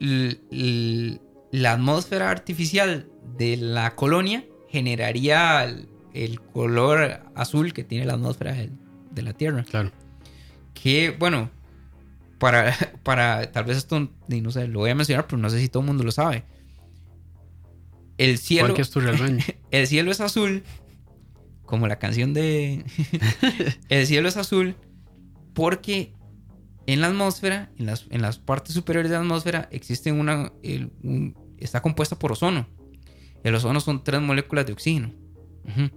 la 1.52 1.74
atmósfera 1.74 2.30
artificial 2.30 3.08
de 3.38 3.58
la 3.58 3.96
colonia 3.96 4.46
generaría 4.70 5.64
el, 5.64 5.88
el 6.14 6.40
color 6.42 7.22
azul 7.34 7.74
que 7.74 7.84
tiene 7.84 8.06
la 8.06 8.14
atmósfera 8.14 8.54
de, 8.54 8.70
de 9.10 9.22
la 9.24 9.34
Tierra. 9.34 9.64
Claro. 9.64 9.92
Que, 10.82 11.16
bueno, 11.18 11.50
para, 12.40 12.76
para 13.04 13.52
tal 13.52 13.66
vez 13.66 13.78
esto, 13.78 14.10
no 14.28 14.52
sé, 14.52 14.68
lo 14.68 14.80
voy 14.80 14.90
a 14.90 14.96
mencionar, 14.96 15.28
pero 15.28 15.38
no 15.38 15.50
sé 15.50 15.60
si 15.60 15.70
todo 15.70 15.82
el 15.82 15.88
mundo 15.88 16.04
lo 16.04 16.12
sabe. 16.12 16.44
El 18.18 18.38
cielo. 18.38 18.70
¿Cuál 18.70 18.82
es 18.82 18.90
tu 18.90 19.00
real 19.00 19.44
El 19.72 19.88
cielo 19.88 20.12
es 20.12 20.20
azul, 20.20 20.64
como 21.66 21.88
la 21.88 22.00
canción 22.00 22.34
de. 22.34 22.84
el 23.90 24.08
cielo 24.08 24.28
es 24.28 24.38
azul 24.38 24.76
porque 25.54 26.14
en 26.86 27.02
la 27.02 27.08
atmósfera, 27.08 27.72
en 27.78 27.86
las, 27.86 28.08
en 28.10 28.22
las 28.22 28.40
partes 28.40 28.74
superiores 28.74 29.10
de 29.10 29.18
la 29.18 29.22
atmósfera, 29.22 29.70
existe 29.72 30.12
una. 30.12 30.52
El, 30.64 30.92
un, 31.04 31.38
está 31.60 31.82
compuesta 31.82 32.20
por 32.20 32.32
ozono. 32.32 32.68
El 33.44 33.56
ozono 33.56 33.80
son 33.80 34.04
tres 34.04 34.22
moléculas 34.22 34.66
de 34.66 34.74
oxígeno. 34.74 35.14
Uh 35.64 35.70
-huh, 35.70 35.92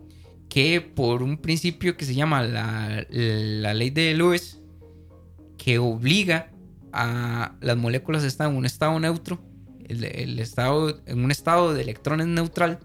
que 0.49 0.81
por 0.81 1.23
un 1.23 1.39
principio 1.39 1.97
que 1.97 2.05
se 2.05 2.15
llama 2.15 2.43
la, 2.43 3.05
la 3.11 3.75
ley 3.75 3.91
de 3.91 4.15
Lewis, 4.15 4.62
que 5.63 5.79
obliga 5.79 6.51
a 6.93 7.55
las 7.61 7.77
moléculas 7.77 8.25
estar 8.25 8.51
en 8.51 8.57
un 8.57 8.67
estado 8.67 8.99
neutro, 8.99 9.41
el, 9.87 10.03
el, 10.03 10.41
estado, 10.41 11.01
en 11.07 11.23
un 11.25 11.31
estado 11.31 11.73
de 11.73 11.83
electrones 11.83 12.27
neutral, 12.27 12.81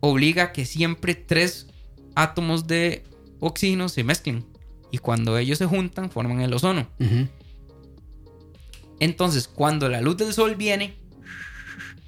obliga 0.00 0.42
a 0.42 0.52
que 0.52 0.66
siempre 0.66 1.14
tres 1.14 1.68
átomos 2.14 2.66
de 2.66 3.04
oxígeno 3.40 3.88
se 3.88 4.04
mezclen. 4.04 4.44
Y 4.90 4.98
cuando 4.98 5.38
ellos 5.38 5.56
se 5.56 5.64
juntan, 5.64 6.10
forman 6.10 6.42
el 6.42 6.52
ozono. 6.52 6.86
Uh 7.00 7.04
-huh. 7.04 7.28
Entonces, 9.00 9.48
cuando 9.48 9.88
la 9.88 10.02
luz 10.02 10.18
del 10.18 10.34
sol 10.34 10.56
viene, 10.56 10.98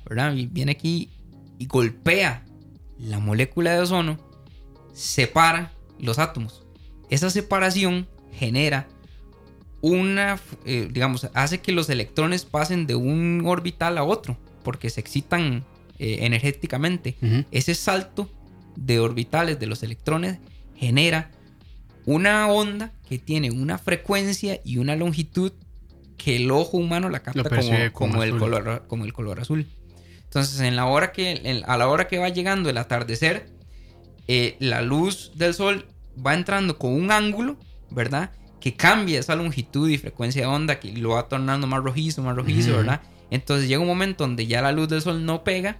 ¿verdad? 0.06 0.34
Y 0.34 0.46
viene 0.48 0.72
aquí 0.72 1.10
y 1.58 1.66
golpea 1.66 2.44
la 2.98 3.20
molécula 3.20 3.72
de 3.72 3.80
ozono, 3.80 4.18
separa 4.92 5.72
los 5.98 6.18
átomos. 6.18 6.62
Esa 7.08 7.30
separación 7.30 8.06
genera 8.32 8.86
una, 9.86 10.40
eh, 10.64 10.88
digamos, 10.90 11.28
hace 11.34 11.60
que 11.60 11.72
los 11.72 11.88
electrones 11.88 12.44
pasen 12.44 12.86
de 12.86 12.94
un 12.94 13.42
orbital 13.46 13.98
a 13.98 14.04
otro, 14.04 14.36
porque 14.62 14.90
se 14.90 15.00
excitan 15.00 15.64
eh, 15.98 16.18
energéticamente. 16.22 17.16
Uh 17.22 17.26
-huh. 17.26 17.44
Ese 17.50 17.74
salto 17.74 18.28
de 18.74 18.98
orbitales 19.00 19.58
de 19.58 19.66
los 19.66 19.82
electrones 19.82 20.38
genera 20.76 21.30
una 22.04 22.48
onda 22.48 22.92
que 23.08 23.18
tiene 23.18 23.50
una 23.50 23.78
frecuencia 23.78 24.60
y 24.64 24.78
una 24.78 24.96
longitud 24.96 25.52
que 26.16 26.36
el 26.36 26.50
ojo 26.50 26.76
humano 26.78 27.08
la 27.08 27.20
capta 27.20 27.48
como, 27.48 27.60
como, 27.60 27.92
como 27.92 28.22
el 28.22 28.38
color, 28.38 28.84
como 28.88 29.04
el 29.04 29.12
color 29.12 29.40
azul. 29.40 29.66
Entonces, 30.24 30.60
en 30.60 30.76
la 30.76 30.86
hora 30.86 31.12
que, 31.12 31.40
en, 31.44 31.62
a 31.66 31.76
la 31.76 31.88
hora 31.88 32.08
que 32.08 32.18
va 32.18 32.28
llegando 32.28 32.68
el 32.68 32.76
atardecer, 32.78 33.48
eh, 34.28 34.56
la 34.58 34.82
luz 34.82 35.32
del 35.36 35.54
sol 35.54 35.86
va 36.24 36.34
entrando 36.34 36.78
con 36.78 36.92
un 36.92 37.10
ángulo, 37.10 37.56
¿verdad? 37.90 38.30
Que 38.66 38.74
cambia 38.74 39.20
esa 39.20 39.36
longitud 39.36 39.88
y 39.88 39.96
frecuencia 39.96 40.42
de 40.42 40.48
onda, 40.48 40.80
que 40.80 40.90
lo 40.90 41.10
va 41.10 41.28
tornando 41.28 41.68
más 41.68 41.84
rojizo, 41.84 42.20
más 42.22 42.34
rojizo, 42.34 42.70
uh 42.70 42.72
-huh. 42.72 42.76
¿verdad? 42.78 43.00
Entonces 43.30 43.68
llega 43.68 43.80
un 43.80 43.86
momento 43.86 44.24
donde 44.24 44.48
ya 44.48 44.60
la 44.60 44.72
luz 44.72 44.88
del 44.88 45.02
sol 45.02 45.24
no 45.24 45.44
pega. 45.44 45.78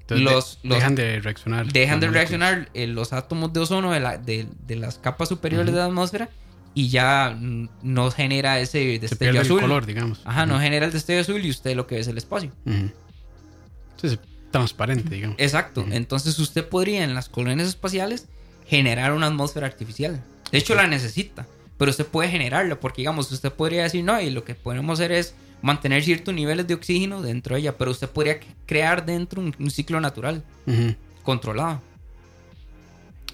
Entonces, 0.00 0.24
los, 0.24 0.58
de, 0.62 0.68
los, 0.70 0.78
dejan 0.78 0.94
de 0.94 1.20
reaccionar. 1.20 1.70
Dejan 1.70 2.00
de 2.00 2.08
reaccionar 2.08 2.70
eh, 2.72 2.86
los 2.86 3.12
átomos 3.12 3.52
de 3.52 3.60
ozono 3.60 3.92
de, 3.92 4.00
la, 4.00 4.16
de, 4.16 4.46
de 4.66 4.76
las 4.76 4.96
capas 4.96 5.28
superiores 5.28 5.66
uh 5.66 5.72
-huh. 5.72 5.74
de 5.74 5.78
la 5.80 5.84
atmósfera 5.84 6.30
y 6.72 6.88
ya 6.88 7.38
no 7.82 8.10
genera 8.10 8.58
ese 8.58 8.98
destello 8.98 9.42
azul. 9.42 9.58
El 9.58 9.64
color, 9.64 9.84
digamos. 9.84 10.22
Ajá, 10.24 10.44
uh 10.44 10.46
-huh. 10.46 10.48
no 10.52 10.60
genera 10.60 10.86
el 10.86 10.92
destello 10.92 11.20
azul 11.20 11.44
y 11.44 11.50
usted 11.50 11.76
lo 11.76 11.86
que 11.86 11.96
ve 11.96 12.00
es 12.00 12.08
el 12.08 12.16
espacio. 12.16 12.52
Entonces, 12.64 14.18
transparente, 14.50 15.14
digamos. 15.14 15.36
Exacto. 15.38 15.84
Entonces 15.90 16.38
usted 16.38 16.66
podría 16.66 17.04
en 17.04 17.12
las 17.12 17.28
colonias 17.28 17.68
espaciales 17.68 18.28
generar 18.66 19.12
una 19.12 19.26
atmósfera 19.26 19.66
artificial. 19.66 20.24
De 20.52 20.58
hecho, 20.58 20.74
la 20.74 20.86
necesita, 20.86 21.46
pero 21.76 21.90
usted 21.90 22.06
puede 22.06 22.28
generarla 22.28 22.80
porque, 22.80 23.02
digamos, 23.02 23.30
usted 23.30 23.52
podría 23.52 23.82
decir, 23.82 24.04
no, 24.04 24.20
y 24.20 24.30
lo 24.30 24.44
que 24.44 24.54
podemos 24.54 24.98
hacer 24.98 25.12
es 25.12 25.34
mantener 25.62 26.02
ciertos 26.02 26.34
niveles 26.34 26.66
de 26.66 26.74
oxígeno 26.74 27.22
dentro 27.22 27.54
de 27.54 27.62
ella, 27.62 27.76
pero 27.76 27.90
usted 27.90 28.08
podría 28.08 28.40
crear 28.66 29.04
dentro 29.04 29.40
un, 29.40 29.54
un 29.58 29.70
ciclo 29.70 30.00
natural 30.00 30.42
uh 30.66 30.70
-huh. 30.70 30.96
controlado. 31.22 31.82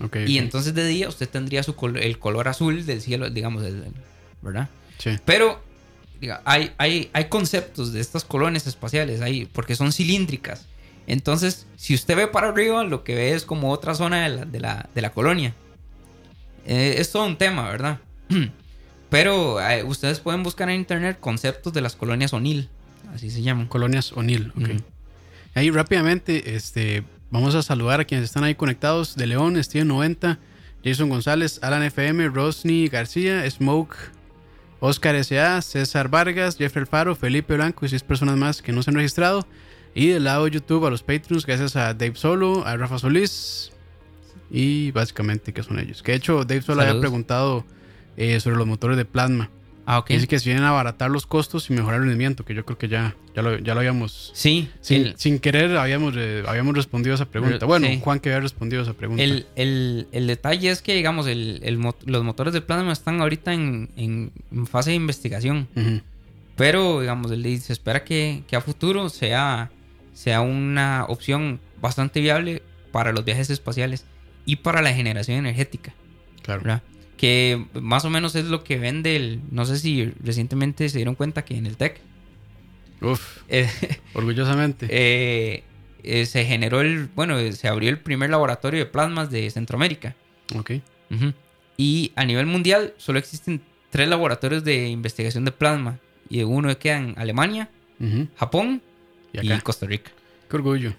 Okay, 0.02 0.22
y 0.22 0.24
okay. 0.24 0.38
entonces 0.38 0.74
de 0.74 0.86
día 0.86 1.08
usted 1.08 1.28
tendría 1.28 1.62
su 1.62 1.76
col 1.76 1.96
el 1.96 2.18
color 2.18 2.48
azul 2.48 2.84
del 2.84 3.00
cielo, 3.00 3.30
digamos, 3.30 3.62
¿verdad? 4.42 4.68
Sí. 4.98 5.10
Pero 5.24 5.62
diga, 6.20 6.42
hay, 6.44 6.72
hay, 6.78 7.10
hay 7.12 7.26
conceptos 7.26 7.92
de 7.92 8.00
estas 8.00 8.24
colonias 8.24 8.66
espaciales 8.66 9.20
ahí, 9.20 9.46
porque 9.52 9.76
son 9.76 9.92
cilíndricas. 9.92 10.66
Entonces, 11.06 11.66
si 11.76 11.94
usted 11.94 12.16
ve 12.16 12.26
para 12.26 12.48
arriba, 12.48 12.82
lo 12.82 13.04
que 13.04 13.14
ve 13.14 13.34
es 13.34 13.44
como 13.44 13.70
otra 13.70 13.94
zona 13.94 14.24
de 14.24 14.36
la, 14.36 14.44
de 14.46 14.60
la, 14.60 14.88
de 14.94 15.02
la 15.02 15.12
colonia. 15.12 15.54
Eh, 16.66 16.96
es 16.98 17.12
todo 17.12 17.26
un 17.26 17.36
tema, 17.36 17.68
¿verdad? 17.68 17.98
Pero 19.10 19.60
eh, 19.60 19.84
ustedes 19.84 20.20
pueden 20.20 20.42
buscar 20.42 20.68
en 20.70 20.76
internet 20.76 21.18
conceptos 21.20 21.72
de 21.72 21.80
las 21.80 21.94
colonias 21.94 22.32
O'Neill, 22.32 22.68
así 23.14 23.30
se 23.30 23.42
llaman. 23.42 23.66
Colonias 23.66 24.12
O'Neill, 24.12 24.52
ok. 24.56 24.82
Ahí 25.54 25.70
rápidamente, 25.70 26.56
este, 26.56 27.04
vamos 27.30 27.54
a 27.54 27.62
saludar 27.62 28.00
a 28.00 28.04
quienes 28.04 28.24
están 28.24 28.42
ahí 28.42 28.56
conectados. 28.56 29.14
De 29.14 29.26
León, 29.26 29.62
Steven 29.62 29.86
90, 29.86 30.38
Jason 30.84 31.08
González, 31.08 31.60
Alan 31.62 31.84
FM, 31.84 32.28
Rosny 32.30 32.88
García, 32.88 33.48
Smoke, 33.48 33.96
Oscar 34.80 35.14
S.A., 35.14 35.62
César 35.62 36.08
Vargas, 36.08 36.56
Jeffrey 36.56 36.80
Alfaro, 36.82 37.14
Felipe 37.14 37.54
Blanco 37.54 37.86
y 37.86 37.88
seis 37.90 38.02
personas 38.02 38.36
más 38.36 38.62
que 38.62 38.72
no 38.72 38.82
se 38.82 38.90
han 38.90 38.96
registrado. 38.96 39.46
Y 39.94 40.08
del 40.08 40.24
lado 40.24 40.46
de 40.46 40.50
YouTube 40.50 40.84
a 40.86 40.90
los 40.90 41.04
Patreons, 41.04 41.46
gracias 41.46 41.76
a 41.76 41.94
Dave 41.94 42.16
Solo, 42.16 42.66
a 42.66 42.76
Rafa 42.76 42.98
Solís 42.98 43.73
y 44.50 44.90
básicamente 44.92 45.52
que 45.52 45.62
son 45.62 45.78
ellos. 45.78 46.02
Que 46.02 46.12
de 46.12 46.18
hecho 46.18 46.44
Dave 46.44 46.62
Solo 46.62 46.82
había 46.82 46.98
preguntado 47.00 47.64
eh, 48.16 48.38
sobre 48.40 48.56
los 48.56 48.66
motores 48.66 48.96
de 48.96 49.04
plasma. 49.04 49.50
Ah, 49.86 49.98
ok. 49.98 50.08
Dice 50.08 50.26
que 50.26 50.38
si 50.38 50.48
vienen 50.48 50.64
a 50.64 50.70
abaratar 50.70 51.10
los 51.10 51.26
costos 51.26 51.68
y 51.68 51.74
mejorar 51.74 51.96
el 51.96 52.06
rendimiento, 52.06 52.44
que 52.46 52.54
yo 52.54 52.64
creo 52.64 52.78
que 52.78 52.88
ya, 52.88 53.14
ya, 53.36 53.42
lo, 53.42 53.58
ya 53.58 53.74
lo 53.74 53.80
habíamos. 53.80 54.30
Sí. 54.34 54.70
Sin, 54.80 55.08
el, 55.08 55.14
sin 55.18 55.38
querer 55.38 55.76
habíamos, 55.76 56.14
eh, 56.16 56.42
habíamos 56.46 56.74
respondido 56.74 57.12
a 57.12 57.16
esa 57.16 57.26
pregunta. 57.26 57.66
Bueno, 57.66 57.86
sí. 57.86 58.00
Juan 58.02 58.18
que 58.18 58.30
había 58.30 58.40
respondido 58.40 58.80
a 58.80 58.84
esa 58.84 58.94
pregunta. 58.94 59.22
El, 59.22 59.46
el, 59.56 60.08
el 60.12 60.26
detalle 60.26 60.70
es 60.70 60.80
que, 60.80 60.94
digamos, 60.94 61.26
el, 61.26 61.60
los 62.06 62.24
motores 62.24 62.54
de 62.54 62.62
plasma 62.62 62.92
están 62.92 63.20
ahorita 63.20 63.52
en, 63.52 63.90
en 63.96 64.66
fase 64.66 64.90
de 64.90 64.96
investigación. 64.96 65.68
Uh 65.76 65.80
-huh. 65.80 66.02
Pero, 66.56 67.00
digamos, 67.00 67.30
se 67.30 67.72
espera 67.72 68.04
que, 68.04 68.42
que 68.46 68.56
a 68.56 68.62
futuro 68.62 69.10
sea 69.10 69.70
sea 70.14 70.40
una 70.40 71.04
opción 71.08 71.60
bastante 71.82 72.20
viable 72.20 72.62
para 72.92 73.12
los 73.12 73.24
viajes 73.24 73.50
espaciales 73.50 74.06
y 74.46 74.56
para 74.56 74.82
la 74.82 74.92
generación 74.92 75.38
energética. 75.38 75.94
Claro. 76.42 76.62
¿verdad? 76.62 76.82
Que 77.16 77.64
más 77.80 78.04
o 78.04 78.10
menos 78.10 78.34
es 78.34 78.46
lo 78.46 78.64
que 78.64 78.78
vende 78.78 79.16
el. 79.16 79.40
No 79.50 79.64
sé 79.64 79.78
si 79.78 80.12
recientemente 80.22 80.88
se 80.88 80.98
dieron 80.98 81.14
cuenta 81.14 81.44
que 81.44 81.56
en 81.56 81.66
el 81.66 81.76
TEC. 81.76 82.00
Uf, 83.00 83.38
eh, 83.48 83.68
orgullosamente. 84.14 84.86
eh, 84.90 85.62
eh, 86.02 86.26
se 86.26 86.44
generó 86.44 86.80
el. 86.80 87.08
Bueno, 87.14 87.38
se 87.52 87.68
abrió 87.68 87.88
el 87.90 87.98
primer 87.98 88.30
laboratorio 88.30 88.80
de 88.80 88.86
plasmas 88.86 89.30
de 89.30 89.48
Centroamérica. 89.50 90.14
ok. 90.56 90.72
Ujú. 91.10 91.32
Y 91.76 92.12
a 92.16 92.24
nivel 92.24 92.46
mundial 92.46 92.94
solo 92.98 93.18
existen 93.18 93.60
tres 93.90 94.08
laboratorios 94.08 94.64
de 94.64 94.88
investigación 94.88 95.44
de 95.44 95.52
plasma. 95.52 95.98
Y 96.28 96.42
uno 96.42 96.76
queda 96.78 96.96
en 96.98 97.14
Alemania, 97.18 97.68
Ujú. 98.00 98.26
Japón 98.36 98.80
Y 99.32 99.46
y, 99.46 99.52
acá. 99.52 99.60
Costa 99.62 99.86
Rica. 99.86 100.10
Qué 100.48 100.56
orgullo. 100.56 100.94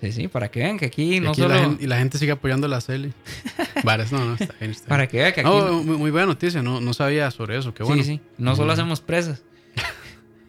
Sí, 0.00 0.12
sí, 0.12 0.28
para 0.28 0.50
que 0.50 0.60
vean 0.60 0.78
que 0.78 0.86
aquí 0.86 1.16
Y, 1.16 1.20
no 1.20 1.30
aquí 1.30 1.40
solo. 1.40 1.54
la 1.54 1.60
gente, 1.60 1.84
y 1.84 1.86
la 1.86 1.98
gente 1.98 2.18
sigue 2.18 2.32
apoyando 2.32 2.68
la 2.68 2.80
CL. 2.80 3.06
Varas, 3.84 4.12
no, 4.12 4.24
no, 4.24 4.34
está 4.34 4.54
bien. 4.60 4.70
Está 4.70 4.82
bien. 4.84 4.88
Para 4.88 5.06
que 5.08 5.16
vean 5.16 5.32
que 5.32 5.40
aquí. 5.40 5.48
No, 5.48 5.82
muy, 5.82 5.96
muy 5.96 6.10
buena 6.10 6.26
noticia. 6.26 6.62
No, 6.62 6.80
no 6.80 6.92
sabía 6.92 7.30
sobre 7.30 7.56
eso. 7.58 7.72
Qué 7.72 7.82
bueno. 7.82 8.02
Sí, 8.02 8.16
sí. 8.16 8.20
No 8.36 8.54
solo 8.56 8.72
hacemos 8.72 9.00
presas. 9.00 9.42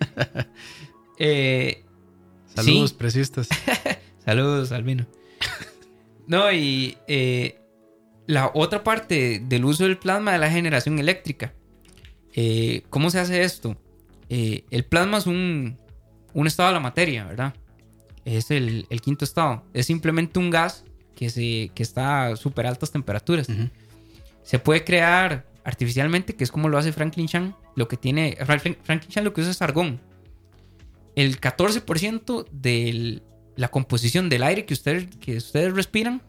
eh, 1.19 1.83
Saludos, 2.55 2.89
Sí. 2.91 2.95
presistas. 2.97 3.47
Saludos, 4.25 4.71
Albino. 4.71 5.05
No, 6.27 6.51
y 6.51 6.97
eh, 7.07 7.59
la 8.25 8.51
otra 8.53 8.83
parte 8.83 9.39
del 9.45 9.63
uso 9.65 9.83
del 9.85 9.97
plasma 9.97 10.33
de 10.33 10.39
la 10.39 10.49
generación 10.51 10.99
eléctrica. 10.99 11.53
Eh, 12.33 12.83
¿Cómo 12.89 13.09
se 13.09 13.19
hace 13.19 13.43
esto? 13.43 13.77
El 14.29 14.83
plasma 14.85 15.19
es 15.19 15.25
un, 15.25 15.77
un 16.33 16.47
estado 16.47 16.69
de 16.69 16.73
la 16.73 16.79
materia, 16.81 17.23
¿verdad? 17.25 17.53
Es 18.35 18.51
el, 18.51 18.85
el 18.89 19.01
quinto 19.01 19.23
estado. 19.23 19.63
Es 19.73 19.85
simplemente 19.85 20.37
un 20.37 20.49
gas 20.49 20.83
que, 21.15 21.29
se, 21.29 21.71
que 21.73 21.81
está 21.81 22.27
a 22.27 22.35
súper 22.35 22.67
altas 22.67 22.91
temperaturas. 22.91 23.47
Se 24.43 24.59
puede 24.59 24.83
crear 24.83 25.45
artificialmente, 25.63 26.35
que 26.35 26.43
es 26.43 26.51
como 26.51 26.67
lo 26.67 26.77
hace 26.77 26.91
Franklin 26.91 27.27
Chan. 27.27 27.55
Lo 27.75 27.87
que 27.87 27.95
tiene. 27.95 28.37
Franklin 28.45 28.75
Franklin 28.83 29.09
Chan 29.11 29.23
lo 29.23 29.33
que 29.33 29.41
usa 29.41 29.51
es 29.51 29.61
argón. 29.61 30.01
El 31.15 31.39
14% 31.39 32.47
de 32.51 33.21
la 33.55 33.69
composición 33.69 34.29
del 34.29 34.43
aire 34.43 34.65
que 34.65 34.73
ustedes, 34.73 35.07
que 35.19 35.37
ustedes 35.37 35.73
respiran. 35.73 36.21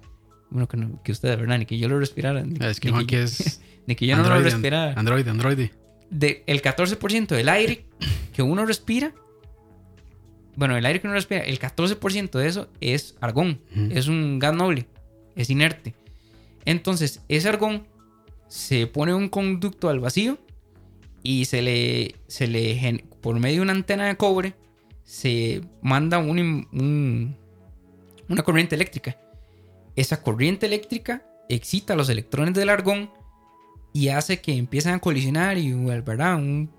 Bueno, 0.50 0.66
que, 0.68 0.76
no- 0.76 1.02
que 1.02 1.12
ustedes, 1.12 1.36
¿verdad? 1.38 1.58
Ni 1.58 1.66
que 1.66 1.78
yo 1.78 1.88
lo 1.88 1.98
respirara. 1.98 2.42
Es 2.60 2.80
que 2.80 2.90
ni 2.92 3.02
aquí 3.02 3.16
es 3.16 3.60
ni 3.86 3.96
que 3.96 4.06
yo 4.06 4.16
no 4.16 4.22
lo 4.22 4.28
Android, 4.30 4.44
respirara. 4.52 4.92
Android, 4.98 5.26
Android. 5.28 5.70
De, 6.10 6.42
el 6.46 6.62
14% 6.62 7.26
del 7.28 7.48
aire 7.48 7.84
que 8.32 8.42
uno 8.42 8.64
respira. 8.64 9.12
Bueno, 10.58 10.76
el 10.76 10.84
aire 10.86 11.00
que 11.00 11.06
uno 11.06 11.14
respira, 11.14 11.42
el 11.44 11.58
14% 11.60 12.30
de 12.38 12.48
eso 12.48 12.68
es 12.80 13.14
argón. 13.20 13.60
Es 13.92 14.08
un 14.08 14.38
gas 14.40 14.54
noble. 14.54 14.86
Es 15.36 15.50
inerte. 15.50 15.94
Entonces, 16.64 17.22
ese 17.28 17.48
argón 17.48 17.86
se 18.48 18.86
pone 18.88 19.14
un 19.14 19.28
conducto 19.28 19.88
al 19.88 20.00
vacío 20.00 20.36
y 21.22 21.44
se 21.44 21.62
le, 21.62 22.16
se 22.26 22.48
le 22.48 23.04
por 23.20 23.38
medio 23.38 23.56
de 23.56 23.62
una 23.62 23.72
antena 23.72 24.06
de 24.08 24.16
cobre 24.16 24.54
se 25.04 25.60
manda 25.80 26.18
un 26.18 26.38
im- 26.38 26.68
un- 26.72 27.36
una 28.28 28.42
corriente 28.42 28.74
eléctrica. 28.74 29.16
Esa 29.96 30.22
corriente 30.22 30.66
eléctrica 30.66 31.24
excita 31.48 31.94
los 31.94 32.08
electrones 32.08 32.54
del 32.54 32.68
argón 32.68 33.10
y 33.92 34.08
hace 34.08 34.40
que 34.40 34.52
empiecen 34.56 34.94
a 34.94 34.98
colisionar 34.98 35.56
y, 35.56 35.72
¿verdad? 35.72 36.36
Un- 36.36 36.70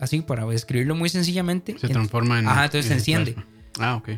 así 0.00 0.20
para 0.20 0.44
describirlo 0.46 0.94
muy 0.94 1.08
sencillamente. 1.08 1.78
Se 1.78 1.88
transforma 1.88 2.38
en. 2.38 2.48
Ajá, 2.48 2.64
entonces 2.66 2.86
se 2.86 2.92
en 2.92 2.98
enciende. 2.98 3.32
plasma. 3.32 3.50
Ah, 3.80 3.96
ok. 3.96 4.10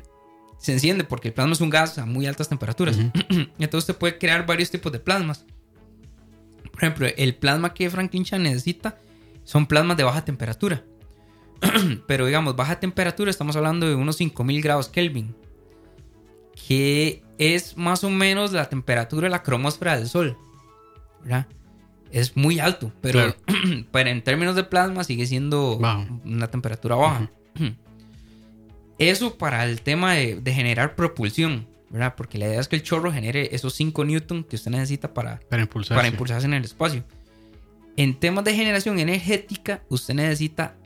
se 0.58 0.72
enciende 0.72 1.04
porque 1.04 1.28
el 1.28 1.34
plasma 1.34 1.52
es 1.52 1.60
un 1.60 1.70
gas 1.70 1.98
a 1.98 2.06
muy 2.06 2.26
altas 2.26 2.48
temperaturas. 2.48 2.96
Entonces 3.58 3.74
usted 3.74 3.96
puede 3.96 4.18
crear 4.18 4.46
varios 4.46 4.70
tipos 4.70 4.92
de 4.92 4.98
plasmas. 5.00 5.44
Por 6.72 6.82
ejemplo, 6.84 7.06
el 7.16 7.34
plasma 7.36 7.72
que 7.72 7.88
Franklin 7.88 8.24
Chan 8.24 8.42
necesita 8.42 8.98
son 9.44 9.66
plasmas 9.66 9.96
de 9.96 10.04
baja 10.04 10.24
temperatura. 10.24 10.84
Pero 12.06 12.26
digamos, 12.26 12.54
baja 12.56 12.80
temperatura, 12.80 13.30
estamos 13.30 13.56
hablando 13.56 13.88
de 13.88 13.94
unos 13.94 14.16
5000 14.16 14.60
grados 14.62 14.88
Kelvin. 14.88 15.34
Que 16.66 17.22
es 17.38 17.76
más 17.76 18.04
o 18.04 18.10
menos 18.10 18.52
la 18.52 18.68
temperatura 18.68 19.26
de 19.26 19.30
la 19.30 19.42
cromósfera 19.42 19.96
del 19.96 20.08
Sol. 20.08 20.36
¿verdad? 21.22 21.46
Es 22.12 22.36
muy 22.36 22.58
alto, 22.60 22.92
pero, 23.00 23.34
pero 23.90 24.10
en 24.10 24.22
términos 24.22 24.54
de 24.56 24.64
plasma 24.64 25.04
sigue 25.04 25.26
siendo 25.26 25.78
Bajo. 25.78 26.06
una 26.24 26.48
temperatura 26.48 26.94
baja. 26.96 27.30
Eso 28.98 29.36
para 29.36 29.64
el 29.64 29.82
tema 29.82 30.14
de, 30.14 30.40
de 30.40 30.54
generar 30.54 30.94
propulsión, 30.96 31.66
¿verdad? 31.90 32.14
Porque 32.16 32.38
la 32.38 32.46
idea 32.46 32.60
es 32.60 32.68
que 32.68 32.76
el 32.76 32.82
chorro 32.82 33.12
genere 33.12 33.54
esos 33.54 33.74
5 33.74 34.04
newton 34.06 34.42
que 34.44 34.56
usted 34.56 34.70
necesita 34.70 35.12
para, 35.12 35.40
Para 35.50 35.62
impulsar. 35.62 35.96
para 35.96 36.08
impulsarse 36.08 36.46
en 36.46 36.54
el 36.54 36.64
espacio. 36.64 37.04
En 37.98 38.14
temas 38.18 38.44
de 38.44 38.54
generación 38.54 38.98
energética, 38.98 39.82
usted 39.90 40.14
necesita 40.14 40.76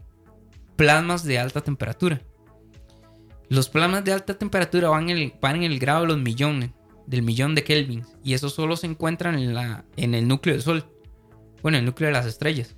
plasmas 0.77 1.23
de 1.25 1.39
alta 1.39 1.61
temperatura. 1.61 2.21
Los 3.49 3.69
plasmas 3.69 4.05
de 4.05 4.13
alta 4.13 4.35
temperatura 4.39 4.89
van 4.89 5.11
en 5.11 5.19
el, 5.19 5.33
van 5.41 5.57
en 5.57 5.65
el 5.65 5.79
grado 5.79 6.03
de 6.03 6.07
los 6.09 6.19
millones, 6.19 6.71
del 7.07 7.23
millón 7.23 7.55
de 7.55 7.65
kelvins. 7.65 8.09
Y 8.25 8.35
eso 8.35 8.49
solo 8.49 8.77
se 8.77 8.87
encuentran 8.87 9.37
en, 9.37 9.55
la, 9.55 9.85
en 9.97 10.15
el 10.15 10.27
núcleo 10.27 10.55
del 10.55 10.63
Sol. 10.63 10.85
Bueno, 11.63 11.79
el 11.79 11.85
núcleo 11.85 12.09
de 12.09 12.13
las 12.15 12.27
estrellas. 12.27 12.75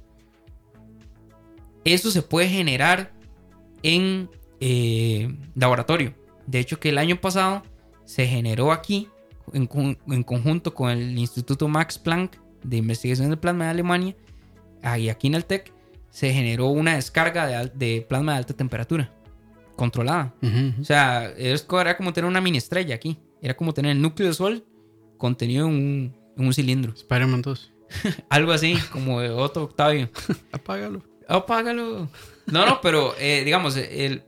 Eso 1.85 2.11
se 2.11 2.23
puede 2.23 2.49
generar 2.49 3.13
en 3.83 4.29
eh, 4.61 5.35
laboratorio. 5.55 6.15
De 6.47 6.61
hecho, 6.61 6.79
que 6.79 6.91
el 6.91 6.99
año 6.99 7.21
pasado 7.21 7.63
se 8.05 8.27
generó 8.27 8.73
aquí, 8.73 9.09
en, 9.53 9.67
con- 9.67 9.99
en 10.09 10.23
conjunto 10.23 10.75
con 10.75 10.91
el 10.91 11.19
Instituto 11.19 11.67
Max 11.69 11.99
Planck 11.99 12.37
de 12.63 12.77
Investigación 12.77 13.31
de 13.31 13.37
Plasma 13.37 13.65
de 13.65 13.71
Alemania, 13.71 14.17
ahí 14.83 15.09
aquí 15.09 15.27
en 15.27 15.35
el 15.35 15.45
TEC, 15.45 15.73
se 16.11 16.33
generó 16.33 16.69
una 16.69 16.95
descarga 16.95 17.67
de, 17.67 18.03
plasma 18.09 18.33
de 18.33 18.39
alta 18.39 18.55
temperatura, 18.55 19.13
controlada. 19.77 20.35
O 20.81 20.85
sea, 20.85 21.31
era 21.37 21.97
como 21.97 22.13
tener 22.13 22.29
una 22.29 22.41
mini 22.41 22.59
estrella 22.59 22.95
aquí. 22.95 23.19
Era 23.41 23.55
como 23.57 23.73
tener 23.75 23.93
el 23.93 24.03
núcleo 24.03 24.29
del 24.29 24.35
Sol 24.37 24.65
contenido 25.19 25.67
en 25.67 25.73
un, 25.75 26.17
en 26.37 26.47
un 26.47 26.53
cilindro. 26.55 26.93
Spider-Man 26.93 27.43
2. 27.43 27.72
Algo 28.29 28.53
así, 28.53 28.77
como 28.93 29.21
de 29.21 29.31
Otto 29.31 29.65
Octavio. 29.65 30.09
Apágalo. 30.53 31.03
Apágalo. 31.29 32.09
No, 32.47 32.67
no, 32.67 32.81
pero 32.81 33.15
eh, 33.19 33.43
digamos, 33.45 33.77
el, 33.77 34.23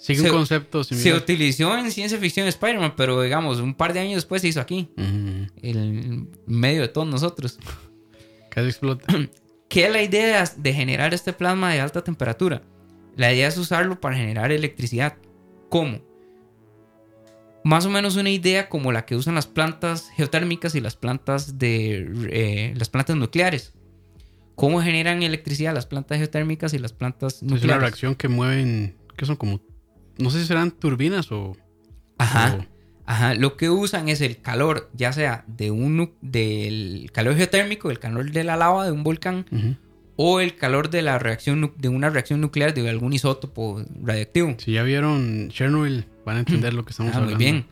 Sigue 0.00 0.20
Se- 0.20 0.30
un 0.30 0.36
concepto 0.36 0.84
se 0.84 0.94
similar. 0.94 1.20
utilizó 1.22 1.76
en 1.76 1.90
ciencia 1.90 2.16
ficción 2.18 2.46
Spider-Man, 2.46 2.94
pero 2.96 3.20
digamos, 3.22 3.58
un 3.58 3.74
par 3.74 3.92
de 3.92 4.00
años 4.00 4.14
después 4.16 4.40
se 4.42 4.48
hizo 4.48 4.60
aquí, 4.60 4.88
ujú. 4.96 5.46
en 5.62 6.30
medio 6.46 6.82
de 6.82 6.88
todos 6.88 7.08
nosotros. 7.08 7.58
Casi 8.50 8.68
explota. 8.68 9.04
¿Qué 9.68 9.86
es 9.86 9.92
la 9.92 10.02
idea 10.02 10.44
de 10.56 10.72
generar 10.72 11.12
este 11.12 11.32
plasma 11.32 11.72
de 11.72 11.80
alta 11.80 12.04
temperatura? 12.04 12.62
La 13.16 13.32
idea 13.32 13.48
es 13.48 13.56
usarlo 13.58 14.00
para 14.00 14.16
generar 14.16 14.52
electricidad. 14.52 15.16
¿Cómo? 15.70 16.00
Más 17.64 17.86
o 17.86 17.90
menos 17.90 18.16
una 18.16 18.30
idea 18.30 18.68
como 18.68 18.92
la 18.92 19.06
que 19.06 19.16
usan 19.16 19.34
las 19.34 19.46
plantas 19.46 20.10
geotérmicas 20.16 20.74
y 20.74 20.80
las 20.80 20.96
plantas 20.96 21.58
de 21.58 22.06
eh, 22.30 22.74
las 22.76 22.88
plantas 22.90 23.16
nucleares. 23.16 23.72
¿Cómo 24.54 24.80
generan 24.82 25.22
electricidad 25.22 25.74
las 25.74 25.86
plantas 25.86 26.18
geotérmicas 26.18 26.74
y 26.74 26.78
las 26.78 26.92
plantas 26.92 27.36
Es 27.36 27.42
una 27.42 27.54
nucleares? 27.54 27.80
reacción 27.82 28.14
que 28.14 28.28
mueven. 28.28 28.96
que 29.16 29.24
son 29.26 29.36
como. 29.36 29.60
No 30.18 30.30
sé 30.30 30.40
si 30.40 30.46
serán 30.46 30.70
turbinas 30.70 31.32
o. 31.32 31.56
Ajá. 32.18 32.58
o- 32.60 32.74
Ajá, 33.06 33.34
lo 33.34 33.56
que 33.58 33.68
usan 33.68 34.08
es 34.08 34.22
el 34.22 34.40
calor, 34.40 34.90
ya 34.94 35.12
sea 35.12 35.44
de 35.46 35.70
un 35.70 36.14
del 36.22 37.10
calor 37.12 37.36
geotérmico, 37.36 37.90
el 37.90 37.98
calor 37.98 38.30
de 38.30 38.44
la 38.44 38.56
lava 38.56 38.86
de 38.86 38.92
un 38.92 39.04
volcán, 39.04 39.44
o 40.16 40.40
el 40.40 40.56
calor 40.56 40.88
de 40.88 41.02
la 41.02 41.18
reacción 41.18 41.74
de 41.76 41.88
una 41.90 42.08
reacción 42.08 42.40
nuclear 42.40 42.72
de 42.72 42.88
algún 42.88 43.12
isótopo 43.12 43.84
radiactivo. 44.02 44.54
Si 44.56 44.72
ya 44.72 44.82
vieron 44.84 45.50
Chernobyl, 45.50 46.06
van 46.24 46.36
a 46.36 46.40
entender 46.40 46.74
lo 46.74 46.84
que 46.84 46.90
estamos 46.90 47.12
Ah, 47.14 47.18
hablando. 47.18 47.36
muy 47.36 47.44
bien. 47.44 47.66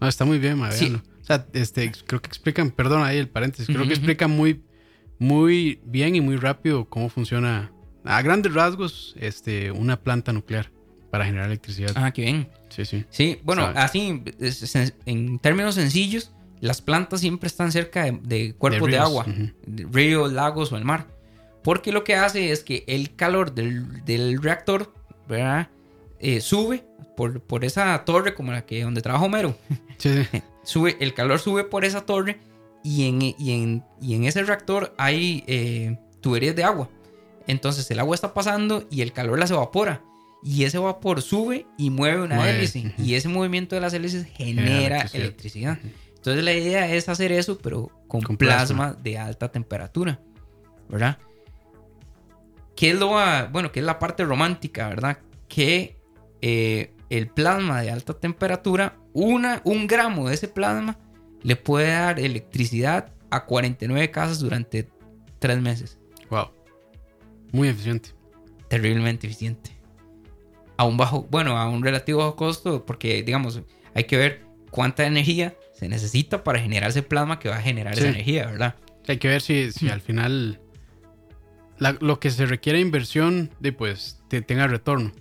No, 0.00 0.08
está 0.08 0.24
muy 0.24 0.38
bien, 0.38 0.58
ma, 0.58 0.70
Sí. 0.72 0.86
véanlo. 0.86 1.02
O 1.20 1.24
sea, 1.24 1.46
este, 1.52 1.92
creo 2.06 2.20
que 2.20 2.28
explican, 2.28 2.70
perdón 2.70 3.02
ahí 3.04 3.18
el 3.18 3.28
paréntesis, 3.28 3.66
creo 3.66 3.86
que 3.86 3.92
explican 3.94 4.30
muy, 4.30 4.62
muy 5.18 5.80
bien 5.84 6.16
y 6.16 6.20
muy 6.20 6.36
rápido 6.36 6.86
cómo 6.86 7.08
funciona, 7.08 7.70
a 8.04 8.22
grandes 8.22 8.52
rasgos, 8.54 9.14
este, 9.18 9.70
una 9.70 10.00
planta 10.00 10.32
nuclear 10.32 10.70
para 11.10 11.24
generar 11.26 11.46
electricidad. 11.46 11.92
Ah, 11.96 12.10
qué 12.12 12.22
bien. 12.22 12.48
Sí, 12.70 12.84
sí. 12.84 13.04
Sí, 13.10 13.38
bueno, 13.44 13.70
así, 13.76 14.22
en 15.06 15.38
términos 15.38 15.74
sencillos, 15.74 16.32
las 16.60 16.80
plantas 16.82 17.20
siempre 17.20 17.46
están 17.46 17.70
cerca 17.72 18.04
de, 18.04 18.18
de 18.22 18.54
cuerpos 18.54 18.88
de, 18.90 18.96
ríos, 18.96 19.04
agua, 19.08 19.26
de 19.66 19.86
ríos, 19.92 20.32
lagos 20.32 20.72
o 20.72 20.76
el 20.76 20.84
mar. 20.84 21.06
Porque 21.62 21.92
lo 21.92 22.04
que 22.04 22.14
hace 22.16 22.52
es 22.52 22.64
que 22.64 22.84
el 22.86 23.14
calor 23.16 23.54
del, 23.54 24.04
del 24.04 24.42
reactor, 24.42 24.94
¿verdad? 25.28 25.68
Eh, 26.20 26.40
sube 26.40 26.84
por, 27.16 27.40
por 27.42 27.64
esa 27.64 28.04
torre 28.04 28.34
como 28.34 28.52
la 28.52 28.64
que 28.66 28.82
donde 28.82 29.02
trabaja 29.02 29.24
Homero. 29.24 29.56
Sí, 29.98 30.26
sube, 30.62 30.96
el 31.00 31.12
calor 31.12 31.38
sube 31.40 31.64
por 31.64 31.84
esa 31.84 32.06
torre 32.06 32.38
y 32.82 33.06
en, 33.06 33.20
y 33.20 33.34
en, 33.52 33.84
y 34.00 34.14
en 34.14 34.24
ese 34.24 34.42
reactor 34.42 34.94
hay 34.96 35.44
eh, 35.46 35.98
tuberías 36.22 36.56
de 36.56 36.64
agua. 36.64 36.88
Entonces 37.46 37.90
el 37.90 37.98
agua 38.00 38.14
está 38.14 38.32
pasando 38.32 38.86
y 38.90 39.02
el 39.02 39.12
calor 39.12 39.38
las 39.38 39.50
evapora. 39.50 40.02
Y 40.42 40.64
ese 40.64 40.78
vapor 40.78 41.20
sube 41.20 41.66
y 41.76 41.90
mueve 41.90 42.22
una 42.22 42.36
Mueve, 42.36 42.56
hélice. 42.60 42.94
Y 42.96 43.12
ese 43.12 43.28
movimiento 43.28 43.74
de 43.74 43.82
las 43.82 43.92
hélices 43.92 44.24
genera, 44.32 44.62
Genera 44.62 44.96
electricidad. 45.12 45.72
electricidad. 45.74 45.78
Entonces 46.16 46.44
la 46.44 46.54
idea 46.54 46.90
es 46.94 47.10
hacer 47.10 47.30
eso, 47.32 47.58
pero 47.58 47.90
con, 48.08 48.22
Con 48.22 48.38
plasma, 48.38 48.92
plasma. 48.92 49.02
de 49.02 49.18
alta 49.18 49.52
temperatura, 49.52 50.18
¿verdad? 50.88 51.18
¿Qué 52.74 52.90
es 52.92 52.98
lo, 52.98 53.08
bueno, 53.50 53.70
qué 53.70 53.80
es 53.80 53.84
la 53.86 53.98
parte 53.98 54.24
romántica, 54.24 54.88
verdad? 54.88 55.18
Que 55.48 55.99
eh, 56.42 56.92
el 57.10 57.28
plasma 57.28 57.82
de 57.82 57.90
alta 57.90 58.14
temperatura, 58.14 58.96
una, 59.12 59.60
un 59.64 59.86
gramo 59.86 60.28
de 60.28 60.34
ese 60.34 60.48
plasma 60.48 60.98
le 61.42 61.56
puede 61.56 61.88
dar 61.90 62.20
electricidad 62.20 63.12
a 63.30 63.46
49 63.46 64.10
casas 64.10 64.38
durante 64.40 64.88
tres 65.38 65.60
meses. 65.60 65.98
Wow. 66.30 66.50
Muy 67.52 67.68
eficiente. 67.68 68.10
Terriblemente 68.68 69.26
eficiente. 69.26 69.70
A 70.76 70.84
un 70.84 70.96
bajo, 70.96 71.26
bueno, 71.30 71.56
a 71.58 71.68
un 71.68 71.82
relativo 71.82 72.18
bajo 72.20 72.36
costo, 72.36 72.86
porque 72.86 73.22
digamos, 73.22 73.60
hay 73.94 74.04
que 74.04 74.16
ver 74.16 74.44
cuánta 74.70 75.04
energía 75.06 75.54
se 75.74 75.88
necesita 75.88 76.44
para 76.44 76.60
generar 76.60 76.90
ese 76.90 77.02
plasma 77.02 77.38
que 77.38 77.48
va 77.48 77.56
a 77.56 77.62
generar 77.62 77.94
Sí. 77.94 78.00
esa 78.00 78.08
energía, 78.10 78.46
¿verdad? 78.46 78.74
Hay 79.08 79.18
que 79.18 79.28
ver 79.28 79.40
si, 79.42 79.72
si 79.72 79.88
al 79.88 80.00
final 80.00 80.60
la- 81.78 81.96
lo 82.00 82.20
que 82.20 82.30
se 82.30 82.46
requiere 82.46 82.78
de 82.78 82.84
inversión 82.84 83.50
de 83.60 83.72
pues 83.72 84.22
te- 84.28 84.42
tenga 84.42 84.66
retorno. 84.68 85.12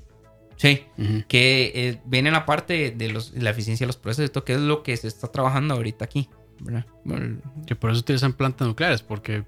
Sí. 0.60 0.84
Que 1.30 1.72
eh, 1.74 2.02
viene 2.06 2.32
la 2.32 2.46
parte 2.46 2.92
de 2.92 3.10
los, 3.10 3.32
la 3.34 3.50
eficiencia 3.52 3.86
de 3.86 3.88
los 3.88 3.96
procesos, 3.98 4.26
esto 4.26 4.44
que 4.44 4.54
es 4.54 4.60
lo 4.60 4.84
que 4.84 4.96
se 4.98 5.08
está 5.08 5.28
trabajando 5.32 5.74
ahorita 5.76 6.04
aquí, 6.04 6.28
¿verdad? 6.60 6.86
Bueno, 7.06 7.38
Que 7.66 7.76
por 7.78 7.92
eso 7.92 8.02
utilizan 8.02 8.34
plantas 8.34 8.68
nucleares, 8.68 9.02
porque 9.02 9.46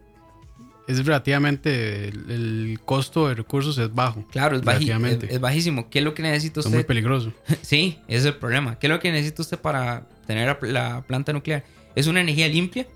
es 0.88 1.06
relativamente 1.06 2.08
el, 2.08 2.32
el 2.32 2.80
costo 2.86 3.28
de 3.28 3.36
recursos 3.36 3.78
es 3.78 3.94
bajo. 3.94 4.26
claro, 4.32 4.56
es, 4.56 4.64
baji- 4.64 4.90
es- 5.24 5.32
es 5.32 5.40
bajísimo. 5.42 5.90
¿Qué 5.90 6.00
es 6.00 6.06
lo 6.06 6.14
que 6.14 6.24
necesita 6.24 6.62
Es 6.62 6.66
muy 6.68 6.78
usted? 6.78 6.88
peligroso. 6.88 7.34
Sí, 7.62 8.00
ese 8.08 8.18
es 8.20 8.26
el 8.26 8.36
problema. 8.36 8.80
¿Qué 8.80 8.88
es 8.88 8.92
lo 8.94 9.00
que 9.02 9.12
necesita 9.12 9.42
usted 9.42 9.60
para 9.60 10.08
tener 10.28 10.48
la, 10.62 10.72
la 10.72 11.02
planta 11.02 11.34
nuclear? 11.34 11.64
Es 11.94 12.08
una 12.08 12.22
energía 12.22 12.48
limpia, 12.48 12.88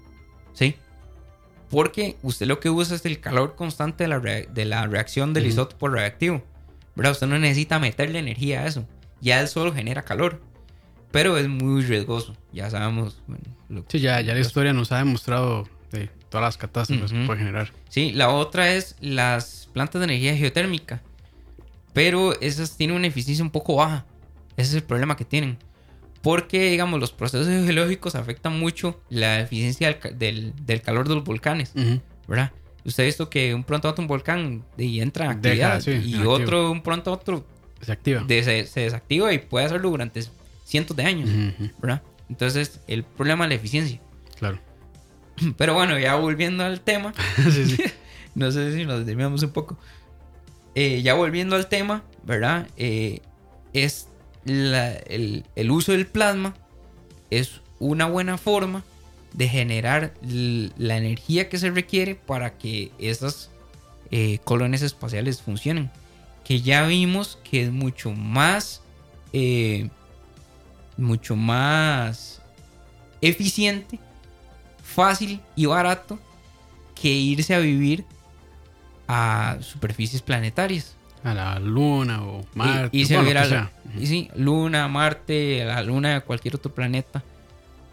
¿sí? 0.54 0.76
Porque 1.70 2.16
usted 2.22 2.46
lo 2.48 2.60
que 2.62 2.70
usa 2.70 2.96
es 2.96 3.06
el 3.06 3.20
calor 3.20 3.56
constante 3.56 4.06
de 4.06 4.08
la, 4.08 4.20
de 4.20 4.66
la 4.66 4.88
reacción 4.88 5.34
del 5.34 5.48
isótopo 5.48 5.90
reactivo. 5.90 6.44
¿Verdad? 6.96 7.12
Usted 7.14 7.28
no 7.28 7.38
necesita 7.40 7.80
meterle 7.80 8.20
energía 8.20 8.62
a 8.62 8.68
eso. 8.68 8.88
Ya 9.22 9.40
el 9.42 9.48
solo 9.48 9.74
genera 9.74 10.04
calor. 10.04 10.42
Pero 11.12 11.38
es 11.38 11.48
muy 11.48 11.82
riesgoso. 11.84 12.36
Ya 12.52 12.70
sabemos. 12.70 13.22
bueno, 13.28 13.44
lo- 13.70 13.86
Sí, 13.88 14.00
ya, 14.00 14.22
ya 14.22 14.34
la 14.34 14.40
historia 14.40 14.74
nos 14.74 14.92
ha 14.92 14.98
demostrado 14.98 15.68
de 15.92 16.08
todas 16.30 16.44
las 16.46 16.58
catástrofes 16.58 17.12
que 17.12 17.26
puede 17.26 17.40
generar. 17.40 17.72
Sí, 17.90 18.12
la 18.12 18.30
otra 18.30 18.74
es 18.74 18.96
las 19.00 19.70
plantas 19.74 20.00
de 20.00 20.06
energía 20.06 20.36
geotérmica. 20.36 21.02
Pero 21.94 22.40
esas 22.42 22.76
tienen 22.78 22.96
una 22.98 23.08
eficiencia 23.08 23.44
un 23.44 23.52
poco 23.52 23.76
baja. 23.76 24.06
Ese 24.58 24.70
es 24.70 24.76
el 24.76 24.84
problema 24.84 25.16
que 25.16 25.26
tienen. 25.26 25.58
Porque, 26.22 26.72
digamos, 26.72 27.00
los 27.00 27.12
procesos 27.12 27.48
geológicos 27.48 28.16
afectan 28.16 28.60
mucho 28.60 29.00
la 29.10 29.40
eficiencia 29.40 29.88
del, 29.94 30.18
del- 30.20 30.54
del 30.66 30.82
calor 30.82 31.08
de 31.08 31.16
los 31.16 31.24
volcanes. 31.24 31.72
¿verdad? 32.28 32.52
Usted 32.86 33.04
ha 33.04 33.06
visto 33.08 33.30
que 33.30 33.54
un 33.54 33.64
pronto 33.64 33.88
a 33.88 33.92
otro 33.92 34.02
un 34.04 34.08
volcán 34.08 34.64
y 34.78 35.00
entra 35.02 35.32
en 35.32 35.42
Deja, 35.42 35.74
actividad 35.76 36.02
sí, 36.04 36.10
y 36.10 36.26
otro 36.26 36.70
un 36.72 36.82
pronto 36.84 37.10
a 37.10 37.14
otro 37.16 37.46
Se 37.82 37.92
activa. 37.92 38.24
de- 38.28 38.44
se, 38.44 38.66
se 38.68 38.82
desactiva 38.82 39.34
y 39.34 39.40
puede 39.40 39.66
hacerlo 39.66 39.90
durante 39.90 40.22
cientos 40.66 40.96
de 40.96 41.04
años. 41.04 41.30
¿verdad? 41.80 42.02
Entonces, 42.30 42.80
el 42.88 43.04
problema 43.04 43.46
es 43.46 43.50
la 43.50 43.56
eficiencia. 43.56 44.00
Claro. 44.38 44.60
Pero 45.58 45.74
bueno, 45.74 45.98
ya 46.00 46.16
volviendo 46.16 46.64
al 46.64 46.82
tema, 46.82 47.14
sí, 47.52 47.66
sí. 47.66 47.84
no 48.36 48.52
sé 48.52 48.74
si 48.76 48.86
nos 48.86 49.06
desviamos 49.06 49.42
un 49.44 49.52
poco. 49.52 49.78
Eh, 50.76 51.02
ya 51.02 51.14
volviendo 51.14 51.56
al 51.56 51.68
tema, 51.68 52.04
¿verdad? 52.24 52.68
Eh, 52.78 53.22
es 53.74 54.10
la- 54.44 54.94
el, 54.94 55.44
el 55.56 55.72
uso 55.72 55.92
del 55.94 56.06
plasma 56.06 56.54
es 57.32 57.62
una 57.80 58.06
buena 58.06 58.38
forma 58.38 58.84
de 59.36 59.50
generar 59.50 60.14
la 60.22 60.98
energía 60.98 61.50
que 61.50 61.58
se 61.58 61.70
requiere 61.70 62.16
para 62.16 62.58
que 62.58 62.92
esas 62.98 63.50
eh, 64.10 64.40
colonias 64.46 64.82
espaciales 64.82 65.42
funcionen. 65.42 65.92
Que 66.46 66.62
ya 66.62 66.86
vimos 66.88 67.38
que 67.44 67.64
es 67.64 67.72
mucho 67.72 68.12
más, 68.12 68.82
eh, 69.34 69.90
mucho 70.96 71.36
más 71.36 72.42
eficiente, 73.22 74.00
fácil 74.82 75.42
y 75.56 75.66
barato 75.66 76.18
que 77.00 77.10
irse 77.10 77.54
a 77.56 77.60
vivir 77.60 78.06
a 79.08 79.58
superficies 79.60 80.22
planetarias. 80.22 80.96
A 81.26 81.34
la 81.34 81.60
luna 81.60 82.24
o 82.24 82.46
Marte. 82.54 82.96
y, 82.96 83.02
y 83.02 83.06
se 83.06 83.18
bueno, 83.18 83.46
sea. 83.46 83.72
y 84.00 84.06
sí, 84.06 84.30
Luna, 84.36 84.88
Marte, 84.88 85.66
la 85.66 85.82
Luna, 85.82 86.22
cualquier 86.22 86.56
otro 86.56 86.74
planeta. 86.74 87.24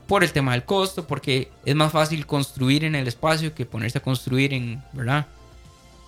Por 0.07 0.25
el 0.25 0.33
tema 0.33 0.53
del 0.53 0.65
costo, 0.65 1.07
porque 1.07 1.51
es 1.65 1.75
más 1.75 1.93
fácil 1.93 2.27
construir 2.27 2.85
en 2.85 2.95
el 2.95 3.07
espacio 3.09 3.55
que 3.55 3.65
ponerse 3.67 3.99
a 3.99 4.03
construir 4.03 4.53
en, 4.53 4.83
¿verdad? 4.93 5.27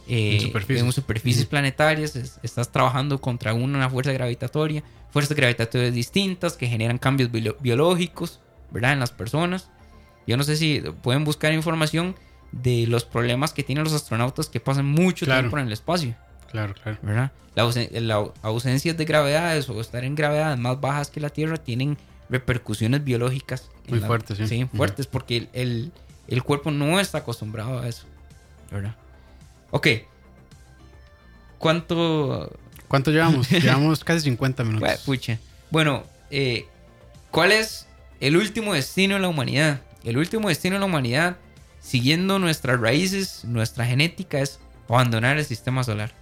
Eh, 0.07 0.35
En 0.37 0.41
superficies. 0.41 0.85
en 0.85 0.93
superficies 0.93 1.45
Ujú. 1.45 1.51
planetarias. 1.51 2.17
Es- 2.17 2.39
estás 2.43 2.71
trabajando 2.71 3.21
contra 3.21 3.55
una 3.55 3.89
fuerza 3.89 4.13
gravitatoria, 4.13 4.83
fuerzas 5.11 5.37
gravitatorias 5.37 5.95
distintas 5.95 6.55
que 6.57 6.67
generan 6.67 6.99
cambios 6.99 7.31
bio- 7.31 7.57
biológicos, 7.61 8.41
¿verdad? 8.71 8.93
En 8.93 9.01
las 9.01 9.13
personas. 9.13 9.71
Yo 10.27 10.37
no 10.37 10.43
sé 10.43 10.57
si 10.57 10.81
pueden 11.03 11.25
buscar 11.25 11.53
información 11.55 12.15
de 12.53 12.87
los 12.87 13.05
problemas 13.05 13.53
que 13.53 13.63
tienen 13.63 13.85
los 13.85 13.93
astronautas 13.95 14.49
que 14.49 14.61
pasan 14.61 14.87
mucho 14.87 15.25
Claro. 15.25 15.43
tiempo 15.43 15.59
en 15.59 15.67
el 15.67 15.73
espacio. 15.73 16.15
Claro, 16.51 16.75
claro. 16.75 16.99
¿verdad? 17.03 17.33
La, 17.55 17.65
ausen- 17.65 17.91
la 18.01 18.25
ausencias 18.43 18.97
de 18.97 19.05
gravedades 19.05 19.69
o 19.69 19.81
estar 19.81 20.05
en 20.05 20.15
gravedades 20.15 20.59
más 20.59 20.81
bajas 20.81 21.09
que 21.11 21.21
la 21.21 21.31
Tierra 21.31 21.57
tienen 21.57 21.97
repercusiones 22.31 23.05
biológicas. 23.05 23.71
Muy 23.89 24.01
la- 24.01 24.07
fuertes, 24.07 24.39
sí. 24.49 24.65
Ujú. 24.65 24.77
fuertes, 24.77 25.07
porque 25.07 25.37
el, 25.37 25.49
el- 25.53 25.93
el 26.29 26.43
cuerpo 26.43 26.71
no 26.71 26.99
está 27.01 27.19
acostumbrado 27.19 27.81
a 27.81 27.89
eso, 27.89 28.05
¿verdad? 28.71 28.95
Ok. 29.71 29.89
¿Cuánto...? 31.59 32.53
¿Cuánto 32.89 33.11
llevamos? 33.11 33.49
llevamos 33.51 34.05
casi 34.05 34.21
50 34.21 34.65
minutos. 34.65 34.81
Bueno, 34.89 35.01
pucha. 35.05 35.39
Bueno, 35.71 36.05
eh, 36.31 36.67
¿cuál 37.31 37.53
es 37.53 37.87
el 38.21 38.37
último 38.37 38.75
destino 38.75 39.15
de 39.15 39.21
la 39.21 39.29
humanidad? 39.29 39.81
El 40.05 40.19
último 40.19 40.49
destino 40.49 40.75
de 40.77 40.81
la 40.81 40.87
humanidad, 40.87 41.37
siguiendo 41.81 42.39
nuestras 42.39 42.79
raíces, 42.81 43.45
nuestra 43.45 43.85
genética, 43.87 44.39
es 44.41 44.61
abandonar 44.89 45.39
el 45.39 45.45
sistema 45.45 45.83
solar. 45.83 46.13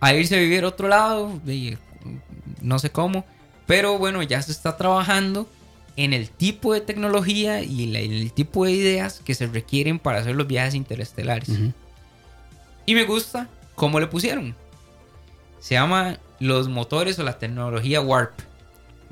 A 0.00 0.14
irse 0.14 0.36
a 0.36 0.38
vivir 0.38 0.64
a 0.64 0.68
otro 0.68 0.88
lado, 0.88 1.40
no 2.60 2.78
sé 2.78 2.90
cómo, 2.90 3.24
pero 3.70 3.98
bueno, 3.98 4.20
ya 4.22 4.42
se 4.42 4.50
está 4.52 4.76
trabajando 4.76 5.48
en 5.96 6.12
el 6.12 6.28
tipo 6.30 6.74
de 6.74 6.80
tecnología 6.80 7.62
y 7.62 7.86
la- 7.86 8.00
en 8.00 8.12
el 8.12 8.32
tipo 8.32 8.64
de 8.64 8.72
ideas 8.72 9.20
que 9.24 9.34
se 9.34 9.46
requieren 9.46 9.98
para 9.98 10.18
hacer 10.18 10.34
los 10.34 10.46
viajes 10.48 10.74
interestelares. 10.74 11.48
Y 12.86 12.94
me 12.94 13.04
gusta 13.04 13.48
cómo 13.76 14.00
le 14.00 14.06
pusieron. 14.08 14.54
Se 15.60 15.74
llama 15.74 16.18
los 16.40 16.68
motores 16.68 17.18
o 17.18 17.22
la 17.22 17.38
tecnología 17.38 18.00
Warp. 18.00 18.32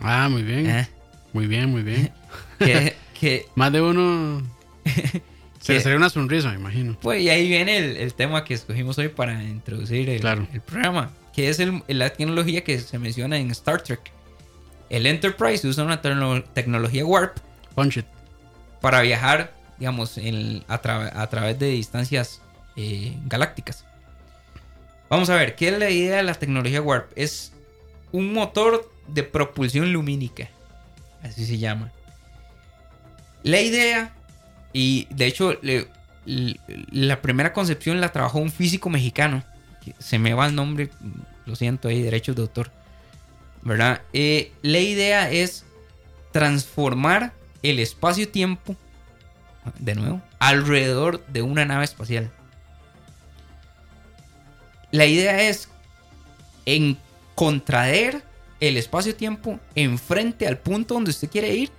Ah, 0.01 0.29
muy 0.31 0.43
bien. 0.43 0.69
¿eh? 0.69 0.89
Muy 1.33 1.47
bien, 1.47 1.69
muy 1.71 1.83
bien. 1.83 2.11
que, 2.59 2.97
que, 3.21 3.47
Más 3.55 3.71
de 3.73 3.81
uno. 3.83 4.43
Se 5.61 5.75
le 5.75 5.81
salió 5.81 5.99
una 5.99 6.09
sonrisa, 6.09 6.49
me 6.51 6.55
imagino. 6.57 6.97
pues, 7.03 7.21
y 7.21 7.29
ahí 7.29 7.47
viene 7.49 7.77
el, 7.79 7.97
el 7.99 8.15
tema 8.15 8.45
que 8.45 8.55
escogimos 8.55 8.97
hoy 8.99 9.09
para 9.09 9.43
introducir 9.43 10.09
el, 10.09 10.21
Claro. 10.21 10.47
el 10.53 10.61
programa, 10.63 11.11
que 11.35 11.49
es 11.49 11.59
el- 11.61 11.83
la 11.89 12.11
tecnología 12.11 12.65
que 12.65 12.79
se 12.79 12.99
menciona 12.99 13.37
en 13.39 13.51
Star 13.51 13.83
Trek. 13.83 14.01
El 14.91 15.07
Enterprise 15.07 15.67
usa 15.67 15.85
una 15.85 16.01
tecno- 16.03 16.45
tecnología 16.55 17.05
Warp 17.05 17.37
Punch 17.75 17.99
it. 17.99 18.07
para 18.81 19.01
viajar, 19.03 19.53
digamos, 19.79 20.17
en- 20.19 20.65
a, 20.69 20.81
tra- 20.81 21.13
a 21.15 21.27
través 21.29 21.59
de 21.59 21.69
distancias 21.69 22.41
eh, 22.77 23.17
galácticas. 23.27 23.85
Vamos 25.11 25.31
a 25.31 25.35
ver, 25.37 25.55
¿qué 25.57 25.69
es 25.69 25.79
la 25.79 25.91
idea 25.91 26.17
de 26.19 26.23
la 26.23 26.35
tecnología 26.35 26.81
Warp? 26.83 27.11
Es 27.17 27.53
un 28.13 28.33
motor 28.33 28.91
de 29.07 29.23
propulsión 29.23 29.93
lumínica, 29.93 30.49
así 31.23 31.45
se 31.47 31.59
llama. 31.59 31.91
La 33.43 33.61
idea, 33.61 34.13
y 34.73 35.07
de 35.11 35.27
hecho, 35.27 35.59
le- 35.63 35.89
la 36.27 37.23
primera 37.23 37.53
concepción 37.55 38.01
la 38.01 38.13
trabajó 38.13 38.39
un 38.39 38.51
físico 38.51 38.91
mexicano, 38.91 39.43
se 39.99 40.19
me 40.19 40.35
va 40.35 40.47
el 40.47 40.55
nombre, 40.55 40.91
lo 41.47 41.57
siento 41.57 41.89
ahí, 41.89 42.03
derechos 42.03 42.37
de 42.37 42.43
autor, 42.43 42.71
¿verdad? 43.63 44.03
Eh, 44.13 44.53
la 44.63 44.79
idea 44.79 45.31
es 45.31 45.65
transformar 46.33 47.33
el 47.63 47.79
espacio-tiempo, 47.79 48.77
de 49.79 49.95
nuevo, 49.95 50.23
alrededor 50.39 51.25
de 51.27 51.43
una 51.43 51.65
nave 51.65 51.85
espacial. 51.85 52.31
La 54.91 55.07
idea 55.07 55.49
es 55.49 55.69
en 56.65 56.97
contraer 57.35 58.23
el 58.61 58.77
espacio-tiempo 58.77 59.61
enfrente 59.75 60.47
al 60.47 60.59
punto 60.59 60.95
donde 60.95 61.11
usted 61.11 61.31
quiere 61.31 61.55
ir 61.55 61.71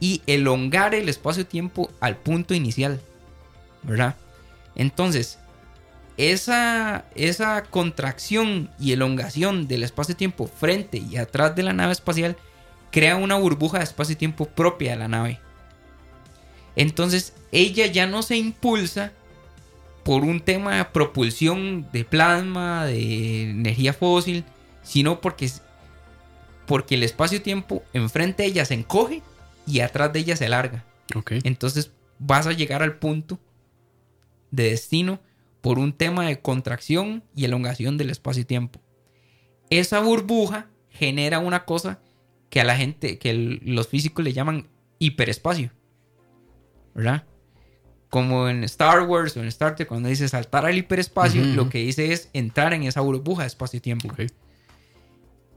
y 0.00 0.22
elongar 0.26 0.94
el 0.94 1.08
espacio-tiempo 1.08 1.90
al 2.00 2.16
punto 2.16 2.54
inicial. 2.54 3.00
¿Verdad? 3.82 4.16
Entonces, 4.74 5.38
esa, 6.16 7.06
esa 7.14 7.64
contracción 7.64 8.70
y 8.78 8.92
elongación 8.92 9.66
del 9.66 9.82
espacio-tiempo 9.82 10.46
frente 10.46 10.98
y 10.98 11.16
atrás 11.16 11.56
de 11.56 11.62
la 11.62 11.72
nave 11.72 11.92
espacial 11.92 12.36
crea 12.90 13.16
una 13.16 13.36
burbuja 13.36 13.78
de 13.78 13.84
espacio 13.84 14.12
y 14.12 14.16
tiempo 14.16 14.46
propia 14.46 14.92
de 14.92 14.98
la 14.98 15.08
nave. 15.08 15.40
Entonces 16.76 17.34
ella 17.50 17.86
ya 17.86 18.06
no 18.06 18.22
se 18.22 18.36
impulsa 18.36 19.12
por 20.04 20.22
un 20.22 20.40
tema 20.40 20.76
de 20.76 20.84
propulsión 20.84 21.88
de 21.92 22.04
plasma, 22.04 22.84
de 22.84 23.50
energía 23.50 23.92
fósil, 23.92 24.44
sino 24.82 25.20
porque, 25.20 25.50
porque 26.66 26.94
el 26.94 27.02
espacio-tiempo 27.02 27.82
enfrente 27.92 28.42
de 28.42 28.50
ella 28.50 28.64
se 28.64 28.74
encoge 28.74 29.22
y 29.66 29.80
atrás 29.80 30.12
de 30.12 30.20
ella 30.20 30.36
se 30.36 30.46
alarga. 30.46 30.84
Entonces 31.42 31.90
vas 32.18 32.46
a 32.46 32.52
llegar 32.52 32.82
al 32.82 32.96
punto 32.96 33.38
de 34.50 34.70
destino 34.70 35.20
por 35.64 35.78
un 35.78 35.94
tema 35.94 36.26
de 36.26 36.40
contracción 36.42 37.24
y 37.34 37.46
elongación 37.46 37.96
del 37.96 38.10
espacio-tiempo. 38.10 38.82
Esa 39.70 39.98
burbuja 40.00 40.68
genera 40.90 41.38
una 41.38 41.64
cosa 41.64 42.02
que 42.50 42.60
a 42.60 42.64
la 42.64 42.76
gente, 42.76 43.18
que 43.18 43.32
los 43.62 43.88
físicos 43.88 44.22
le 44.22 44.34
llaman 44.34 44.68
hiperespacio. 44.98 45.72
¿Verdad? 46.94 47.24
Como 48.10 48.46
en 48.50 48.62
Star 48.64 49.08
Wars 49.08 49.38
o 49.38 49.40
en 49.40 49.46
Star 49.46 49.74
Trek, 49.74 49.88
cuando 49.88 50.10
dice 50.10 50.28
saltar 50.28 50.66
al 50.66 50.76
hiperespacio, 50.76 51.42
lo 51.42 51.70
que 51.70 51.78
dice 51.78 52.12
es 52.12 52.28
entrar 52.34 52.74
en 52.74 52.82
esa 52.82 53.00
burbuja 53.00 53.44
de 53.44 53.48
espacio-tiempo. 53.48 54.14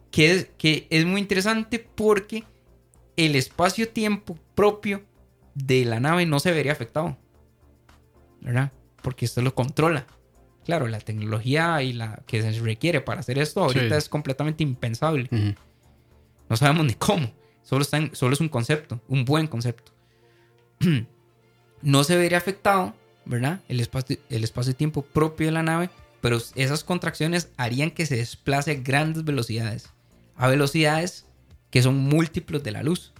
Que, 0.10 0.32
es, 0.32 0.48
que 0.58 0.88
es 0.90 1.06
muy 1.06 1.20
interesante 1.20 1.80
porque 1.80 2.46
el 3.18 3.36
espacio-tiempo 3.36 4.40
propio 4.56 5.04
de 5.54 5.84
la 5.84 6.00
nave 6.00 6.26
no 6.26 6.40
se 6.40 6.54
vería 6.54 6.72
afectado. 6.72 7.18
¿Verdad? 8.40 8.72
Porque 9.08 9.24
esto 9.24 9.42
lo 9.42 9.56
controla. 9.56 10.06
Claro, 10.66 10.86
la 10.90 11.00
tecnología 11.00 11.82
y 11.82 11.94
la 11.94 12.24
que 12.28 12.42
se 12.42 12.60
requiere 12.60 13.00
para 13.00 13.22
hacer 13.22 13.40
esto 13.40 13.64
ahorita 13.64 13.96
es 13.96 14.10
completamente 14.10 14.64
impensable. 14.64 15.30
No 16.50 16.58
sabemos 16.58 16.86
ni 16.86 16.94
cómo. 16.94 17.32
Solo, 17.64 17.86
solo 17.86 18.34
es 18.34 18.42
un 18.42 18.50
concepto, 18.50 19.00
un 19.08 19.24
buen 19.24 19.48
concepto. 19.48 19.94
no 21.82 22.04
se 22.04 22.18
vería 22.18 22.38
afectado, 22.38 22.94
¿verdad? 23.24 23.62
El 23.70 23.80
espacio, 23.80 24.18
el 24.30 24.44
espacio-tiempo 24.44 25.04
propio 25.04 25.48
de 25.48 25.54
la 25.54 25.64
nave, 25.64 25.90
pero 26.20 26.38
esas 26.56 26.84
contracciones 26.84 27.48
harían 27.56 27.92
que 27.92 28.06
se 28.06 28.18
desplace 28.18 28.72
a 28.72 28.74
grandes 28.74 29.24
velocidades. 29.24 29.90
A 30.36 30.50
velocidades 30.50 31.26
que 31.72 31.82
son 31.82 31.98
múltiplos 31.98 32.62
de 32.62 32.72
la 32.72 32.84
luz. 32.84 33.14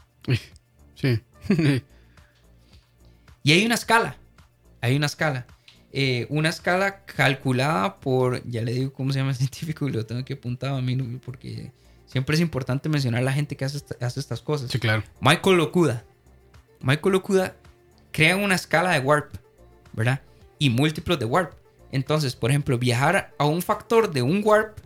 Sí. 0.96 1.22
y 3.42 3.52
hay 3.54 3.66
una 3.66 3.76
escala. 3.76 4.18
Hay 4.82 4.98
una 4.98 5.06
escala. 5.06 5.48
Eh, 6.00 6.28
una 6.30 6.50
escala 6.50 7.06
calculada 7.06 8.00
por, 8.00 8.48
ya 8.48 8.62
le 8.62 8.72
digo 8.72 8.94
cómo 8.94 9.12
se 9.12 9.18
llama 9.18 9.32
el 9.32 9.38
científico 9.38 9.88
y 9.88 9.92
lo 9.92 10.06
tengo 10.06 10.24
que 10.24 10.34
apuntar 10.34 10.70
a 10.74 10.80
mí 10.80 10.96
porque 11.26 11.72
Siempre 12.06 12.36
es 12.36 12.42
importante 12.42 12.88
mencionar 12.88 13.22
a 13.22 13.26
la 13.26 13.34
gente 13.34 13.58
que 13.58 13.66
hace, 13.66 13.80
estas 14.00 14.42
cosas. 14.42 14.72
Sí, 14.72 14.80
claro. 14.80 15.04
Michael 15.20 15.58
Locuda. 15.58 16.06
Michael 16.80 17.14
Locuda 17.14 17.56
crea 18.12 18.38
una 18.38 18.56
escala 18.56 18.92
de 18.92 19.00
warp, 19.00 19.34
¿verdad? 19.92 20.22
Y 20.58 20.70
múltiplos 20.70 21.20
de 21.20 21.26
warp. 21.26 21.54
Entonces, 21.92 22.36
por 22.36 22.52
ejemplo, 22.52 22.78
viajar 22.78 23.34
a 23.38 23.46
un 23.46 23.62
factor 23.62 24.12
de 24.12 24.22
un 24.22 24.42
warp 24.44 24.78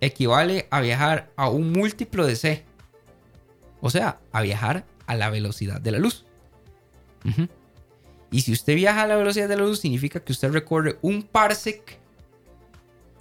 equivale 0.00 0.66
a 0.70 0.80
viajar 0.80 1.30
a 1.36 1.50
un 1.50 1.70
múltiplo 1.70 2.26
de 2.26 2.34
c. 2.34 2.64
O 3.80 3.90
sea, 3.90 4.18
a 4.32 4.40
viajar 4.42 4.86
a 5.06 5.14
la 5.14 5.30
velocidad 5.30 5.80
de 5.80 5.92
la 5.92 5.98
luz. 5.98 6.24
Y 8.30 8.40
si 8.40 8.52
usted 8.52 8.74
viaja 8.74 9.02
a 9.02 9.06
la 9.06 9.16
velocidad 9.16 9.48
de 9.48 9.56
la 9.56 9.64
luz, 9.64 9.80
significa 9.80 10.20
que 10.20 10.32
usted 10.32 10.50
recorre 10.50 10.98
un 11.02 11.22
parsec 11.22 11.98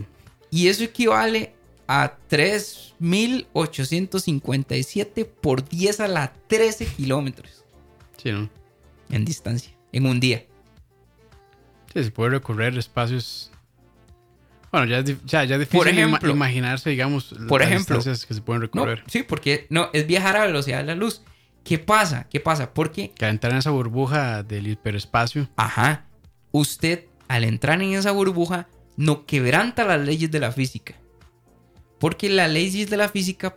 Y 0.51 0.69
eso 0.69 0.85
equivale 0.85 1.55
a 1.87 2.19
3.857 2.29 5.27
por 5.27 5.67
10 5.67 6.01
a 6.01 6.09
la 6.09 6.35
13 6.49 6.85
kilómetros. 6.87 7.65
Sí, 8.23 8.33
¿no? 8.33 8.51
En 9.09 9.25
distancia, 9.25 9.73
en 9.93 10.05
un 10.05 10.21
día. 10.21 10.45
Sí, 11.93 12.05
se 12.05 12.11
puede 12.11 12.31
recorrer 12.31 12.77
espacios 12.79 13.53
bueno, 14.73 14.87
ya 14.87 15.01
es, 15.01 15.25
ya, 15.27 15.45
ya 15.45 15.59
difícil 15.59 15.79
por 15.79 15.89
ejemplo, 15.89 16.31
imaginarse, 16.31 16.89
digamos, 16.89 17.35
por 17.47 17.61
las 17.61 17.71
ejemplo, 17.71 17.97
distancias 17.97 18.25
que 18.25 18.33
se 18.33 18.41
pueden 18.41 18.63
recorrer. 18.63 19.05
sí, 19.07 19.23
porque 19.23 19.67
no, 19.69 19.91
es 19.93 20.07
viajar 20.07 20.35
a 20.37 20.47
velocidad 20.47 20.79
de 20.79 20.85
la 20.85 20.95
luz. 20.95 21.21
¿Qué 21.63 21.79
pasa? 21.79 22.27
¿Qué 22.31 22.41
pasa? 22.41 22.73
Porque... 22.73 23.13
Que 23.13 23.27
al 23.27 23.33
entrar 23.33 23.53
en 23.53 23.59
esa 23.59 23.71
burbuja 23.71 24.43
del 24.43 24.67
hiperespacio. 24.67 25.49
Ajá. 25.57 26.07
Usted, 26.53 27.05
al 27.29 27.45
entrar 27.45 27.83
en 27.83 27.93
esa 27.93 28.13
burbuja, 28.13 28.67
no 28.97 29.27
quebranta 29.27 29.85
las 29.85 30.01
leyes 30.01 30.31
de 30.31 30.41
la 30.41 30.53
física. 30.53 30.95
Porque 32.01 32.31
las 32.31 32.51
leyes 32.51 32.89
de 32.89 32.97
la 32.97 33.11
física, 33.11 33.57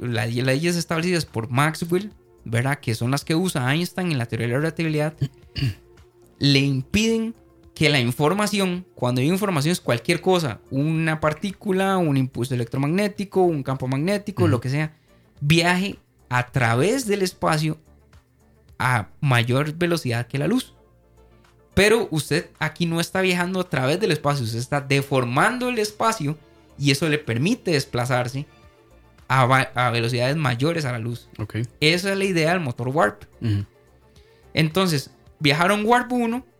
las 0.00 0.34
leyes 0.34 0.76
establecidas 0.76 1.26
por 1.26 1.50
Maxwell, 1.50 2.10
¿verdad? 2.44 2.80
Que 2.80 2.94
son 2.94 3.10
las 3.10 3.24
que 3.24 3.34
usa 3.34 3.72
Einstein 3.72 4.12
en 4.12 4.18
la 4.18 4.26
teoría 4.26 4.46
de 4.46 4.52
la 4.54 4.58
relatividad, 4.60 5.14
le 6.38 6.58
impiden 6.58 7.34
que 7.74 7.90
la 7.90 7.98
información, 7.98 8.86
cuando 8.94 9.20
hay 9.20 9.28
información 9.28 9.72
es 9.72 9.80
cualquier 9.80 10.20
cosa, 10.20 10.60
una 10.70 11.18
partícula, 11.18 11.96
un 11.98 12.16
impulso 12.16 12.54
electromagnético, 12.54 13.42
un 13.42 13.64
campo 13.64 13.88
magnético, 13.88 14.46
lo 14.46 14.60
que 14.60 14.70
sea, 14.70 14.94
viaje 15.40 15.98
a 16.28 16.46
través 16.46 17.06
del 17.06 17.22
espacio 17.22 17.78
a 18.78 19.08
mayor 19.20 19.72
velocidad 19.74 20.28
que 20.28 20.38
la 20.38 20.46
luz. 20.46 20.74
Pero 21.74 22.06
usted 22.12 22.50
aquí 22.60 22.86
no 22.86 23.00
está 23.00 23.20
viajando 23.20 23.60
a 23.60 23.68
través 23.68 23.98
del 23.98 24.12
espacio, 24.12 24.44
usted 24.44 24.60
está 24.60 24.80
deformando 24.80 25.68
el 25.68 25.80
espacio 25.80 26.38
y 26.78 26.92
eso 26.92 27.08
le 27.08 27.18
permite 27.18 27.72
desplazarse 27.72 28.46
a, 29.26 29.90
velocidades 29.90 30.36
mayores 30.36 30.84
a 30.84 30.92
la 30.92 31.00
luz. 31.00 31.28
Okay. 31.38 31.66
Esa 31.80 32.12
es 32.12 32.18
la 32.18 32.24
idea 32.24 32.52
del 32.52 32.60
motor 32.60 32.88
Warp. 32.88 33.24
Entonces, 34.52 35.10
viajaron 35.40 35.84
Warp 35.84 36.12
1 36.12 36.53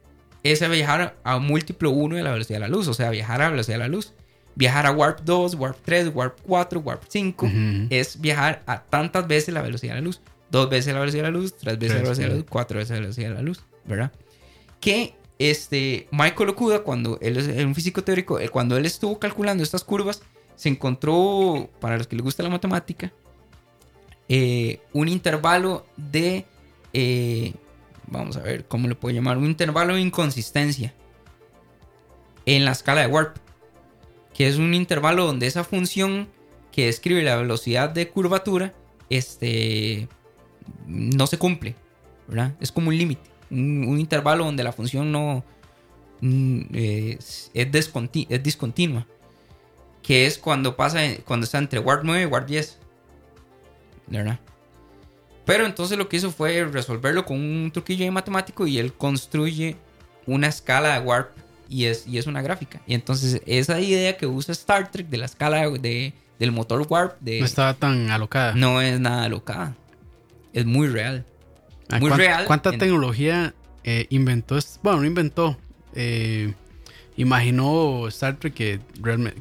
es 0.45 0.71
viajar 0.71 1.17
a 1.25 1.39
múltiplo 1.39 1.91
1 1.91 2.17
de 2.17 2.23
la 2.23 2.31
velocidad 2.31 2.57
de 2.57 2.61
la 2.61 2.69
luz, 2.69 2.87
o 2.87 2.95
sea, 2.95 3.11
viajar 3.11 3.41
a 3.41 3.45
la 3.45 3.51
velocidad 3.51 3.77
de 3.77 3.85
la 3.85 3.89
luz. 3.89 4.13
Viajar 4.57 4.87
a 4.87 4.93
Warp 4.93 5.21
2, 5.25 5.55
Warp 5.55 5.79
3, 5.85 6.15
Warp 6.15 6.39
4, 6.47 6.81
Warp 6.81 7.03
5 7.09 7.51
es 7.91 8.21
viajar 8.21 8.63
a 8.67 8.83
tantas 8.83 9.27
veces 9.27 9.53
la 9.53 9.63
velocidad 9.63 9.95
de 9.95 10.01
la 10.01 10.05
luz. 10.05 10.21
Dos 10.51 10.71
veces 10.71 10.95
la 10.95 11.01
velocidad 11.01 11.25
de 11.25 11.33
la 11.33 11.39
luz, 11.39 11.57
tres 11.57 11.77
veces 11.77 11.97
la 11.97 12.03
velocidad 12.03 12.27
de 12.27 12.31
la 12.35 12.37
luz, 12.37 12.47
cuatro 12.49 12.79
veces 12.79 12.91
la 12.93 13.01
velocidad 13.01 13.29
de 13.31 13.35
la 13.35 13.43
luz, 13.43 13.65
¿verdad? 13.85 14.13
Que 14.79 15.15
este, 15.39 16.07
Michael 16.13 16.51
Okuda, 16.51 16.85
cuando 16.85 17.19
él 17.21 17.37
es 17.37 17.65
un 17.65 17.75
físico 17.75 18.05
teórico, 18.05 18.39
eh, 18.39 18.49
cuando 18.49 18.77
él 18.77 18.87
estuvo 18.87 19.19
calculando 19.19 19.65
estas 19.65 19.83
curvas, 19.83 20.23
se 20.55 20.69
encontró, 20.69 21.69
para 21.81 21.99
los 21.99 22.07
que 22.07 22.15
les 22.15 22.23
gusta 22.23 22.43
la 22.45 22.51
matemática, 22.51 23.13
eh, 24.29 24.81
un 24.93 25.09
intervalo 25.09 25.85
de 25.97 26.47
eh, 26.93 27.55
vamos 28.07 28.37
a 28.37 28.41
ver 28.41 28.67
cómo 28.67 28.89
le 28.89 28.95
puedo 28.95 29.15
llamar, 29.15 29.39
un 29.39 29.47
intervalo 29.47 29.95
de 29.95 30.01
inconsistencia 30.01 30.95
en 32.47 32.65
la 32.65 32.73
escala 32.73 33.03
de 33.03 33.07
Warp, 33.07 33.37
que 34.33 34.49
es 34.49 34.57
un 34.57 34.75
intervalo 34.75 35.27
donde 35.27 35.47
esa 35.47 35.65
función 35.65 36.29
que 36.73 36.87
describe 36.87 37.23
la 37.23 37.37
velocidad 37.37 37.91
de 37.91 38.09
curvatura 38.09 38.75
este, 39.09 40.09
no 40.87 41.27
se 41.27 41.39
cumple, 41.39 41.77
¿verdad? 42.27 42.55
Es 42.61 42.73
como 42.73 42.89
un 42.89 42.99
límite, 42.99 43.31
un, 43.51 43.99
intervalo 43.99 44.45
donde 44.45 44.65
la 44.65 44.73
función 44.73 45.13
no 45.13 45.45
mm, 46.21 46.63
es, 46.73 47.51
es 47.55 48.43
discontinua, 48.43 49.07
que 50.03 50.27
es 50.27 50.39
cuando 50.39 50.77
pasa, 50.77 51.01
cuando 51.25 51.45
está 51.45 51.59
entre 51.59 51.79
Warp 51.79 52.03
9 52.05 52.23
y 52.23 52.27
Warp 52.27 52.47
10, 52.47 52.79
¿verdad? 54.09 54.41
Pero 55.45 55.67
entonces 55.67 55.99
lo 55.99 56.09
que 56.09 56.17
hizo 56.17 56.31
fue 56.31 56.65
resolverlo 56.65 57.25
con 57.25 57.39
un 57.39 57.71
truquillo 57.71 58.05
de 58.05 58.11
matemático 58.11 58.67
y 58.67 58.79
él 58.79 58.93
construye 58.93 59.77
una 60.27 60.47
escala 60.47 60.99
de 60.99 61.07
warp 61.07 61.31
y 61.69 61.87
es, 61.87 62.07
y 62.07 62.19
es 62.19 62.27
una 62.27 62.41
gráfica. 62.43 62.81
Y 62.87 62.95
entonces 62.95 63.43
esa 63.47 63.81
idea 63.81 64.17
que 64.17 64.27
usa 64.27 64.53
Star 64.53 64.91
Trek 64.91 65.09
de 65.09 65.19
la 65.19 65.27
escala 65.27 65.69
de, 65.69 66.15
del 66.39 66.53
motor 66.53 66.87
warp... 66.89 67.21
De, 67.21 67.41
no 67.41 67.47
estaba 67.47 67.75
tan 67.75 68.11
alocada. 68.11 68.55
No 68.55 68.81
es 68.81 68.99
nada 69.01 69.25
alocada. 69.25 69.75
Es 70.53 70.65
muy 70.65 70.89
real. 70.89 71.27
Ah, 71.91 71.99
muy 71.99 72.11
real. 72.11 72.47
¿Cuánta 72.47 72.73
tecnología 72.73 73.55
eh, 73.83 74.07
inventó? 74.09 74.59
Bueno, 74.83 75.01
no 75.01 75.07
inventó. 75.07 75.59
Eh, 75.95 76.55
imaginó 77.17 78.09
Star 78.09 78.37
Trek 78.37 78.55
que, 78.55 78.81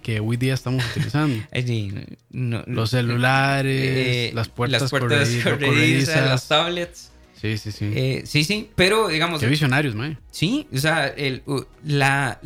que 0.01 0.19
hoy 0.19 0.38
día 0.38 0.53
estamos 0.53 0.84
utilizando. 0.91 1.43
los 2.67 2.89
celulares, 2.89 3.82
eh, 3.82 4.32
las 4.34 4.49
puertas, 4.49 4.82
las 4.82 4.89
puertas 4.89 5.30
corredizas, 5.43 6.30
las 6.30 6.47
tablets. 6.47 7.11
Sí, 7.43 7.57
sí, 7.57 7.71
sí. 7.71 7.91
Eh, 7.93 8.24
sí, 8.26 8.45
sí, 8.45 8.69
pero 8.76 9.09
digamos... 9.09 9.41
Qué 9.41 9.47
visionarios, 9.47 9.95
man. 9.95 10.17
Sí, 10.32 10.65
o 10.74 10.78
sea, 10.78 11.07
el, 11.07 11.43
la, 11.84 12.39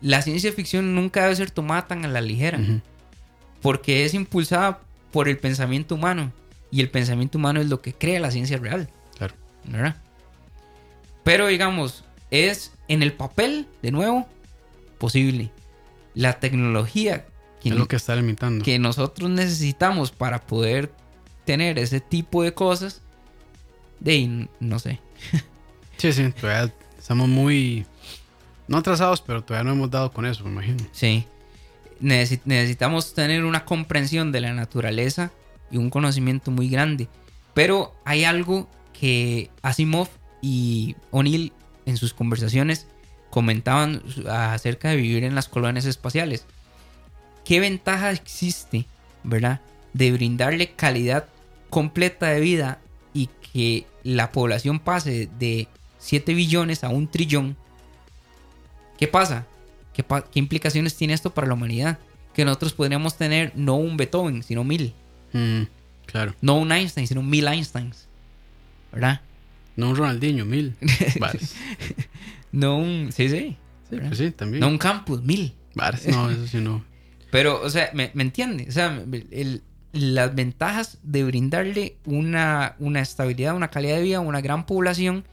la, 0.00 0.22
ciencia 0.22 0.52
ficción 0.52 0.96
nunca 0.96 1.22
debe 1.22 1.36
ser 1.36 1.52
tomada 1.52 1.86
tan 1.86 2.04
a 2.04 2.08
la 2.08 2.20
ligera. 2.20 2.58
Porque 3.62 4.04
es 4.04 4.14
impulsada 4.14 4.80
por 5.12 5.28
el 5.28 5.38
pensamiento 5.38 5.94
humano. 5.94 6.32
Y 6.72 6.80
el 6.80 6.90
pensamiento 6.90 7.38
humano 7.38 7.60
es 7.60 7.68
lo 7.68 7.80
que 7.80 7.92
crea 7.94 8.18
la 8.18 8.32
ciencia 8.32 8.56
real. 8.56 8.88
Claro. 9.16 9.34
¿Verdad? 9.64 9.96
Pero 11.22 11.46
digamos, 11.46 12.04
es 12.32 12.72
en 12.88 13.04
el 13.04 13.12
papel, 13.12 13.66
de 13.82 13.92
nuevo, 13.92 14.26
posible. 14.98 15.50
La 16.14 16.40
tecnología 16.40 17.26
que, 17.62 17.70
es 17.70 17.74
lo 17.74 17.86
que 17.88 17.96
está 17.96 18.14
limitando. 18.16 18.64
que 18.64 18.78
nosotros 18.78 19.30
necesitamos 19.30 20.10
para 20.10 20.40
poder 20.46 20.92
tener 21.44 21.78
ese 21.78 22.00
tipo 22.00 22.42
de 22.42 22.52
cosas, 22.54 23.00
de 24.00 24.48
no 24.60 24.78
sé. 24.78 25.00
Sí, 25.96 26.12
sí, 26.12 26.30
todavía 26.30 26.72
estamos 26.96 27.28
muy. 27.28 27.84
No 28.68 28.78
atrasados, 28.78 29.20
pero 29.20 29.42
todavía 29.42 29.64
no 29.64 29.72
hemos 29.76 29.90
dado 29.90 30.12
con 30.12 30.26
eso, 30.26 30.44
me 30.44 30.50
imagino. 30.50 30.84
Sí. 30.92 31.24
Necesi- 32.00 32.40
necesitamos 32.44 33.14
tener 33.14 33.44
una 33.44 33.64
comprensión 33.64 34.30
de 34.30 34.40
la 34.40 34.52
naturaleza 34.54 35.32
y 35.72 35.76
un 35.78 35.90
conocimiento 35.90 36.52
muy 36.52 36.68
grande. 36.68 37.08
Pero 37.52 37.96
hay 38.04 38.22
algo 38.22 38.68
que 38.92 39.50
Asimov 39.62 40.06
y 40.40 40.94
O'Neill 41.10 41.52
en 41.84 41.96
sus 41.96 42.14
conversaciones 42.14 42.86
comentaban 43.30 44.02
acerca 44.28 44.90
de 44.90 44.96
vivir 44.96 45.24
en 45.24 45.34
las 45.34 45.48
colonias 45.48 45.84
espaciales. 45.84 46.44
¿Qué 47.44 47.60
ventaja 47.60 48.10
existe, 48.10 48.86
verdad, 49.24 49.60
de 49.92 50.12
brindarle 50.12 50.72
calidad 50.72 51.26
completa 51.70 52.26
de 52.26 52.40
vida 52.40 52.78
y 53.14 53.28
que 53.52 53.86
la 54.02 54.32
población 54.32 54.78
pase 54.80 55.28
de 55.38 55.68
7 55.98 56.34
billones 56.34 56.84
a 56.84 56.88
un 56.90 57.08
trillón? 57.08 57.56
¿Qué 58.98 59.06
pasa? 59.08 59.46
¿Qué, 59.94 60.02
pa- 60.02 60.22
qué 60.24 60.38
implicaciones 60.38 60.96
tiene 60.96 61.14
esto 61.14 61.30
para 61.30 61.46
la 61.46 61.54
humanidad? 61.54 61.98
Que 62.34 62.44
nosotros 62.44 62.72
podríamos 62.72 63.16
tener 63.16 63.52
no 63.56 63.76
un 63.76 63.96
Beethoven, 63.96 64.42
sino 64.42 64.62
mil. 64.64 64.94
Mm, 65.32 65.62
claro. 66.06 66.34
No 66.40 66.56
un 66.56 66.70
Einstein, 66.72 67.06
sino 67.06 67.22
mil 67.22 67.46
Einsteins. 67.48 68.06
¿Verdad? 68.92 69.20
No 69.76 69.90
un 69.90 69.96
Ronaldinho, 69.96 70.44
mil. 70.44 70.74
Varas. 71.20 71.54
No 72.52 72.78
un... 72.78 73.10
Sí, 73.12 73.28
sí. 73.28 73.56
Sí, 73.88 73.96
¿verdad? 73.96 74.08
pues 74.08 74.18
sí, 74.18 74.30
también. 74.30 74.60
No 74.60 74.68
un 74.68 74.78
campus, 74.78 75.22
mil. 75.22 75.54
No, 76.10 76.30
eso 76.30 76.46
sí 76.46 76.58
no. 76.58 76.84
Pero, 77.30 77.60
o 77.62 77.70
sea, 77.70 77.90
¿me, 77.94 78.10
me 78.14 78.22
entiende? 78.22 78.66
O 78.68 78.72
sea, 78.72 79.02
el- 79.30 79.62
las 79.92 80.34
ventajas 80.34 80.98
de 81.02 81.24
brindarle 81.24 81.96
una, 82.04 82.76
una 82.78 83.00
estabilidad, 83.00 83.54
una 83.56 83.68
calidad 83.68 83.96
de 83.96 84.02
vida 84.02 84.16
a 84.18 84.20
una 84.20 84.40
gran 84.42 84.66
población 84.66 85.24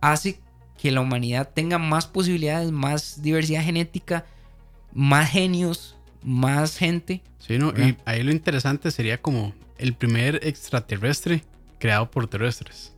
hace 0.00 0.38
que 0.80 0.90
la 0.90 1.00
humanidad 1.00 1.50
tenga 1.54 1.78
más 1.78 2.06
posibilidades, 2.06 2.70
más 2.70 3.22
diversidad 3.22 3.62
genética, 3.64 4.26
más 4.92 5.30
genios, 5.30 5.96
más 6.22 6.76
gente. 6.76 7.22
Sí, 7.38 7.58
no. 7.58 7.68
Y 7.70 7.72
¿Verdad? 7.72 7.96
ahí 8.04 8.22
lo 8.22 8.30
interesante 8.30 8.90
sería 8.90 9.20
como 9.20 9.54
el 9.78 9.94
primer 9.94 10.40
extraterrestre 10.46 11.42
creado 11.78 12.10
por 12.10 12.26
terrestres. 12.28 12.92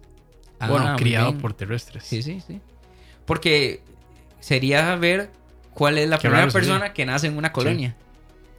bueno, 0.59 0.89
Ah, 0.89 0.93
muy 0.93 1.03
criado 1.03 1.29
bien. 1.31 1.41
por 1.41 1.55
terrestres. 1.55 2.05
Sí, 2.05 2.23
sí, 2.23 2.43
sí. 2.47 2.61
Porque 3.31 3.81
sería 4.41 4.97
ver 4.97 5.31
cuál 5.73 5.99
es 5.99 6.09
la 6.09 6.17
Qué 6.17 6.23
primera 6.23 6.51
sería. 6.51 6.53
persona 6.53 6.93
que 6.93 7.07
nace 7.07 7.29
en 7.29 7.37
una 7.37 7.53
colonia. 7.53 7.95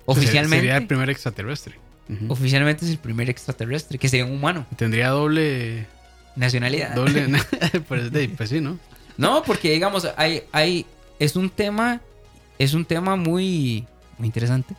Oficialmente, 0.05 0.59
Sería 0.59 0.77
el 0.77 0.87
primer 0.87 1.09
extraterrestre. 1.09 1.75
Oficialmente 2.29 2.85
es 2.85 2.91
el 2.91 2.97
primer 2.97 3.29
extraterrestre, 3.29 3.97
que 3.97 4.07
sería 4.07 4.25
un 4.25 4.31
humano. 4.31 4.65
Tendría 4.77 5.09
doble. 5.09 5.87
Nacionalidad. 6.37 6.95
Doble. 6.95 7.27
pues, 7.89 8.11
pues 8.37 8.49
sí, 8.49 8.61
¿no? 8.61 8.79
No, 9.17 9.43
porque 9.43 9.73
digamos, 9.73 10.07
hay, 10.15 10.43
hay, 10.53 10.85
es 11.19 11.35
un 11.35 11.49
tema, 11.49 11.99
es 12.57 12.73
un 12.73 12.85
tema 12.85 13.17
muy, 13.17 13.85
muy 14.17 14.27
interesante. 14.27 14.73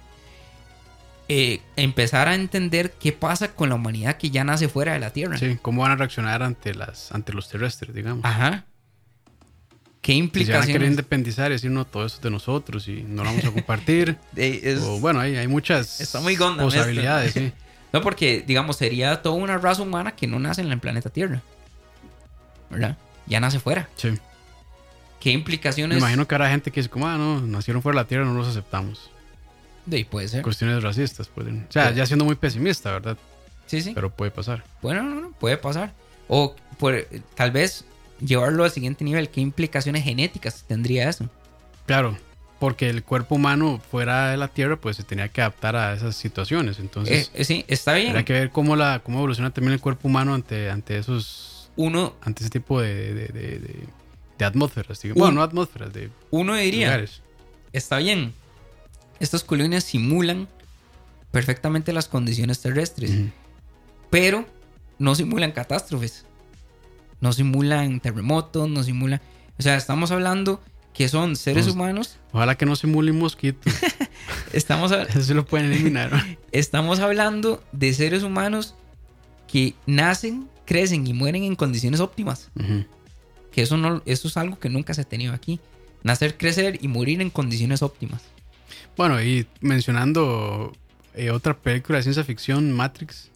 Eh, 1.29 1.61
empezar 1.77 2.29
a 2.29 2.35
entender 2.35 2.93
qué 2.93 3.13
pasa 3.13 3.55
con 3.55 3.69
la 3.69 3.75
humanidad 3.75 4.17
que 4.17 4.31
ya 4.31 4.43
nace 4.43 4.71
fuera 4.71 4.95
de 4.95 5.01
la 5.01 5.11
Tierra. 5.11 5.37
Sí, 5.37 5.59
cómo 5.61 5.83
van 5.83 5.91
a 5.91 5.97
reaccionar 5.97 6.43
ante 6.43 6.73
las 6.73 7.13
ante 7.13 7.35
los 7.35 7.51
terrestres, 7.51 7.95
digamos. 7.95 8.25
Ajá. 8.25 8.65
¿Qué 10.03 10.13
se 10.15 10.19
van 10.21 10.27
a 10.27 10.33
querer 10.33 10.53
implicaciones? 10.83 10.91
independizar 10.91 11.51
y 11.51 11.55
decir, 11.55 11.71
no, 11.71 11.87
todo 11.87 12.05
eso 12.05 12.17
es 12.17 12.23
de 12.23 12.31
nosotros 12.31 12.89
y 12.89 13.03
no 13.05 13.23
lo 13.25 13.31
vamos 13.31 13.45
a 13.45 13.51
compartir. 13.53 14.19
Es- 14.37 14.81
o, 14.83 14.99
bueno, 15.01 15.21
hay, 15.21 15.37
hay 15.37 15.47
muchas 15.49 16.01
Está 16.01 16.21
muy 16.21 16.37
Gundam 16.37 16.67
posibilidades, 16.67 17.33
sí. 17.33 17.53
No, 17.93 18.01
porque, 18.03 18.43
digamos, 18.47 18.77
sería 18.77 19.21
toda 19.23 19.35
una 19.37 19.59
raza 19.59 19.83
humana 19.83 20.17
que 20.17 20.27
no 20.27 20.39
nace 20.39 20.61
en 20.63 20.73
el 20.73 20.79
planeta 20.81 21.11
Tierra. 21.11 21.43
¿Verdad? 22.71 22.97
Ya 23.27 23.39
nace 23.39 23.61
fuera. 23.61 23.89
Sí. 23.97 24.09
¿Qué 25.21 25.29
Me 25.31 25.35
implicaciones? 25.35 25.99
imagino 25.99 26.27
que 26.27 26.35
habrá 26.35 26.49
gente 26.51 26.71
que 26.71 26.81
dice, 26.81 26.89
como, 26.91 27.07
ah, 27.07 27.17
no, 27.19 27.41
nacieron 27.43 27.83
fuera 27.83 27.99
de 27.99 28.03
la 28.05 28.09
Tierra, 28.09 28.25
no 28.25 28.35
los 28.35 28.49
aceptamos. 28.49 29.11
De 29.87 29.99
ahí 29.99 30.05
puede 30.05 30.27
ser. 30.29 30.43
Cuestiones 30.43 30.83
racistas, 30.83 31.29
pueden. 31.29 31.67
O 31.69 31.73
sea, 31.73 31.91
Sí. 31.91 31.97
ya 31.97 32.07
siendo 32.07 32.25
muy 32.25 32.35
pesimista, 32.35 32.93
¿verdad? 32.93 33.17
Sí, 33.67 33.83
sí. 33.83 33.93
Pero 33.95 34.11
puede 34.11 34.31
pasar. 34.31 34.65
Bueno, 34.81 35.03
no, 35.03 35.21
no, 35.21 35.31
puede 35.33 35.59
pasar. 35.59 35.93
O 36.29 36.57
por, 36.79 36.95
tal 37.35 37.51
vez 37.51 37.85
llevarlo 38.25 38.65
al 38.65 38.71
siguiente 38.71 39.05
nivel. 39.05 39.29
¿Qué 39.31 39.41
implicaciones 39.41 40.05
genéticas 40.05 40.65
tendría 40.67 41.09
eso? 41.09 41.29
Claro, 41.87 42.17
porque 42.61 42.89
el 42.89 43.03
cuerpo 43.03 43.35
humano 43.35 43.81
fuera 43.91 44.31
de 44.31 44.37
la 44.37 44.49
Tierra, 44.49 44.77
pues 44.77 44.97
se 44.97 45.03
tenía 45.03 45.29
que 45.29 45.41
adaptar 45.41 45.75
a 45.77 45.95
esas 45.95 46.15
situaciones. 46.17 46.79
Entonces, 46.79 47.29
Eh, 47.29 47.41
eh, 47.41 47.45
sí, 47.45 47.65
está 47.69 47.95
bien. 47.95 48.09
habría 48.11 48.25
que 48.25 48.33
ver 48.33 48.51
cómo, 48.51 48.77
la, 48.77 49.01
cómo 49.05 49.19
evoluciona 49.19 49.51
también 49.51 49.73
el 49.75 49.81
cuerpo 49.81 50.09
humano 50.09 50.35
ante, 50.35 50.71
ante 50.71 50.97
esos 50.99 51.71
Uno, 51.77 52.15
ante 52.21 52.43
ese 52.43 52.51
tipo 52.51 52.81
de, 52.81 53.15
de, 53.15 53.29
de- 53.29 53.59
de- 53.59 53.87
de 54.39 54.45
atmósferas. 54.45 55.01
digamos. 55.03 55.21
Bueno, 55.21 55.35
no 55.37 55.43
atmósferas, 55.43 55.93
de 55.93 56.11
uno 56.31 56.55
diría, 56.55 56.87
lugares. 56.89 57.21
está 57.73 57.99
bien. 57.99 58.33
Estas 59.21 59.43
colonias 59.45 59.85
simulan 59.85 60.49
perfectamente 61.31 61.93
las 61.93 62.09
condiciones 62.09 62.61
terrestres, 62.61 63.11
pero 64.11 64.45
no 64.99 65.15
simulan 65.15 65.53
catástrofes. 65.53 66.25
No 67.23 67.33
simulan 67.33 68.01
terremotos, 68.01 68.69
no 68.69 68.83
simulan... 68.83 69.23
O 69.59 69.63
sea, 69.63 69.77
estamos 69.77 70.11
hablando 70.11 70.61
que 70.93 71.09
son 71.09 71.37
seres 71.37 71.65
Pues- 71.65 71.75
humanos. 71.75 72.19
Ojalá 72.33 72.57
que 72.57 72.67
no 72.67 72.75
simule 72.77 73.13
un 73.13 73.21
mosquito. 73.21 73.71
Estamos, 74.53 74.91
a- 74.93 75.03
Eso 75.15 75.33
lo 75.33 75.47
pueden 75.47 75.73
eliminar. 75.73 76.13
¿no? 76.13 76.21
estamos 76.53 76.99
hablando 76.99 77.63
de 77.73 77.95
seres 77.95 78.25
humanos 78.25 78.75
que 79.47 79.75
nacen, 79.87 80.49
crecen 80.67 81.07
y 81.07 81.15
mueren 81.15 81.45
en 81.45 81.55
condiciones 81.57 82.01
óptimas. 82.01 82.51
Que 83.53 83.63
eso, 83.63 83.77
no, 83.77 84.03
eso 84.05 84.29
es 84.29 84.37
algo 84.37 84.59
que 84.59 84.69
nunca 84.69 84.93
se 84.95 85.03
ha 85.03 85.05
tenido 85.05 85.33
aquí. 85.33 85.61
Nacer, 86.03 86.37
crecer 86.37 86.79
y 86.83 86.89
morir 86.89 87.21
en 87.23 87.31
condiciones 87.31 87.83
óptimas. 87.83 88.23
Bueno, 88.97 89.23
y 89.23 89.47
mencionando 89.61 90.73
eh, 91.15 91.31
otra 91.31 91.57
película 91.57 91.99
de 91.99 92.03
ciencia 92.03 92.25
ficción, 92.25 92.73
Matrix, 92.73 93.31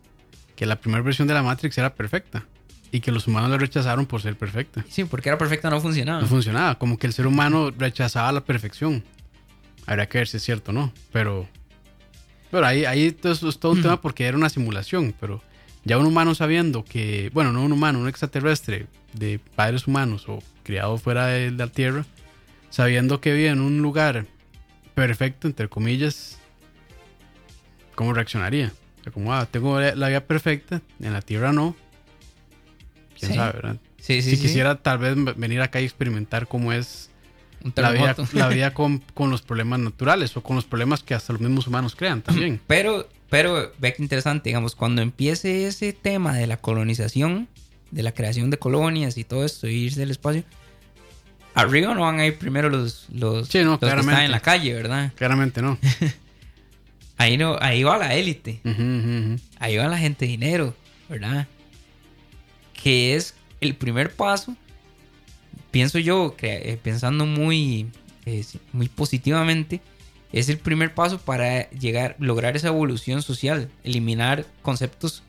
que 0.56 0.66
la 0.66 0.80
primera 0.80 1.02
versión 1.02 1.28
de 1.28 1.34
la 1.34 1.42
Matrix 1.42 1.76
era 1.78 1.94
perfecta 1.94 2.46
y 2.96 3.00
que 3.00 3.12
los 3.12 3.26
humanos 3.26 3.50
la 3.50 3.58
rechazaron 3.58 4.06
por 4.06 4.22
ser 4.22 4.36
perfecta. 4.38 4.82
Sí, 4.88 5.04
porque 5.04 5.28
era 5.28 5.36
perfecta, 5.36 5.68
no 5.68 5.82
funcionaba. 5.82 6.22
No 6.22 6.26
funcionaba, 6.26 6.78
como 6.78 6.96
que 6.96 7.06
el 7.06 7.12
ser 7.12 7.26
humano 7.26 7.70
rechazaba 7.76 8.32
la 8.32 8.40
perfección. 8.42 9.04
Habría 9.84 10.08
que 10.08 10.16
ver 10.16 10.28
si 10.28 10.38
es 10.38 10.42
cierto 10.42 10.70
o 10.70 10.74
no, 10.74 10.92
pero... 11.12 11.46
Pero 12.50 12.64
ahí, 12.64 12.86
ahí 12.86 13.12
todo 13.12 13.50
es 13.50 13.58
todo 13.58 13.72
un 13.72 13.82
tema 13.82 14.00
porque 14.00 14.24
era 14.24 14.38
una 14.38 14.48
simulación, 14.48 15.14
pero 15.20 15.42
ya 15.84 15.98
un 15.98 16.06
humano 16.06 16.34
sabiendo 16.34 16.84
que, 16.84 17.30
bueno, 17.34 17.52
no 17.52 17.62
un 17.62 17.72
humano, 17.72 17.98
un 17.98 18.08
extraterrestre 18.08 18.86
de 19.12 19.40
padres 19.54 19.86
humanos 19.86 20.24
o 20.26 20.38
criado 20.62 20.96
fuera 20.96 21.26
de 21.26 21.50
la 21.50 21.66
Tierra, 21.66 22.06
sabiendo 22.70 23.20
que 23.20 23.34
vive 23.34 23.48
en 23.48 23.60
un 23.60 23.82
lugar 23.82 24.24
perfecto, 24.94 25.48
entre 25.48 25.68
comillas, 25.68 26.38
¿cómo 27.94 28.14
reaccionaría? 28.14 28.72
O 29.00 29.02
sea, 29.02 29.12
como, 29.12 29.34
ah, 29.34 29.46
tengo 29.50 29.78
la 29.80 30.08
vida 30.08 30.22
perfecta, 30.22 30.80
en 30.98 31.12
la 31.12 31.20
Tierra 31.20 31.52
no. 31.52 31.76
¿Quién 33.18 33.32
Sí. 33.32 33.36
sabe, 33.38 33.52
verdad? 33.52 33.76
Sí, 33.98 34.22
sí, 34.22 34.36
si 34.36 34.42
quisiera 34.42 34.76
tal 34.76 34.98
vez 34.98 35.16
venir 35.36 35.60
acá 35.62 35.80
y 35.80 35.84
experimentar 35.84 36.46
cómo 36.46 36.72
es 36.72 37.10
la 37.74 37.90
vida, 37.90 38.14
terremoto. 38.14 38.38
la 38.38 38.48
vida 38.48 38.74
con, 38.74 38.98
con 39.14 39.30
los 39.30 39.42
problemas 39.42 39.80
naturales 39.80 40.36
o 40.36 40.42
con 40.42 40.56
los 40.56 40.64
problemas 40.64 41.02
que 41.02 41.14
hasta 41.14 41.32
los 41.32 41.40
mismos 41.42 41.66
humanos 41.66 41.96
crean 41.96 42.22
también. 42.22 42.60
Pero, 42.66 43.08
pero, 43.28 43.72
ve 43.78 43.92
que 43.94 44.02
interesante, 44.02 44.48
digamos, 44.50 44.76
cuando 44.76 45.02
empiece 45.02 45.66
ese 45.66 45.92
tema 45.92 46.34
de 46.36 46.46
la 46.46 46.58
colonización, 46.58 47.48
de 47.90 48.02
la 48.04 48.12
creación 48.12 48.50
de 48.50 48.58
colonias 48.58 49.18
y 49.18 49.24
todo 49.24 49.44
esto, 49.44 49.66
irse 49.66 49.98
del 49.98 50.12
espacio, 50.12 50.44
arriba 51.54 51.92
no 51.94 52.02
van 52.02 52.20
a 52.20 52.26
ir 52.26 52.38
primero 52.38 52.68
los, 52.68 53.06
los, 53.12 53.48
Sí, 53.48 53.58
no, 53.64 53.70
los 53.70 53.78
que 53.80 53.86
están 53.86 54.22
en 54.22 54.30
la 54.30 54.40
calle, 54.40 54.74
¿verdad? 54.74 55.12
Claramente 55.16 55.60
no. 55.62 55.76
Ahí, 57.18 57.38
no, 57.38 57.56
ahí 57.62 57.82
va 57.82 57.96
la 57.96 58.14
élite, 58.14 58.60
ahí 59.58 59.76
va 59.78 59.88
la 59.88 59.96
gente 59.96 60.26
de 60.26 60.32
dinero, 60.32 60.76
¿verdad? 61.08 61.48
Que 62.86 63.16
es 63.16 63.34
el 63.60 63.74
primer 63.74 64.12
paso, 64.14 64.54
pienso 65.72 65.98
yo, 65.98 66.36
que, 66.36 66.70
eh, 66.70 66.78
pensando 66.80 67.26
muy, 67.26 67.88
eh, 68.26 68.44
muy 68.72 68.88
positivamente, 68.88 69.80
es 70.32 70.48
el 70.48 70.58
primer 70.58 70.94
paso 70.94 71.18
para 71.18 71.68
llegar, 71.70 72.14
lograr 72.20 72.54
esa 72.56 72.68
evolución 72.68 73.22
social, 73.22 73.68
eliminar 73.82 74.46
conceptos 74.62 75.24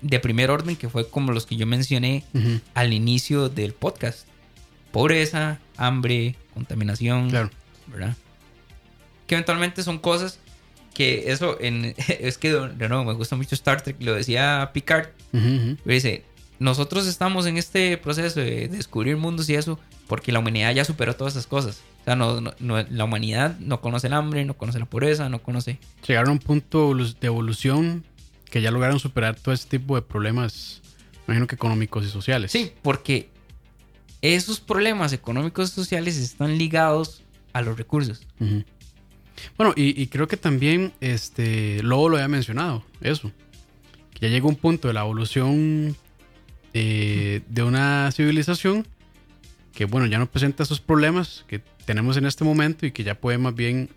de 0.00 0.20
primer 0.20 0.50
orden 0.50 0.74
que 0.74 0.88
fue 0.88 1.06
como 1.06 1.32
los 1.32 1.44
que 1.44 1.56
yo 1.56 1.66
mencioné 1.66 2.24
al 2.72 2.94
inicio 2.94 3.50
del 3.50 3.74
podcast. 3.74 4.26
Pobreza, 4.90 5.58
hambre, 5.76 6.34
contaminación, 6.54 7.28
Claro. 7.28 7.50
¿verdad? 7.88 8.16
Que 9.26 9.34
eventualmente 9.34 9.82
son 9.82 9.98
cosas 9.98 10.38
que 10.94 11.30
eso 11.30 11.58
en, 11.60 11.94
es 12.08 12.38
que 12.38 12.50
de 12.54 12.88
nuevo 12.88 13.04
me 13.04 13.12
gusta 13.12 13.36
mucho 13.36 13.54
Star 13.54 13.82
Trek, 13.82 13.96
lo 14.00 14.14
decía 14.14 14.70
Picard. 14.72 15.08
Dice, 15.84 16.24
nosotros 16.60 17.06
estamos 17.06 17.46
en 17.46 17.56
este 17.56 17.96
proceso 17.96 18.38
de 18.38 18.68
descubrir 18.68 19.16
mundos 19.16 19.48
y 19.48 19.54
eso 19.54 19.80
porque 20.06 20.30
la 20.30 20.40
humanidad 20.40 20.74
ya 20.74 20.84
superó 20.84 21.16
todas 21.16 21.32
esas 21.32 21.46
cosas. 21.46 21.80
O 22.02 22.04
sea, 22.04 22.16
no, 22.16 22.52
la 22.60 23.04
humanidad 23.04 23.58
no 23.58 23.80
conoce 23.80 24.08
el 24.08 24.12
hambre, 24.12 24.44
no 24.44 24.54
conoce 24.54 24.78
la 24.78 24.84
pobreza, 24.84 25.28
no 25.30 25.42
conoce... 25.42 25.78
Llegaron 26.06 26.28
a 26.28 26.32
un 26.32 26.38
punto 26.38 26.94
de 26.94 27.26
evolución 27.26 28.04
que 28.50 28.60
ya 28.60 28.70
lograron 28.70 28.98
superar 28.98 29.36
todo 29.36 29.54
ese 29.54 29.68
tipo 29.68 29.94
de 29.94 30.02
problemas, 30.02 30.82
imagino 31.26 31.46
que 31.46 31.54
económicos 31.54 32.04
y 32.04 32.08
sociales. 32.08 32.52
Sí, 32.52 32.72
porque 32.82 33.30
esos 34.20 34.60
problemas 34.60 35.14
económicos 35.14 35.70
y 35.70 35.74
sociales 35.74 36.18
están 36.18 36.58
ligados 36.58 37.22
a 37.54 37.62
los 37.62 37.78
recursos. 37.78 38.26
Bueno, 39.56 39.72
y, 39.76 40.06
creo 40.08 40.28
que 40.28 40.36
también 40.36 40.92
este 41.00 41.82
Lobo 41.82 42.10
lo 42.10 42.16
había 42.16 42.28
mencionado, 42.28 42.84
eso. 43.00 43.32
Que 44.12 44.26
ya 44.26 44.28
llegó 44.28 44.50
un 44.50 44.56
punto 44.56 44.88
de 44.88 44.94
la 44.94 45.00
evolución 45.00 45.96
eh, 46.74 47.42
de 47.48 47.62
una 47.62 48.10
civilización 48.12 48.86
que, 49.74 49.84
bueno, 49.84 50.06
ya 50.06 50.18
no 50.18 50.26
presenta 50.26 50.62
esos 50.62 50.80
problemas 50.80 51.44
que 51.48 51.60
tenemos 51.84 52.16
en 52.16 52.26
este 52.26 52.44
momento 52.44 52.86
y 52.86 52.92
que 52.92 53.04
ya 53.04 53.14
puede 53.14 53.38
más 53.38 53.54
bien 53.54 53.88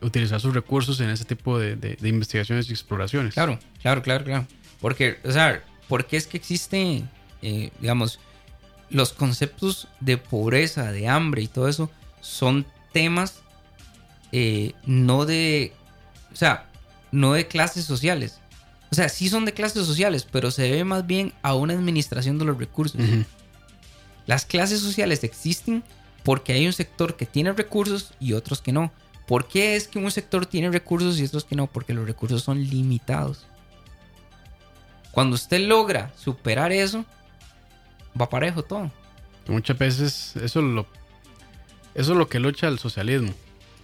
utilizar 0.00 0.40
sus 0.40 0.54
recursos 0.54 1.00
en 1.00 1.10
ese 1.10 1.24
tipo 1.24 1.58
de, 1.58 1.96
investigaciones 2.02 2.68
y 2.68 2.72
exploraciones. 2.72 3.34
Claro, 3.34 3.58
claro, 3.80 4.02
claro, 4.02 4.24
claro. 4.24 4.46
Porque, 4.80 5.18
o 5.24 5.32
sea, 5.32 5.62
¿por 5.88 6.06
qué 6.06 6.16
es 6.16 6.26
que 6.26 6.36
existen, 6.36 7.08
eh, 7.42 7.70
digamos, 7.80 8.20
los 8.90 9.12
conceptos 9.12 9.88
de 10.00 10.16
pobreza, 10.18 10.92
de 10.92 11.08
hambre 11.08 11.42
y 11.42 11.48
todo 11.48 11.68
eso 11.68 11.90
son 12.20 12.66
temas 12.92 13.42
eh, 14.32 14.72
no 14.84 15.24
de, 15.24 15.72
o 16.32 16.36
sea, 16.36 16.66
no 17.12 17.32
de 17.32 17.46
clases 17.46 17.84
sociales. 17.84 18.40
O 18.90 18.94
sea, 18.94 19.08
sí 19.08 19.28
son 19.28 19.44
de 19.44 19.52
clases 19.52 19.86
sociales, 19.86 20.26
pero 20.30 20.50
se 20.50 20.62
debe 20.62 20.84
más 20.84 21.06
bien 21.06 21.32
a 21.42 21.54
una 21.54 21.74
administración 21.74 22.38
de 22.38 22.44
los 22.44 22.58
recursos. 22.58 23.00
Las 24.26 24.44
clases 24.44 24.80
sociales 24.80 25.24
existen 25.24 25.82
porque 26.22 26.52
hay 26.52 26.66
un 26.66 26.72
sector 26.72 27.16
que 27.16 27.26
tiene 27.26 27.52
recursos 27.52 28.12
y 28.20 28.32
otros 28.32 28.60
que 28.60 28.72
no. 28.72 28.92
¿Por 29.26 29.48
qué 29.48 29.76
es 29.76 29.88
que 29.88 29.98
un 29.98 30.10
sector 30.10 30.46
tiene 30.46 30.70
recursos 30.70 31.18
y 31.18 31.24
otros 31.24 31.44
que 31.44 31.56
no? 31.56 31.66
Porque 31.66 31.94
los 31.94 32.06
recursos 32.06 32.42
son 32.42 32.62
limitados. 32.62 33.46
Cuando 35.10 35.34
usted 35.34 35.66
logra 35.66 36.12
superar 36.16 36.70
eso, 36.70 37.04
va 38.20 38.28
parejo 38.28 38.62
todo. 38.62 38.90
Muchas 39.48 39.78
veces 39.78 40.36
eso 40.36 40.62
lo, 40.62 40.86
eso 41.94 42.12
es 42.12 42.18
lo 42.18 42.28
que 42.28 42.38
lucha 42.38 42.68
el 42.68 42.78
socialismo 42.78 43.32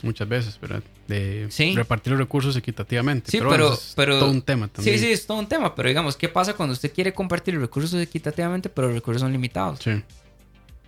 muchas 0.03 0.29
veces, 0.29 0.59
¿verdad? 0.61 0.83
De 1.09 1.49
repartir 1.75 2.13
los 2.13 2.21
recursos 2.21 2.57
equitativamente. 2.57 3.31
Sí, 3.31 3.39
pero, 3.39 3.79
pero, 3.97 4.15
es 4.15 4.21
todo 4.21 4.31
un 4.31 4.43
tema 4.43 4.69
también. 4.69 4.99
Sí, 4.99 5.05
sí, 5.05 5.13
es 5.13 5.27
todo 5.27 5.39
un 5.39 5.47
tema, 5.47 5.75
pero 5.75 5.89
digamos, 5.89 6.17
¿qué 6.17 6.29
pasa 6.29 6.55
cuando 6.55 6.73
usted 6.73 6.93
quiere 6.93 7.13
compartir 7.13 7.55
los 7.55 7.63
recursos 7.63 7.95
equitativamente, 8.01 8.69
pero 8.69 8.89
los 8.89 8.97
recursos 8.97 9.23
son 9.23 9.33
limitados? 9.33 9.81
Sí. 9.83 10.03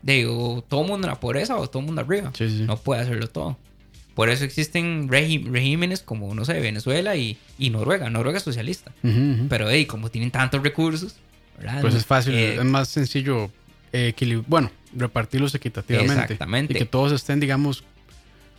Digo, 0.03 0.65
todo 0.69 0.83
mundo 0.83 1.07
en 1.07 1.13
la 1.13 1.21
pobreza 1.21 1.57
o 1.57 1.69
todo 1.69 1.83
mundo 1.83 2.03
arriba. 2.03 2.31
Sí, 2.35 2.49
sí. 2.49 2.65
No 2.65 2.77
puede 2.77 3.03
hacerlo 3.03 3.27
todo. 3.29 3.57
Por 4.15 4.29
eso 4.29 4.45
existen 4.45 5.09
regímenes 5.09 6.01
como, 6.01 6.35
no 6.35 6.45
sé, 6.45 6.61
Venezuela 6.61 7.17
y, 7.17 7.37
Noruega. 7.59 8.11
Noruega 8.11 8.39
es 8.39 8.45
socialista. 8.45 8.93
Pero, 9.49 9.71
hey, 9.71 9.87
como 9.87 10.11
tienen 10.11 10.31
tantos 10.31 10.63
recursos, 10.63 11.17
¿verdad? 11.59 11.81
Pues 11.81 11.95
es 11.95 12.07
fácil, 12.07 12.35
eh, 12.35 12.55
es 12.55 12.65
más 12.65 12.89
sencillo, 12.89 13.51
eh, 13.93 14.15
bueno, 14.47 14.71
repartirlos 14.95 15.55
equitativamente. 15.55 16.23
Exactamente. 16.23 16.75
Y 16.75 16.77
que 16.77 16.85
todos 16.85 17.13
estén, 17.13 17.41
digamos, 17.41 17.83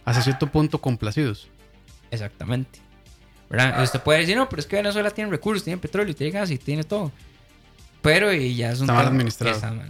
hasta 0.05 0.21
cierto 0.21 0.47
punto 0.47 0.79
complacidos. 0.79 1.49
Exactamente. 2.11 2.79
¿Verdad? 3.49 3.83
Usted 3.83 3.99
puede 4.01 4.19
decir, 4.19 4.37
no, 4.37 4.47
pero 4.49 4.59
es 4.59 4.65
que 4.65 4.75
Venezuela 4.75 5.11
tiene 5.11 5.29
recursos, 5.29 5.63
tiene 5.63 5.77
petróleo, 5.77 6.15
tiene 6.15 6.31
gas 6.31 6.49
y 6.51 6.57
tiene 6.57 6.83
todo. 6.83 7.11
Pero 8.01 8.31
y 8.31 8.55
ya 8.55 8.71
es 8.71 8.79
un 8.79 8.83
Está 8.83 8.93
mal 8.93 9.07
administrado. 9.07 9.81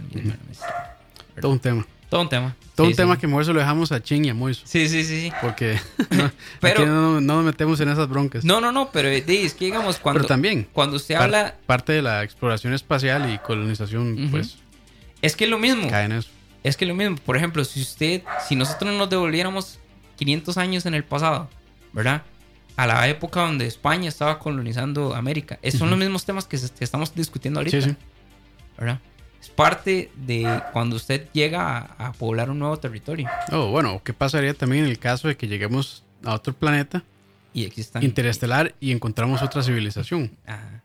Todo 1.40 1.52
un 1.52 1.60
tema. 1.60 1.86
Todo 2.08 2.22
un 2.22 2.28
tema. 2.28 2.56
Todo 2.74 2.86
un 2.86 2.94
tema 2.94 3.18
que 3.18 3.26
se 3.26 3.52
lo 3.52 3.58
dejamos 3.58 3.90
a 3.90 4.02
Ching 4.02 4.26
y 4.26 4.28
a 4.28 4.34
Moiso. 4.34 4.62
Sí, 4.64 4.88
sí, 4.88 5.04
sí. 5.04 5.32
Porque 5.40 5.78
no, 6.10 6.30
pero, 6.60 6.86
no, 6.86 7.20
nos 7.20 7.44
metemos 7.44 7.80
en 7.80 7.88
esas 7.88 8.08
broncas. 8.08 8.44
No, 8.44 8.60
no, 8.60 8.70
no, 8.70 8.90
pero 8.90 9.08
es 9.08 9.24
que 9.24 9.64
digamos 9.64 9.98
cuando... 9.98 10.20
Pero 10.20 10.28
también. 10.28 10.68
Cuando 10.72 10.96
usted 10.96 11.16
habla... 11.16 11.56
Parte 11.66 11.92
de 11.92 12.02
la 12.02 12.22
exploración 12.22 12.74
espacial 12.74 13.32
y 13.32 13.38
colonización, 13.38 14.28
pues... 14.30 14.58
Es 15.20 15.34
que 15.34 15.44
es 15.44 15.50
lo 15.50 15.58
mismo. 15.58 15.88
Cae 15.88 16.04
en 16.04 16.12
eso. 16.12 16.30
Es 16.62 16.76
que 16.76 16.84
es 16.84 16.88
lo 16.88 16.94
mismo. 16.94 17.16
Por 17.16 17.36
ejemplo, 17.36 17.64
si 17.64 17.80
usted... 17.80 18.22
Si 18.46 18.54
nosotros 18.54 18.94
nos 18.94 19.10
devolviéramos 19.10 19.78
500 20.16 20.56
años 20.56 20.86
en 20.86 20.94
el 20.94 21.04
pasado, 21.04 21.48
¿verdad? 21.92 22.22
A 22.76 22.86
la 22.86 23.08
época 23.08 23.40
donde 23.40 23.66
España 23.66 24.08
estaba 24.08 24.38
colonizando 24.38 25.14
América. 25.14 25.58
Esos 25.62 25.80
son 25.80 25.90
los 25.90 25.98
mismos 25.98 26.24
temas 26.24 26.46
que, 26.46 26.56
estamos 26.56 27.14
discutiendo 27.14 27.60
ahorita. 27.60 27.80
Sí, 27.80 27.90
sí. 27.90 27.96
¿Verdad? 28.76 29.00
Es 29.40 29.48
parte 29.48 30.10
de 30.16 30.62
cuando 30.72 30.96
usted 30.96 31.28
llega 31.32 31.78
a, 31.78 32.12
poblar 32.12 32.50
un 32.50 32.58
nuevo 32.58 32.78
territorio. 32.78 33.28
Oh, 33.52 33.70
bueno, 33.70 34.00
¿qué 34.02 34.12
pasaría 34.12 34.54
también 34.54 34.84
en 34.84 34.90
el 34.90 34.98
caso 34.98 35.28
de 35.28 35.36
que 35.36 35.46
lleguemos 35.48 36.04
a 36.24 36.34
otro 36.34 36.52
planeta 36.52 37.04
y 37.52 37.64
exista 37.64 38.02
interestelar 38.02 38.74
y 38.80 38.92
encontramos 38.92 39.42
otra 39.42 39.62
civilización? 39.62 40.36
Ajá. 40.46 40.82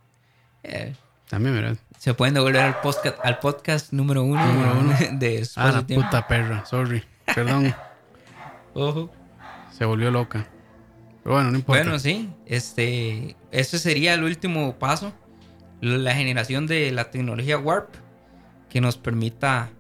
Eh, 0.63 0.93
también, 1.27 1.55
¿verdad? 1.55 1.77
Se 1.97 2.13
pueden 2.13 2.33
devolver 2.33 2.61
al 2.61 2.81
podcast, 2.81 3.17
al 3.23 3.39
podcast 3.39 3.93
número 3.93 4.23
uno, 4.23 4.45
número 4.45 4.79
uno. 4.79 4.95
de 5.13 5.47
Ah, 5.55 5.71
la 5.71 5.87
puta 5.87 6.27
perra, 6.27 6.65
sorry. 6.65 7.03
Perdón. 7.25 7.73
Ojo 8.73 9.11
se 9.81 9.85
volvió 9.85 10.11
loca. 10.11 10.45
Pero 11.23 11.37
bueno, 11.37 11.49
no 11.49 11.57
importa. 11.57 11.81
Bueno, 11.81 11.97
sí. 11.97 12.29
Este, 12.45 13.35
ese 13.49 13.79
sería 13.79 14.13
el 14.13 14.23
último 14.23 14.77
paso. 14.77 15.11
La 15.81 16.13
generación 16.13 16.67
de 16.67 16.91
la 16.91 17.09
tecnología 17.09 17.57
Warp 17.57 17.95
que 18.69 18.79
nos 18.79 18.97
permita 18.97 19.71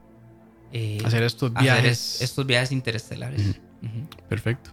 eh, 0.73 0.97
hacer 1.05 1.21
estos 1.21 1.53
viajes. 1.53 2.19
estos 2.19 2.47
viajes 2.47 2.71
interestelares. 2.71 3.59
Perfecto. 4.27 4.71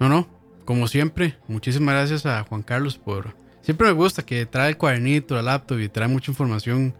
No, 0.00 0.08
no. 0.08 0.26
Como 0.64 0.88
siempre, 0.88 1.36
muchísimas 1.48 1.94
gracias 1.94 2.24
a 2.24 2.42
Juan 2.44 2.62
Carlos 2.62 2.96
por. 2.96 3.36
Siempre 3.60 3.88
me 3.88 3.92
gusta 3.92 4.24
que 4.24 4.46
trae 4.46 4.70
el 4.70 4.78
cuadernito, 4.78 5.34
la 5.34 5.42
laptop 5.42 5.80
y 5.80 5.90
trae 5.90 6.08
mucha 6.08 6.30
información. 6.30 6.94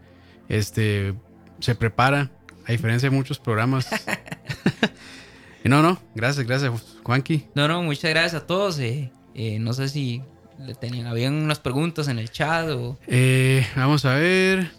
Este 0.50 1.14
se 1.58 1.74
prepara, 1.74 2.30
a 2.66 2.72
diferencia 2.72 3.08
de 3.08 3.16
muchos 3.16 3.38
programas. 3.38 3.88
no, 5.64 5.82
no, 5.82 6.00
gracias, 6.14 6.46
gracias, 6.46 6.72
Juanqui. 7.02 7.46
No, 7.54 7.68
no, 7.68 7.82
muchas 7.82 8.10
gracias 8.10 8.42
a 8.42 8.46
todos. 8.46 8.78
Eh, 8.78 9.10
eh, 9.34 9.58
no 9.58 9.72
sé 9.72 9.88
si 9.88 10.22
le 10.58 10.74
tenían, 10.74 11.06
habían 11.06 11.34
unas 11.34 11.58
preguntas 11.58 12.08
en 12.08 12.18
el 12.18 12.30
chat 12.30 12.68
o... 12.70 12.98
Eh, 13.06 13.66
vamos 13.76 14.04
a 14.04 14.14
ver. 14.14 14.70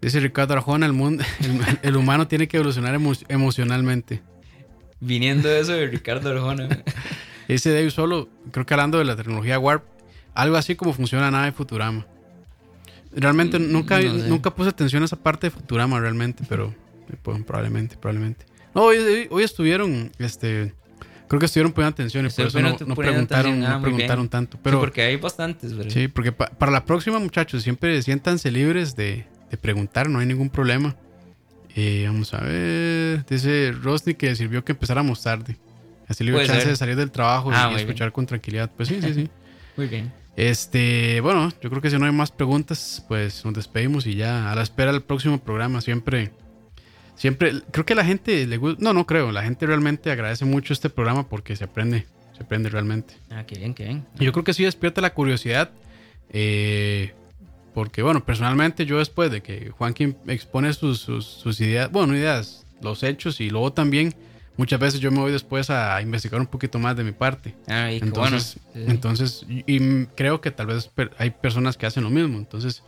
Dice 0.00 0.20
Ricardo 0.20 0.54
Arjona, 0.54 0.86
el, 0.86 0.92
mundo, 0.92 1.24
el, 1.82 1.96
humano 1.96 2.26
tiene 2.26 2.48
que 2.48 2.56
evolucionar 2.56 2.98
emocionalmente. 3.28 4.22
Viniendo 5.00 5.48
de 5.48 5.60
eso 5.60 5.72
de 5.72 5.86
Ricardo 5.86 6.30
Arjona. 6.30 6.82
Dice 7.48 7.72
Dave 7.72 7.90
Solo, 7.90 8.28
creo 8.52 8.64
que 8.64 8.74
hablando 8.74 8.98
de 8.98 9.04
la 9.04 9.16
tecnología 9.16 9.58
Warp, 9.58 9.84
algo 10.34 10.56
así 10.56 10.76
como 10.76 10.92
funciona 10.92 11.24
la 11.26 11.30
nave 11.32 11.52
Futurama. 11.52 12.06
Realmente 13.12 13.58
mm, 13.58 13.72
nunca, 13.72 14.00
nunca 14.00 14.54
puse 14.54 14.70
atención 14.70 15.02
a 15.02 15.06
esa 15.06 15.16
parte 15.16 15.48
de 15.48 15.50
Futurama 15.50 15.98
realmente, 16.00 16.44
pero 16.48 16.72
pues, 17.22 17.42
probablemente, 17.42 17.96
probablemente. 17.96 18.46
No, 18.74 18.82
hoy, 18.82 19.28
hoy, 19.30 19.42
estuvieron, 19.42 20.12
este, 20.18 20.72
creo 21.28 21.40
que 21.40 21.46
estuvieron 21.46 21.72
poniendo 21.72 21.94
atención 21.94 22.26
y 22.26 22.30
por 22.30 22.46
eso 22.46 22.60
no, 22.60 22.94
preguntaron, 22.94 23.64
ah, 23.64 23.80
preguntaron 23.82 24.28
tanto. 24.28 24.58
Pero, 24.62 24.78
sí, 24.78 24.80
porque 24.80 25.02
hay 25.02 25.16
bastantes, 25.16 25.74
¿verdad? 25.76 25.92
Sí, 25.92 26.08
porque 26.08 26.32
para 26.32 26.70
la 26.70 26.84
próxima, 26.84 27.18
muchachos, 27.18 27.62
siempre 27.62 28.00
siéntanse 28.02 28.50
libres 28.50 28.94
de, 28.94 29.26
de 29.50 29.56
preguntar, 29.56 30.08
no 30.08 30.20
hay 30.20 30.26
ningún 30.26 30.50
problema. 30.50 30.96
Eh, 31.76 32.04
vamos 32.06 32.34
a 32.34 32.40
ver, 32.40 33.24
dice 33.26 33.72
Rosny 33.72 34.14
que 34.14 34.34
sirvió 34.34 34.64
que 34.64 34.72
empezáramos 34.72 35.22
tarde. 35.22 35.56
Así 36.08 36.24
le 36.24 36.32
dio 36.32 36.44
chance 36.44 36.68
de 36.68 36.76
salir 36.76 36.96
del 36.96 37.10
trabajo 37.10 37.50
ah, 37.52 37.70
y 37.72 37.76
escuchar 37.76 38.10
con 38.10 38.26
tranquilidad. 38.26 38.70
Pues 38.76 38.88
sí, 38.88 39.00
sí, 39.00 39.14
sí. 39.14 39.28
muy 39.76 39.86
bien. 39.86 40.12
Este, 40.36 41.20
bueno, 41.20 41.52
yo 41.60 41.70
creo 41.70 41.80
que 41.82 41.90
si 41.90 41.98
no 41.98 42.06
hay 42.06 42.12
más 42.12 42.30
preguntas, 42.32 43.04
pues 43.06 43.44
nos 43.44 43.54
despedimos 43.54 44.06
y 44.06 44.14
ya 44.14 44.50
a 44.50 44.54
la 44.54 44.62
espera 44.62 44.90
del 44.92 45.02
próximo 45.02 45.38
programa. 45.38 45.80
Siempre 45.80 46.32
Siempre, 47.20 47.60
creo 47.70 47.84
que 47.84 47.94
la 47.94 48.02
gente 48.02 48.46
le 48.46 48.56
gusta, 48.56 48.82
no, 48.82 48.94
no 48.94 49.06
creo, 49.06 49.30
la 49.30 49.42
gente 49.42 49.66
realmente 49.66 50.10
agradece 50.10 50.46
mucho 50.46 50.72
este 50.72 50.88
programa 50.88 51.28
porque 51.28 51.54
se 51.54 51.64
aprende, 51.64 52.06
se 52.34 52.44
aprende 52.44 52.70
realmente. 52.70 53.12
Ah, 53.28 53.44
qué 53.46 53.58
bien, 53.58 53.74
qué 53.74 53.84
bien. 53.84 54.06
yo 54.18 54.32
creo 54.32 54.42
que 54.42 54.54
sí 54.54 54.64
despierta 54.64 55.02
la 55.02 55.12
curiosidad, 55.12 55.70
eh, 56.30 57.12
porque 57.74 58.00
bueno, 58.00 58.24
personalmente 58.24 58.86
yo 58.86 58.96
después 58.96 59.30
de 59.30 59.42
que 59.42 59.68
Juanquín 59.68 60.16
expone 60.28 60.72
sus, 60.72 61.00
sus, 61.00 61.60
ideas, 61.60 61.92
bueno, 61.92 62.16
ideas, 62.16 62.64
los 62.80 63.02
hechos 63.02 63.38
y 63.42 63.50
luego 63.50 63.70
también 63.70 64.14
muchas 64.56 64.80
veces 64.80 64.98
yo 64.98 65.10
me 65.10 65.18
voy 65.18 65.30
después 65.30 65.68
a 65.68 66.00
investigar 66.00 66.40
un 66.40 66.46
poquito 66.46 66.78
más 66.78 66.96
de 66.96 67.04
mi 67.04 67.12
parte. 67.12 67.54
Ah, 67.68 67.92
y 67.92 67.98
entonces, 67.98 68.56
bueno. 68.72 68.92
entonces, 68.92 69.44
y 69.46 70.06
creo 70.16 70.40
que 70.40 70.50
tal 70.52 70.68
vez 70.68 70.90
hay 71.18 71.28
personas 71.28 71.76
que 71.76 71.84
hacen 71.84 72.02
lo 72.02 72.08
mismo, 72.08 72.38
entonces 72.38 72.82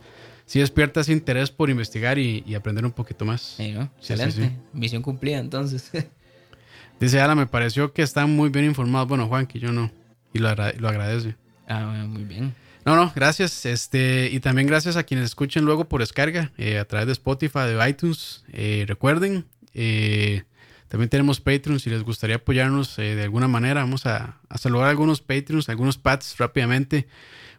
sí 0.45 0.59
despierta 0.59 1.01
ese 1.01 1.11
interés 1.11 1.51
por 1.51 1.69
investigar 1.69 2.17
y, 2.17 2.55
aprender 2.55 2.85
un 2.85 2.91
poquito 2.91 3.25
más. 3.25 3.41
Sí, 3.41 3.75
Excelente. 3.97 4.57
Misión 4.73 5.01
cumplida, 5.01 5.39
entonces. 5.39 5.91
Dice 6.99 7.19
Ala, 7.19 7.35
me 7.35 7.47
pareció 7.47 7.93
que 7.93 8.01
están 8.01 8.35
muy 8.35 8.49
bien 8.49 8.65
informados. 8.65 9.07
Bueno, 9.07 9.27
Juan, 9.27 9.47
que 9.47 9.59
yo 9.59 9.71
no. 9.71 9.91
Y 10.33 10.39
lo, 10.39 10.53
lo 10.55 10.89
agradece. 10.89 11.35
Ah, 11.67 12.05
muy 12.07 12.23
bien. 12.23 12.55
No, 12.85 12.95
no, 12.95 13.11
gracias. 13.15 13.65
Este, 13.65 14.29
y 14.31 14.39
también 14.39 14.67
gracias 14.67 14.97
a 14.97 15.03
quienes 15.03 15.25
escuchen 15.25 15.63
luego 15.63 15.85
por 15.85 16.01
descarga 16.01 16.51
eh, 16.57 16.79
a 16.79 16.85
través 16.85 17.07
de 17.07 17.13
Spotify, 17.13 17.59
de 17.59 17.89
iTunes. 17.89 18.43
Eh, 18.51 18.85
recuerden, 18.87 19.45
eh, 19.73 20.43
también 20.89 21.09
tenemos 21.09 21.39
Patreon. 21.39 21.79
Si 21.79 21.89
les 21.89 22.03
gustaría 22.03 22.37
apoyarnos 22.37 22.97
de 22.97 23.23
alguna 23.23 23.47
manera, 23.47 23.81
vamos 23.81 24.05
a, 24.05 24.39
a, 24.49 24.57
saludar 24.57 24.87
a 24.87 24.89
algunos 24.89 25.21
Patreons, 25.21 25.69
algunos 25.69 25.97
Pats 25.97 26.37
rápidamente. 26.37 27.07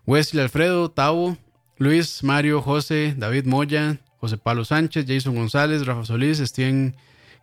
Wesley 0.06 0.42
Alfredo, 0.42 0.90
Tavo, 0.90 1.38
Luis, 1.78 2.22
Mario, 2.22 2.62
José, 2.62 3.14
David 3.16 3.46
Moya, 3.46 3.98
José 4.20 4.38
Pablo 4.38 4.64
Sánchez, 4.64 5.06
Jason 5.06 5.34
González, 5.34 5.86
Rafa 5.86 6.04
Solís, 6.04 6.38
Steven 6.38 6.96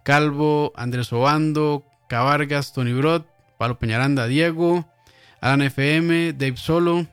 Calvo, 0.03 0.71
Andrés 0.75 1.11
Obando, 1.13 1.85
Cavargas, 2.07 2.73
Tony 2.73 2.93
Brot, 2.93 3.25
Pablo 3.57 3.77
Peñaranda, 3.77 4.27
Diego, 4.27 4.85
Alan 5.41 5.61
FM, 5.61 6.33
Dave 6.33 6.57
Solo. 6.57 7.07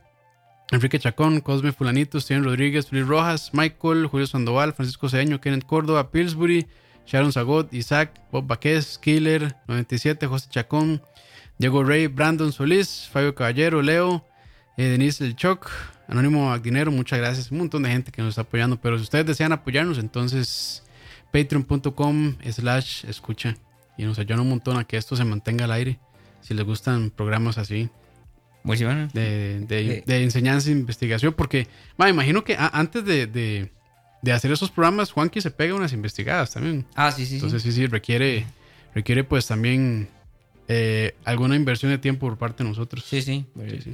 Enrique 0.70 0.98
Chacón, 0.98 1.40
Cosme 1.40 1.72
Fulanito, 1.72 2.20
Steven 2.20 2.44
Rodríguez, 2.44 2.92
Luis 2.92 3.06
Rojas, 3.06 3.50
Michael, 3.54 4.06
Julio 4.06 4.26
Sandoval, 4.26 4.74
Francisco 4.74 5.08
Cedeño, 5.08 5.40
Kenneth 5.40 5.64
Córdoba, 5.64 6.10
Pillsbury, 6.10 6.66
Sharon 7.06 7.32
Zagot, 7.32 7.72
Isaac, 7.72 8.20
Bob 8.30 8.46
Baquez, 8.46 8.98
Killer, 8.98 9.56
97, 9.66 10.26
José 10.26 10.50
Chacón, 10.50 11.00
Diego 11.56 11.82
Rey, 11.82 12.06
Brandon 12.06 12.52
Solís, 12.52 13.08
Fabio 13.10 13.34
Caballero, 13.34 13.80
Leo, 13.80 14.26
eh, 14.76 14.84
Denise 14.84 15.24
El 15.24 15.36
Choc, 15.36 15.70
Anónimo 16.08 16.48
Magdinero, 16.48 16.90
muchas 16.90 17.18
gracias. 17.18 17.52
Un 17.52 17.58
montón 17.58 17.82
de 17.82 17.90
gente 17.90 18.10
que 18.10 18.22
nos 18.22 18.30
está 18.30 18.40
apoyando, 18.40 18.80
pero 18.80 18.96
si 18.96 19.04
ustedes 19.04 19.26
desean 19.26 19.52
apoyarnos, 19.52 19.98
entonces 19.98 20.82
patreon.com 21.30 22.36
slash 22.50 23.04
escucha 23.04 23.56
y 23.98 24.04
nos 24.04 24.18
ayudan 24.18 24.40
un 24.40 24.48
montón 24.48 24.78
a 24.78 24.84
que 24.84 24.96
esto 24.96 25.16
se 25.16 25.24
mantenga 25.24 25.66
al 25.66 25.72
aire. 25.72 25.98
Si 26.40 26.54
les 26.54 26.64
gustan 26.64 27.10
programas 27.10 27.58
así, 27.58 27.90
muy 28.62 28.78
de, 28.78 29.60
de, 29.66 30.02
de, 30.06 30.22
enseñanza 30.22 30.70
e 30.70 30.72
investigación, 30.72 31.34
porque 31.34 31.68
me 31.98 32.08
imagino 32.08 32.42
que 32.42 32.56
antes 32.58 33.04
de, 33.04 33.70
hacer 34.32 34.50
esos 34.50 34.70
programas, 34.70 35.12
Juanqui 35.12 35.42
se 35.42 35.50
pega 35.50 35.74
unas 35.74 35.92
investigadas 35.92 36.52
también. 36.52 36.86
Ah, 36.94 37.12
sí, 37.12 37.26
sí. 37.26 37.34
Entonces 37.34 37.62
sí, 37.62 37.70
sí, 37.70 37.86
requiere, 37.86 38.46
requiere 38.94 39.24
pues 39.24 39.46
también 39.46 40.08
eh, 40.68 41.14
alguna 41.24 41.54
inversión 41.54 41.92
de 41.92 41.98
tiempo 41.98 42.28
por 42.28 42.38
parte 42.38 42.62
de 42.62 42.70
nosotros. 42.70 43.04
Sí, 43.04 43.20
sí. 43.20 43.44
sí, 43.68 43.80
sí. 43.82 43.92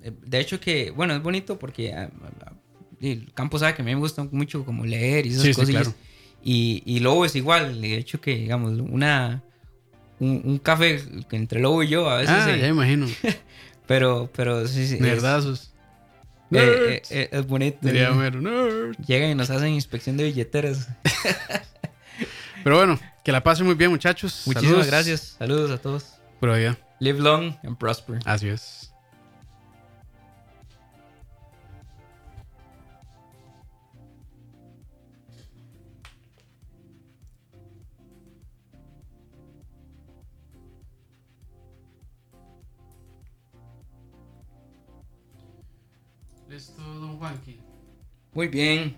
De 0.00 0.40
hecho 0.40 0.60
que, 0.60 0.90
bueno, 0.90 1.14
es 1.14 1.22
bonito 1.22 1.58
porque 1.58 1.92
ah, 1.92 2.10
ah, 2.44 2.52
el 3.00 3.32
campo 3.34 3.58
sabe 3.58 3.74
que 3.74 3.82
a 3.82 3.84
mí 3.84 3.94
me 3.94 4.00
gusta 4.00 4.24
mucho 4.30 4.64
como 4.64 4.84
leer 4.84 5.26
y 5.26 5.30
esas 5.30 5.56
cosas. 5.56 5.70
Claro. 5.70 5.94
Y, 6.42 6.82
y 6.86 7.00
Lobo 7.00 7.24
es 7.24 7.34
igual, 7.36 7.80
de 7.80 7.96
hecho 7.96 8.20
que, 8.20 8.36
digamos, 8.36 8.78
una... 8.78 9.42
Un, 10.20 10.58
café 10.58 11.00
entre 11.30 11.60
Lobo 11.60 11.82
y 11.84 11.88
yo 11.88 12.10
a 12.10 12.16
veces... 12.16 12.34
Ah, 12.36 12.56
ya 12.56 12.66
imagino. 12.66 13.06
pero, 13.86 14.28
pero 14.34 14.66
sí, 14.66 14.86
sí. 14.86 14.98
Nerdazos. 14.98 15.72
Es, 16.50 16.60
eh, 16.60 17.02
eh, 17.10 17.28
es 17.30 17.46
bonito. 17.46 17.78
Diría 17.82 18.10
Llegan 19.06 19.30
y 19.30 19.34
nos 19.34 19.50
hacen 19.50 19.68
inspección 19.68 20.16
de 20.16 20.24
billeteras. 20.24 20.88
pero 22.64 22.76
bueno, 22.76 22.98
que 23.22 23.32
la 23.32 23.44
pasen 23.44 23.66
muy 23.66 23.74
bien, 23.74 23.90
muchachos. 23.90 24.42
Muchísimas 24.46 24.86
gracias. 24.86 25.36
Saludos 25.38 25.70
a 25.70 25.78
todos. 25.78 26.14
Por 26.40 26.50
allá. 26.50 26.78
Live 27.00 27.20
long 27.20 27.54
and 27.62 27.76
prosper. 27.76 28.18
Así 28.24 28.48
es. 28.48 28.87
Muy 48.38 48.46
bien. 48.46 48.94